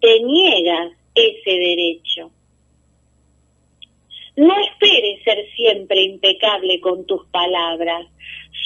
te 0.00 0.20
niegas 0.20 0.92
ese 1.14 1.50
derecho. 1.50 2.30
No 4.36 4.54
esperes 4.58 5.22
ser 5.24 5.50
siempre 5.56 6.02
impecable 6.02 6.80
con 6.80 7.06
tus 7.06 7.26
palabras. 7.28 8.06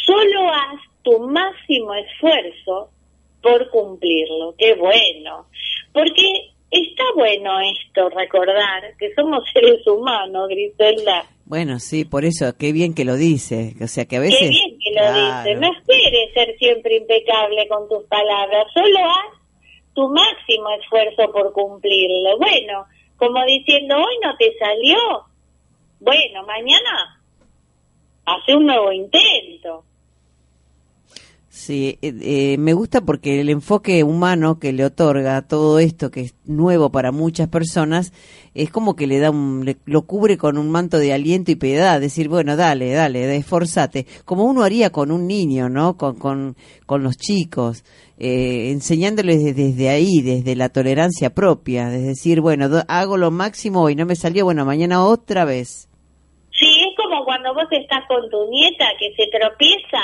Solo 0.04 0.48
haz 0.48 0.80
tu 1.02 1.20
máximo 1.20 1.94
esfuerzo 1.94 2.90
por 3.44 3.70
cumplirlo. 3.70 4.54
Qué 4.58 4.74
bueno. 4.74 5.46
Porque 5.92 6.50
está 6.70 7.04
bueno 7.14 7.52
esto, 7.60 8.08
recordar 8.08 8.96
que 8.98 9.14
somos 9.14 9.44
seres 9.52 9.86
humanos, 9.86 10.48
Griselda. 10.48 11.26
Bueno, 11.46 11.78
sí, 11.78 12.04
por 12.06 12.24
eso, 12.24 12.56
qué 12.58 12.72
bien 12.72 12.94
que 12.94 13.04
lo 13.04 13.14
dice. 13.16 13.74
O 13.82 13.86
sea, 13.86 14.06
que 14.06 14.16
a 14.16 14.20
veces... 14.20 14.40
Qué 14.40 14.48
bien 14.48 14.78
que 14.82 14.90
lo 14.92 15.00
Claro. 15.02 15.44
dice. 15.44 15.54
No 15.60 15.72
esperes 15.72 16.32
ser 16.34 16.56
siempre 16.58 16.96
impecable 16.96 17.68
con 17.68 17.86
tus 17.88 18.02
palabras. 18.08 18.66
Solo 18.72 18.98
haz 18.98 19.38
tu 19.94 20.08
máximo 20.08 20.70
esfuerzo 20.80 21.30
por 21.30 21.52
cumplirlo. 21.52 22.38
Bueno, 22.38 22.86
como 23.18 23.44
diciendo, 23.44 23.94
hoy 23.96 24.14
no 24.24 24.34
te 24.38 24.52
salió. 24.58 24.96
Bueno, 26.00 26.42
mañana 26.46 27.20
hace 28.24 28.56
un 28.56 28.66
nuevo 28.66 28.90
intento. 28.90 29.84
Sí, 31.56 32.00
eh, 32.02 32.12
eh, 32.20 32.56
me 32.58 32.72
gusta 32.72 33.02
porque 33.02 33.40
el 33.40 33.48
enfoque 33.48 34.02
humano 34.02 34.58
que 34.58 34.72
le 34.72 34.84
otorga 34.84 35.36
a 35.36 35.46
todo 35.46 35.78
esto, 35.78 36.10
que 36.10 36.22
es 36.22 36.34
nuevo 36.44 36.90
para 36.90 37.12
muchas 37.12 37.46
personas, 37.46 38.12
es 38.54 38.70
como 38.70 38.96
que 38.96 39.06
le 39.06 39.20
da 39.20 39.30
un, 39.30 39.64
le- 39.64 39.76
lo 39.84 40.02
cubre 40.02 40.36
con 40.36 40.58
un 40.58 40.68
manto 40.68 40.98
de 40.98 41.12
aliento 41.12 41.52
y 41.52 41.54
piedad, 41.54 42.00
decir, 42.00 42.28
bueno, 42.28 42.56
dale, 42.56 42.90
dale, 42.90 43.36
esforzate, 43.36 44.04
como 44.24 44.42
uno 44.46 44.64
haría 44.64 44.90
con 44.90 45.12
un 45.12 45.28
niño, 45.28 45.68
¿no? 45.68 45.96
Con, 45.96 46.16
con, 46.18 46.56
con 46.86 47.04
los 47.04 47.16
chicos, 47.18 47.84
eh, 48.18 48.72
enseñándoles 48.72 49.44
de- 49.44 49.54
desde 49.54 49.90
ahí, 49.90 50.22
desde 50.22 50.56
la 50.56 50.70
tolerancia 50.70 51.30
propia, 51.30 51.94
es 51.94 52.02
decir, 52.04 52.40
bueno, 52.40 52.68
hago 52.88 53.16
lo 53.16 53.30
máximo 53.30 53.82
hoy, 53.82 53.94
no 53.94 54.06
me 54.06 54.16
salió, 54.16 54.44
bueno, 54.44 54.64
mañana 54.64 55.04
otra 55.04 55.44
vez. 55.44 55.88
Sí, 56.50 56.66
es 56.66 56.96
como 56.96 57.24
cuando 57.24 57.54
vos 57.54 57.66
estás 57.70 58.00
con 58.08 58.28
tu 58.28 58.50
nieta 58.50 58.86
que 58.98 59.14
se 59.14 59.30
tropieza 59.30 60.00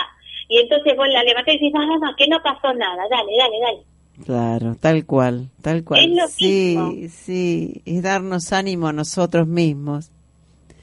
y 0.50 0.58
entonces 0.58 0.94
vos 0.96 1.06
la 1.08 1.22
levantás 1.22 1.54
y 1.54 1.58
dices, 1.58 1.72
no, 1.72 1.86
no, 1.86 1.98
no, 1.98 2.14
que 2.16 2.26
no 2.28 2.42
pasó 2.42 2.74
nada, 2.74 3.02
dale, 3.10 3.32
dale, 3.38 3.56
dale. 3.62 3.78
Claro, 4.26 4.76
tal 4.78 5.06
cual, 5.06 5.48
tal 5.62 5.82
cual. 5.82 6.00
Es 6.00 6.10
lo 6.16 6.28
sí, 6.28 6.76
mismo. 6.76 7.08
sí, 7.08 7.80
es 7.86 8.02
darnos 8.02 8.52
ánimo 8.52 8.88
a 8.88 8.92
nosotros 8.92 9.46
mismos. 9.46 10.10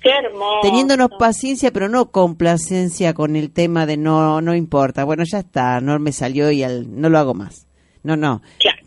Qué 0.02 0.10
hermoso. 0.10 0.62
Teniéndonos 0.62 1.10
paciencia, 1.20 1.72
pero 1.72 1.90
no 1.90 2.10
complacencia 2.12 3.14
con 3.14 3.36
el 3.36 3.52
tema 3.52 3.86
de 3.86 3.98
no, 3.98 4.42
no 4.42 4.56
importa. 4.56 5.04
Bueno, 5.04 5.24
ya 5.26 5.40
está, 5.40 5.82
no 5.82 6.00
me 6.00 6.12
salió 6.14 6.50
y 6.50 6.64
al- 6.64 7.00
no 7.00 7.10
lo 7.10 7.18
hago 7.20 7.34
más. 7.34 7.68
No, 8.04 8.16
no. 8.16 8.42
Claro, 8.60 8.82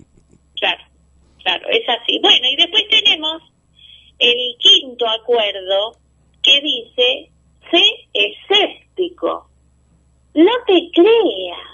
claro, 0.56 0.82
claro, 1.42 1.66
es 1.68 1.82
así. 1.88 2.18
Bueno, 2.22 2.46
y 2.50 2.56
después 2.56 2.82
tenemos 2.88 3.42
el 4.18 4.36
quinto 4.58 5.06
acuerdo 5.08 5.96
que 6.42 6.60
dice, 6.60 7.30
sé 7.70 7.82
escéptico, 8.14 9.49
no 10.34 10.52
te 10.66 10.90
creas. 10.92 11.70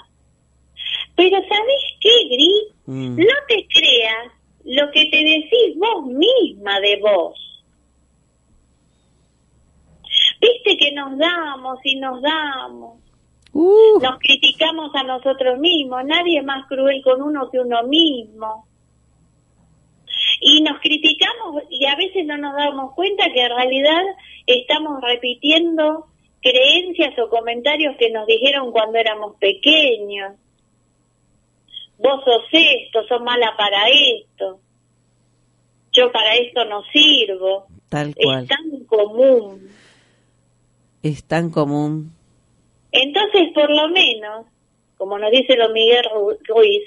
Pero 1.14 1.38
¿sabes 1.48 1.82
qué, 2.00 2.28
Gris? 2.28 2.74
Mm. 2.86 3.16
No 3.16 3.34
te 3.48 3.66
creas 3.68 4.32
lo 4.64 4.90
que 4.90 5.06
te 5.06 5.16
decís 5.16 5.76
vos 5.76 6.06
misma 6.06 6.80
de 6.80 7.00
vos. 7.00 7.46
Viste 10.40 10.76
que 10.76 10.92
nos 10.92 11.16
damos 11.18 11.78
y 11.84 11.96
nos 11.96 12.20
damos. 12.20 13.00
Uh, 13.52 14.00
Nos 14.02 14.18
criticamos 14.18 14.94
a 14.94 15.02
nosotros 15.02 15.58
mismos. 15.58 16.04
Nadie 16.04 16.40
es 16.40 16.44
más 16.44 16.66
cruel 16.68 17.02
con 17.02 17.22
uno 17.22 17.48
que 17.50 17.58
uno 17.58 17.84
mismo. 17.84 18.66
Y 20.40 20.60
nos 20.60 20.78
criticamos 20.80 21.62
y 21.70 21.86
a 21.86 21.96
veces 21.96 22.26
no 22.26 22.36
nos 22.36 22.54
damos 22.54 22.92
cuenta 22.94 23.32
que 23.32 23.40
en 23.40 23.56
realidad 23.56 24.02
estamos 24.46 25.00
repitiendo 25.00 26.06
creencias 26.50 27.18
o 27.18 27.28
comentarios 27.28 27.96
que 27.98 28.10
nos 28.10 28.26
dijeron 28.26 28.70
cuando 28.72 28.98
éramos 28.98 29.36
pequeños. 29.38 30.34
Vos 31.98 32.22
sos 32.24 32.44
esto, 32.52 33.06
sos 33.08 33.20
mala 33.22 33.54
para 33.56 33.88
esto. 33.88 34.60
Yo 35.92 36.12
para 36.12 36.34
esto 36.36 36.64
no 36.66 36.82
sirvo. 36.92 37.66
tal 37.88 38.14
cual. 38.14 38.42
Es 38.42 38.48
tan 38.48 38.84
común. 38.84 39.68
Es 41.02 41.24
tan 41.24 41.50
común. 41.50 42.12
Entonces, 42.92 43.48
por 43.54 43.70
lo 43.74 43.88
menos, 43.88 44.46
como 44.98 45.18
nos 45.18 45.30
dice 45.30 45.56
lo 45.56 45.70
Miguel 45.70 46.04
Ru- 46.04 46.38
Ruiz, 46.48 46.82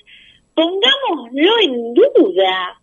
pongámoslo 0.53 1.59
en 1.63 1.93
duda. 1.93 2.79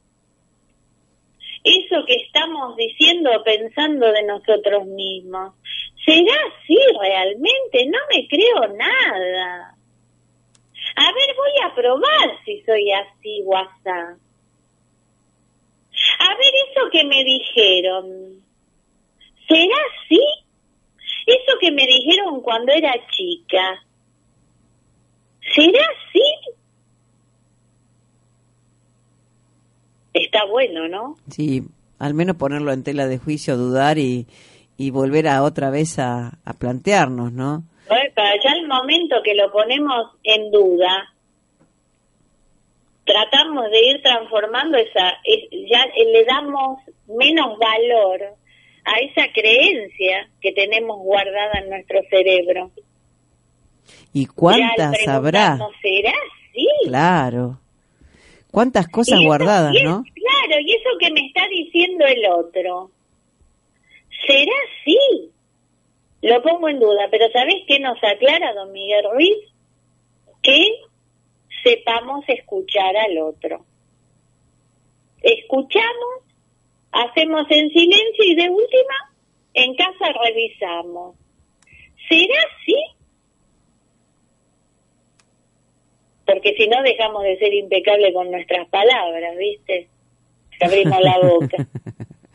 Eso 1.65 2.05
que 2.07 2.15
estamos 2.15 2.77
diciendo 2.77 3.31
o 3.39 3.43
pensando 3.43 4.11
de 4.13 4.23
nosotros 4.25 4.87
mismos. 4.87 5.55
¿Será 6.07 6.35
así 6.47 6.79
realmente? 7.01 7.85
No 7.87 7.99
me 8.15 8.29
creo 8.29 8.75
nada. 8.77 9.77
A 10.95 11.13
ver, 11.13 11.37
voy 11.37 11.51
a 11.65 11.75
probar 11.75 12.45
si 12.45 12.63
soy 12.63 12.93
así 12.93 13.45
asá. 13.53 14.17
A 16.21 16.37
ver, 16.37 16.53
eso 16.71 16.91
que 16.93 17.05
me 17.05 17.25
dijeron, 17.25 18.45
¿será 19.49 19.77
así? 20.05 20.21
Eso 21.27 21.59
que 21.61 21.73
me 21.73 21.85
dijeron 21.87 22.41
cuando 22.41 22.73
era 22.73 22.93
chica, 23.09 23.83
¿será 25.55 25.81
así? 25.81 26.23
Está 30.13 30.45
bueno, 30.45 30.87
¿no? 30.89 31.17
Sí, 31.31 31.65
al 31.99 32.15
menos 32.15 32.37
ponerlo 32.37 32.73
en 32.73 32.85
tela 32.85 33.09
de 33.09 33.19
juicio, 33.19 33.57
dudar 33.57 33.99
y, 33.99 34.27
y 34.77 34.91
volver 34.91 35.29
a 35.29 35.43
otra 35.43 35.71
vez 35.71 35.99
a, 35.99 36.39
a 36.45 36.53
plantearnos, 36.55 37.33
¿no? 37.33 37.65
Para 37.89 38.33
ya 38.43 38.53
el 38.61 38.67
momento 38.67 39.17
que 39.25 39.35
lo 39.35 39.51
ponemos 39.53 40.11
en 40.25 40.51
duda, 40.51 41.13
tratamos 43.05 43.71
de 43.71 43.87
ir 43.91 44.03
transformando 44.03 44.77
esa, 44.79 45.11
es- 45.25 45.49
ya 45.71 45.85
le 46.13 46.25
damos 46.25 46.79
menos 47.07 47.59
valor 47.59 48.35
a 48.85 48.99
esa 49.01 49.33
creencia 49.33 50.29
que 50.41 50.53
tenemos 50.53 50.99
guardada 51.01 51.61
en 51.63 51.71
nuestro 51.71 52.01
cerebro. 52.11 52.71
¿Y 54.13 54.27
cuántas 54.27 54.97
habrá? 55.07 55.57
preguntarnos, 55.57 55.73
¿Será 55.83 56.11
así? 56.11 56.67
Claro. 56.87 57.61
¿Cuántas 58.51 58.89
cosas 58.89 59.19
Y 59.19 59.23
eso- 59.23 59.27
guardadas, 59.27 59.75
y 59.75 59.79
es- 59.79 59.85
no? 59.85 60.03
Claro, 60.03 60.61
y 60.65 60.73
eso 60.73 60.91
que 60.99 61.11
me 61.13 61.21
está 61.27 61.43
diciendo 61.49 62.05
el 62.07 62.27
otro, 62.33 62.91
¿será 64.27 64.53
así? 64.65 65.31
Lo 66.23 66.43
pongo 66.43 66.69
en 66.69 66.81
duda, 66.81 67.09
pero 67.11 67.31
¿sabés 67.31 67.63
qué 67.67 67.79
nos 67.79 67.99
aclara 68.03 68.55
don 68.55 68.73
Miguel 68.73 69.05
Ruiz? 69.13 69.37
Que 70.43 70.67
sepamos 71.63 72.25
escuchar 72.29 72.97
al 72.97 73.19
otro. 73.19 73.65
Escuchamos, 75.23 76.23
hacemos 76.93 77.47
en 77.51 77.71
silencio 77.71 78.25
y 78.25 78.35
de 78.35 78.49
última, 78.49 79.15
en 79.55 79.75
casa 79.75 80.13
revisamos. 80.25 81.17
¿Será 82.09 82.35
así? 82.35 82.77
Porque 86.25 86.55
si 86.57 86.67
no 86.69 86.83
dejamos 86.83 87.23
de 87.23 87.39
ser 87.39 87.55
impecables 87.55 88.13
con 88.13 88.31
nuestras 88.31 88.69
palabras, 88.69 89.37
¿viste? 89.37 89.89
Abrimos 90.61 91.01
la 91.01 91.19
boca. 91.19 91.57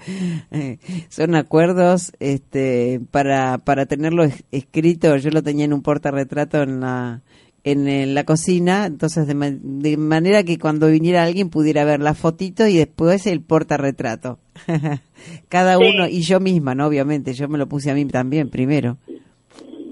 Son 1.09 1.35
acuerdos 1.35 2.11
este, 2.19 2.99
para, 3.11 3.57
para 3.59 3.85
tenerlo 3.85 4.23
es- 4.23 4.43
escrito. 4.51 5.15
Yo 5.17 5.29
lo 5.31 5.43
tenía 5.43 5.65
en 5.65 5.73
un 5.73 5.81
portarretrato 5.81 6.61
en 6.63 6.79
la, 6.81 7.21
en, 7.63 7.87
en 7.87 8.13
la 8.15 8.23
cocina, 8.23 8.85
entonces 8.87 9.27
de, 9.27 9.35
ma- 9.35 9.51
de 9.51 9.97
manera 9.97 10.43
que 10.43 10.57
cuando 10.57 10.87
viniera 10.87 11.23
alguien 11.23 11.49
pudiera 11.49 11.83
ver 11.85 11.99
la 11.99 12.13
fotito 12.15 12.67
y 12.67 12.77
después 12.77 13.27
el 13.27 13.41
portarretrato. 13.41 14.39
Cada 15.49 15.77
Sí. 15.77 15.83
uno, 15.93 16.07
y 16.07 16.21
yo 16.21 16.39
misma, 16.39 16.73
¿no? 16.75 16.87
Obviamente, 16.87 17.33
yo 17.33 17.47
me 17.47 17.57
lo 17.57 17.67
puse 17.67 17.91
a 17.91 17.93
mí 17.93 18.05
también 18.05 18.49
primero. 18.49 18.97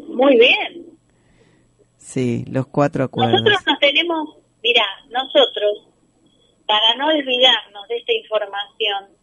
Muy 0.08 0.38
bien. 0.38 0.86
Sí, 1.98 2.44
los 2.50 2.66
cuatro 2.68 3.04
acuerdos. 3.04 3.42
Nosotros 3.44 3.62
nos 3.68 3.80
tenemos, 3.80 4.36
mira, 4.64 4.84
nosotros, 5.12 5.88
para 6.66 6.96
no 6.98 7.08
olvidarnos 7.08 7.88
de 7.88 7.98
esta 7.98 8.14
información, 8.14 9.19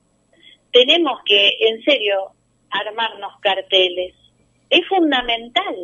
tenemos 0.76 1.20
que, 1.24 1.56
en 1.60 1.82
serio, 1.84 2.32
armarnos 2.68 3.40
carteles. 3.40 4.14
Es 4.68 4.86
fundamental 4.88 5.74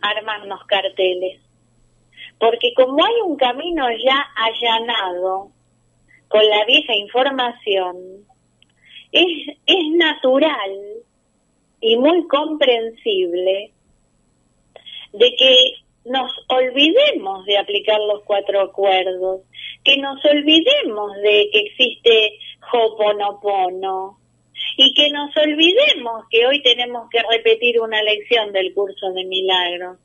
armarnos 0.00 0.64
carteles. 0.64 1.38
Porque 2.38 2.72
como 2.74 3.04
hay 3.04 3.14
un 3.26 3.36
camino 3.36 3.84
ya 3.90 4.26
allanado 4.36 5.50
con 6.28 6.48
la 6.48 6.64
vieja 6.64 6.94
información, 6.94 7.96
es, 9.12 9.56
es 9.66 9.84
natural 9.96 10.72
y 11.82 11.96
muy 11.98 12.26
comprensible 12.28 13.72
de 15.12 15.36
que 15.36 15.56
nos 16.06 16.32
olvidemos 16.48 17.44
de 17.44 17.58
aplicar 17.58 18.00
los 18.00 18.22
cuatro 18.24 18.62
acuerdos, 18.62 19.42
que 19.86 19.96
nos 19.98 20.22
olvidemos 20.24 21.14
de 21.22 21.48
que 21.52 21.58
existe 21.60 22.38
Hoponopono 22.72 24.18
y 24.76 24.92
que 24.94 25.10
nos 25.10 25.34
olvidemos 25.36 26.24
que 26.28 26.44
hoy 26.44 26.60
tenemos 26.60 27.08
que 27.08 27.22
repetir 27.22 27.80
una 27.80 28.02
lección 28.02 28.52
del 28.52 28.74
curso 28.74 29.12
de 29.12 29.24
milagros. 29.24 29.98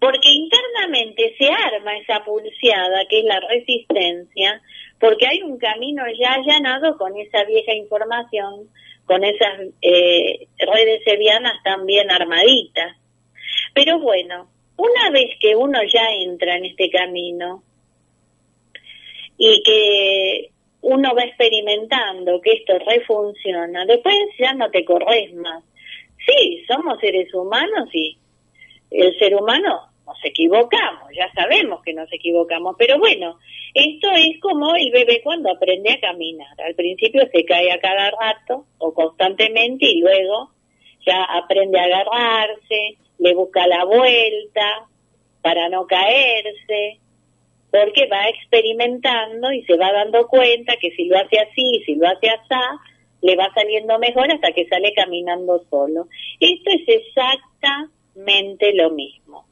Porque 0.00 0.30
internamente 0.30 1.34
se 1.36 1.46
arma 1.46 1.98
esa 1.98 2.24
pulseada 2.24 3.04
que 3.08 3.18
es 3.18 3.24
la 3.26 3.40
resistencia, 3.40 4.62
porque 4.98 5.26
hay 5.26 5.42
un 5.42 5.58
camino 5.58 6.02
ya 6.18 6.32
allanado 6.32 6.96
con 6.96 7.14
esa 7.18 7.44
vieja 7.44 7.74
información, 7.74 8.70
con 9.04 9.24
esas 9.24 9.60
eh, 9.82 10.46
redes 10.58 11.02
sevianas 11.04 11.62
también 11.62 12.10
armaditas. 12.10 12.96
Pero 13.74 14.00
bueno, 14.00 14.48
una 14.76 15.10
vez 15.10 15.36
que 15.38 15.54
uno 15.54 15.80
ya 15.82 16.06
entra 16.12 16.56
en 16.56 16.64
este 16.64 16.88
camino 16.88 17.62
y 19.36 19.62
que 19.62 20.50
uno 20.82 21.14
va 21.14 21.22
experimentando 21.24 22.40
que 22.40 22.52
esto 22.52 22.78
refunciona, 22.78 23.86
después 23.86 24.16
ya 24.38 24.52
no 24.54 24.70
te 24.70 24.84
corres 24.84 25.34
más. 25.34 25.64
Sí, 26.26 26.64
somos 26.68 26.98
seres 27.00 27.32
humanos 27.34 27.88
y 27.92 28.16
el 28.90 29.18
ser 29.18 29.34
humano 29.34 29.88
nos 30.06 30.22
equivocamos, 30.24 31.10
ya 31.16 31.30
sabemos 31.32 31.82
que 31.82 31.94
nos 31.94 32.12
equivocamos, 32.12 32.76
pero 32.78 32.98
bueno, 32.98 33.38
esto 33.72 34.10
es 34.12 34.38
como 34.40 34.74
el 34.76 34.90
bebé 34.90 35.20
cuando 35.22 35.50
aprende 35.50 35.90
a 35.92 36.00
caminar. 36.00 36.60
Al 36.60 36.74
principio 36.74 37.22
se 37.32 37.44
cae 37.44 37.72
a 37.72 37.80
cada 37.80 38.10
rato 38.10 38.66
o 38.78 38.92
constantemente 38.92 39.86
y 39.86 40.00
luego 40.00 40.50
ya 41.06 41.24
aprende 41.24 41.80
a 41.80 41.84
agarrarse, 41.84 42.98
le 43.18 43.34
busca 43.34 43.66
la 43.66 43.84
vuelta 43.84 44.86
para 45.42 45.68
no 45.68 45.86
caerse, 45.86 47.00
porque 47.74 48.06
va 48.06 48.28
experimentando 48.28 49.50
y 49.50 49.64
se 49.64 49.76
va 49.76 49.90
dando 49.90 50.28
cuenta 50.28 50.74
que 50.80 50.92
si 50.92 51.06
lo 51.06 51.16
hace 51.16 51.40
así, 51.40 51.82
si 51.84 51.96
lo 51.96 52.06
hace 52.06 52.28
así, 52.28 52.54
le 53.20 53.34
va 53.34 53.52
saliendo 53.52 53.98
mejor 53.98 54.30
hasta 54.30 54.52
que 54.52 54.68
sale 54.68 54.92
caminando 54.94 55.60
solo. 55.68 56.06
Esto 56.38 56.70
es 56.70 57.02
exactamente 57.02 58.74
lo 58.74 58.90
mismo. 58.90 59.44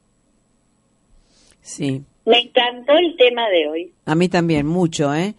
Sí. 1.59 2.01
Me 2.25 2.39
encantó 2.39 2.93
el 2.93 3.17
tema 3.17 3.49
de 3.49 3.67
hoy. 3.67 3.91
A 4.05 4.15
mí 4.15 4.29
también, 4.29 4.67
mucho, 4.67 5.13
¿eh? 5.13 5.35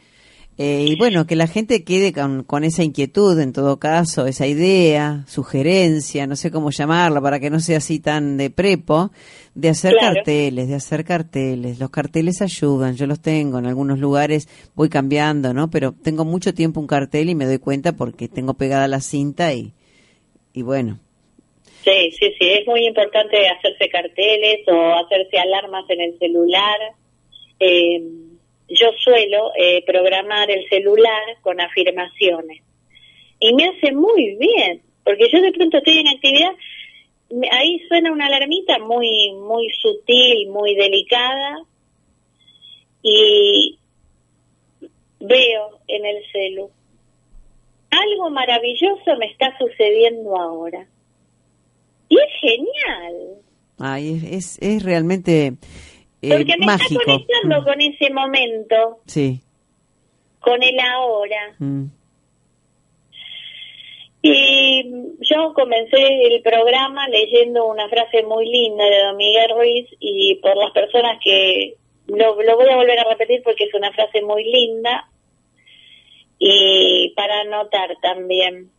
Eh, 0.59 0.87
y 0.87 0.97
bueno, 0.97 1.27
que 1.27 1.35
la 1.35 1.47
gente 1.47 1.85
quede 1.85 2.13
con, 2.13 2.45
con 2.45 2.65
esa 2.65 2.85
inquietud, 2.85 3.41
en 3.41 3.53
todo 3.55 3.79
caso, 3.79 4.27
esa 4.27 4.47
idea, 4.47 5.25
sugerencia, 5.27 6.27
no 6.27 6.37
sé 6.37 6.51
cómo 6.51 6.71
llamarla, 6.71 7.23
para 7.23 7.41
que 7.41 7.51
no 7.51 7.61
sea 7.61 7.79
así 7.79 7.99
tan 7.99 8.37
de 8.37 8.51
prepo, 8.51 9.11
de 9.55 9.69
hacer 9.69 9.93
Claro. 9.93 10.15
carteles, 10.17 10.69
de 10.69 10.75
hacer 10.75 11.05
carteles. 11.05 11.79
Los 11.79 11.91
carteles 11.91 12.43
ayudan, 12.43 12.97
yo 12.97 13.07
los 13.07 13.21
tengo 13.21 13.59
en 13.59 13.67
algunos 13.67 13.99
lugares, 13.99 14.49
voy 14.75 14.89
cambiando, 14.89 15.55
¿no? 15.55 15.71
Pero 15.71 15.93
tengo 15.93 16.25
mucho 16.25 16.53
tiempo 16.55 16.81
un 16.81 16.87
cartel 16.87 17.31
y 17.31 17.35
me 17.35 17.47
doy 17.47 17.59
cuenta 17.59 17.93
porque 17.93 18.29
tengo 18.29 18.55
pegada 18.55 18.89
la 18.89 19.01
cinta 19.01 19.53
y, 19.55 19.73
y 20.53 20.63
bueno, 20.63 20.99
Sí, 21.85 22.11
sí, 22.19 22.33
sí, 22.39 22.49
es 22.51 22.67
muy 22.67 22.87
importante 22.87 23.37
hacerse 23.47 23.91
carteles 23.91 24.67
o 24.69 24.95
hacerse 24.95 25.37
alarmas 25.39 25.85
en 25.91 26.01
el 26.01 26.19
celular. 26.19 26.79
Eh, 27.61 28.01
yo 28.71 28.87
suelo 28.99 29.51
eh, 29.59 29.85
programar 29.85 30.51
el 30.51 30.67
celular 30.71 31.23
con 31.43 31.61
afirmaciones 31.61 32.63
y 33.39 33.53
me 33.53 33.67
hace 33.67 33.93
muy 33.93 34.35
bien, 34.37 34.81
porque 35.05 35.29
yo 35.31 35.43
de 35.43 35.53
pronto 35.53 35.77
estoy 35.77 35.99
en 35.99 36.09
actividad, 36.09 36.53
ahí 37.51 37.81
suena 37.89 38.13
una 38.13 38.27
alarmita 38.27 38.79
muy, 38.79 39.33
muy 39.33 39.69
sutil, 39.81 40.49
muy 40.51 40.75
delicada 40.75 41.59
y 43.03 43.79
veo 45.21 45.79
en 45.89 46.07
el 46.07 46.17
celu, 46.33 46.71
algo 47.91 48.31
maravilloso 48.31 49.17
me 49.19 49.27
está 49.27 49.57
sucediendo 49.59 50.37
ahora. 50.37 50.87
Y 52.09 52.17
es 52.17 52.41
genial, 52.41 53.39
ay, 53.79 54.15
es, 54.15 54.25
es, 54.25 54.59
es 54.63 54.83
realmente 54.83 55.55
eh, 56.23 56.29
porque 56.31 56.57
me 56.59 56.67
mágico. 56.67 57.01
está 57.01 57.05
conectando 57.13 57.61
Mm, 57.61 57.65
con 57.65 57.81
ese 57.81 58.11
momento, 58.13 58.99
Sí. 59.07 59.41
con 60.41 60.63
el 60.63 60.79
ahora. 60.81 61.55
mm. 61.59 61.85
Y 64.27 64.83
yo 65.21 65.53
comencé 65.53 65.99
el 65.99 66.41
programa 66.41 67.07
leyendo 67.09 67.67
una 67.67 67.91
frase 67.91 68.23
muy 68.23 68.49
linda 68.49 68.83
de 68.83 69.03
Don 69.03 69.19
Miguel 69.19 69.51
Ruiz 69.55 69.87
y 70.01 70.37
por 70.37 70.57
las 70.57 70.71
personas 70.71 71.19
que 71.23 71.75
lo, 72.07 72.43
lo 72.43 72.57
voy 72.57 72.71
a 72.71 72.77
volver 72.77 72.99
a 73.01 73.05
repetir 73.05 73.43
porque 73.43 73.65
es 73.65 73.75
una 73.75 73.93
frase 73.93 74.23
muy 74.23 74.45
linda 74.45 75.11
y 76.39 77.13
para 77.15 77.43
anotar 77.43 77.99
también. 78.01 78.71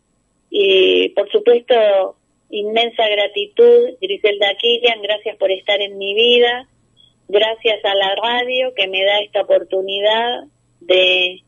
Y 0.50 1.10
por 1.10 1.30
supuesto, 1.30 2.16
inmensa 2.50 3.06
gratitud, 3.08 3.90
Griselda 4.00 4.52
Kilian, 4.56 5.00
gracias 5.00 5.36
por 5.36 5.52
estar 5.52 5.80
en 5.80 5.96
mi 5.96 6.12
vida, 6.14 6.66
gracias 7.28 7.84
a 7.84 7.94
la 7.94 8.16
radio 8.16 8.74
que 8.74 8.88
me 8.88 9.04
da 9.04 9.20
esta 9.20 9.42
oportunidad 9.42 10.42
de 10.80 11.44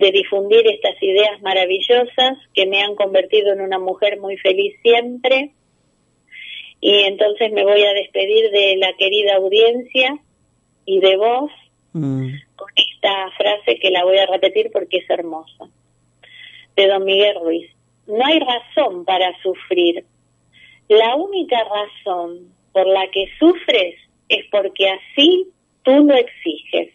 de 0.00 0.12
difundir 0.12 0.66
estas 0.66 1.00
ideas 1.02 1.40
maravillosas 1.42 2.38
que 2.54 2.66
me 2.66 2.82
han 2.82 2.96
convertido 2.96 3.52
en 3.52 3.60
una 3.60 3.78
mujer 3.78 4.18
muy 4.18 4.36
feliz 4.38 4.74
siempre. 4.82 5.52
Y 6.80 7.02
entonces 7.02 7.52
me 7.52 7.62
voy 7.62 7.82
a 7.82 7.92
despedir 7.92 8.50
de 8.50 8.76
la 8.76 8.92
querida 8.94 9.36
audiencia 9.36 10.18
y 10.86 11.00
de 11.00 11.16
vos 11.16 11.50
Mm. 11.92 12.28
con 12.54 12.68
esta 12.76 13.30
frase 13.36 13.78
que 13.80 13.90
la 13.90 14.04
voy 14.04 14.18
a 14.18 14.26
repetir 14.26 14.70
porque 14.72 14.98
es 14.98 15.10
hermosa. 15.10 15.68
De 16.76 16.86
don 16.86 17.04
Miguel 17.04 17.36
Ruiz. 17.42 17.70
No 18.06 18.24
hay 18.24 18.38
razón 18.38 19.04
para 19.04 19.32
sufrir. 19.42 20.04
La 20.88 21.16
única 21.16 21.58
razón 21.64 22.52
por 22.72 22.86
la 22.86 23.08
que 23.10 23.26
sufres 23.38 23.96
es 24.28 24.46
porque 24.50 24.88
así 24.88 25.48
tú 25.82 26.04
lo 26.04 26.14
exiges. 26.14 26.94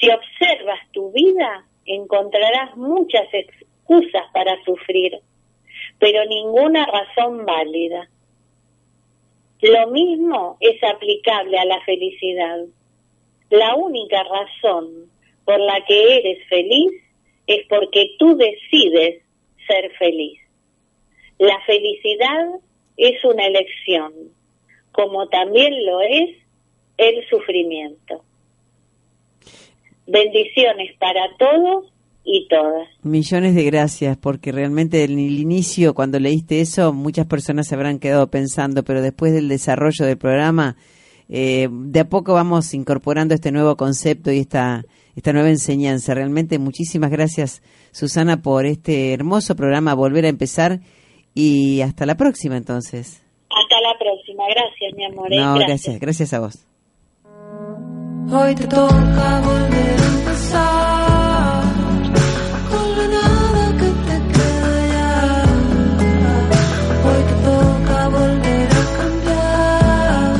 Si 0.00 0.08
observas 0.08 0.80
tu 0.92 1.12
vida, 1.12 1.66
encontrarás 1.86 2.76
muchas 2.76 3.26
excusas 3.32 4.24
para 4.32 4.62
sufrir, 4.64 5.18
pero 5.98 6.24
ninguna 6.26 6.86
razón 6.86 7.44
válida. 7.44 8.08
Lo 9.60 9.88
mismo 9.88 10.56
es 10.60 10.82
aplicable 10.82 11.58
a 11.58 11.64
la 11.64 11.80
felicidad. 11.82 12.64
La 13.50 13.74
única 13.76 14.22
razón 14.24 15.10
por 15.44 15.60
la 15.60 15.84
que 15.86 16.16
eres 16.16 16.46
feliz 16.48 16.92
es 17.46 17.66
porque 17.68 18.16
tú 18.18 18.36
decides 18.36 19.22
ser 19.66 19.90
feliz. 19.98 20.40
La 21.38 21.60
felicidad 21.66 22.60
es 22.96 23.24
una 23.24 23.46
elección, 23.46 24.12
como 24.92 25.28
también 25.28 25.84
lo 25.84 26.00
es 26.00 26.36
el 26.96 27.26
sufrimiento. 27.28 28.22
Bendiciones 30.06 30.96
para 30.98 31.20
todos 31.38 31.86
y 32.24 32.46
todas. 32.48 32.88
Millones 33.02 33.54
de 33.54 33.64
gracias, 33.64 34.16
porque 34.16 34.52
realmente 34.52 35.04
en 35.04 35.18
el 35.18 35.38
inicio, 35.38 35.94
cuando 35.94 36.18
leíste 36.18 36.60
eso, 36.60 36.92
muchas 36.92 37.26
personas 37.26 37.68
se 37.68 37.74
habrán 37.74 37.98
quedado 37.98 38.28
pensando, 38.28 38.82
pero 38.82 39.02
después 39.02 39.32
del 39.32 39.48
desarrollo 39.48 40.06
del 40.06 40.18
programa, 40.18 40.76
eh, 41.28 41.68
de 41.70 42.00
a 42.00 42.08
poco 42.08 42.34
vamos 42.34 42.72
incorporando 42.74 43.34
este 43.34 43.52
nuevo 43.52 43.76
concepto 43.76 44.32
y 44.32 44.38
esta, 44.38 44.84
esta 45.16 45.32
nueva 45.32 45.50
enseñanza. 45.50 46.14
Realmente 46.14 46.58
muchísimas 46.58 47.10
gracias, 47.10 47.62
Susana, 47.92 48.42
por 48.42 48.66
este 48.66 49.12
hermoso 49.12 49.54
programa, 49.54 49.94
volver 49.94 50.24
a 50.24 50.28
empezar 50.28 50.80
y 51.34 51.82
hasta 51.82 52.06
la 52.06 52.16
próxima 52.16 52.56
entonces. 52.56 53.22
Hasta 53.50 53.80
la 53.80 53.98
próxima. 53.98 54.44
Gracias, 54.48 54.94
mi 54.96 55.04
amor. 55.04 55.32
¿eh? 55.32 55.36
No, 55.36 55.54
gracias, 55.58 56.00
gracias 56.00 56.32
a 56.32 56.40
vos. 56.40 56.73
Hoy 58.30 58.54
te 58.54 58.66
toca 58.66 59.40
volver 59.40 60.00
a 60.00 60.06
empezar 60.06 61.62
con 62.70 62.96
la 62.96 63.08
nada 63.08 63.76
que 63.78 63.84
te 63.84 64.22
queda 64.32 64.86
ya. 64.94 65.44
Hoy 67.04 67.22
te 67.28 67.34
toca 67.44 68.08
volver 68.08 68.68
a 68.72 68.84
cambiar 68.98 70.36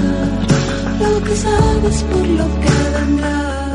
lo 1.01 1.13
que 1.25 1.35
sabes 1.37 2.03
por 2.05 2.27
lo 2.27 2.47
que 2.61 2.73
vendrá. 2.99 3.73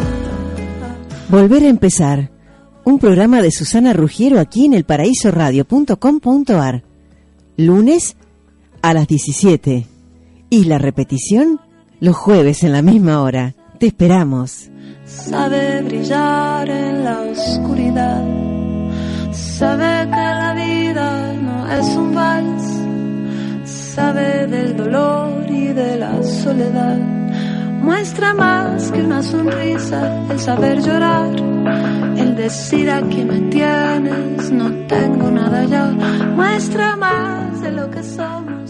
Volver 1.30 1.64
a 1.64 1.68
empezar. 1.68 2.32
Un 2.86 2.98
programa 2.98 3.42
de 3.42 3.52
Susana 3.52 3.92
Rugiero 3.94 4.40
aquí 4.40 4.66
en 4.66 4.74
elparaísoradio.com.ar. 4.74 6.84
Lunes 7.58 8.16
a 8.82 8.94
las 8.94 9.08
17. 9.08 9.86
Y 10.50 10.64
la 10.66 10.80
repetición 10.80 11.60
los 12.00 12.16
jueves 12.16 12.64
en 12.64 12.72
la 12.72 12.82
misma 12.82 13.22
hora. 13.22 13.54
Te 13.80 13.88
esperamos. 13.88 14.70
Sabe 15.06 15.82
brillar 15.84 16.70
en 16.70 17.06
la 17.06 17.22
oscuridad. 17.22 18.24
Sabe 19.32 20.06
que 20.10 20.26
la 20.42 20.54
vida 20.54 21.34
no 21.42 21.72
es 21.72 21.88
un 21.96 22.14
vals. 22.14 22.64
Sabe 23.64 24.48
del 24.48 24.76
dolor 24.76 25.46
y 25.50 25.68
de 25.68 25.96
la 25.96 26.22
soledad. 26.24 26.98
Muestra 27.82 28.34
más 28.34 28.92
que 28.92 29.02
una 29.02 29.24
sonrisa 29.24 30.26
el 30.30 30.40
saber 30.40 30.82
llorar. 30.82 31.30
El 32.18 32.36
decir 32.36 32.92
aquí 32.92 33.24
me 33.24 33.40
tienes, 33.50 34.52
no 34.52 34.70
tengo 34.88 35.32
nada 35.32 35.64
ya. 35.64 35.86
Muestra 36.36 36.98
más 36.98 37.62
de 37.62 37.72
lo 37.72 37.90
que 37.90 38.04
somos. 38.04 38.69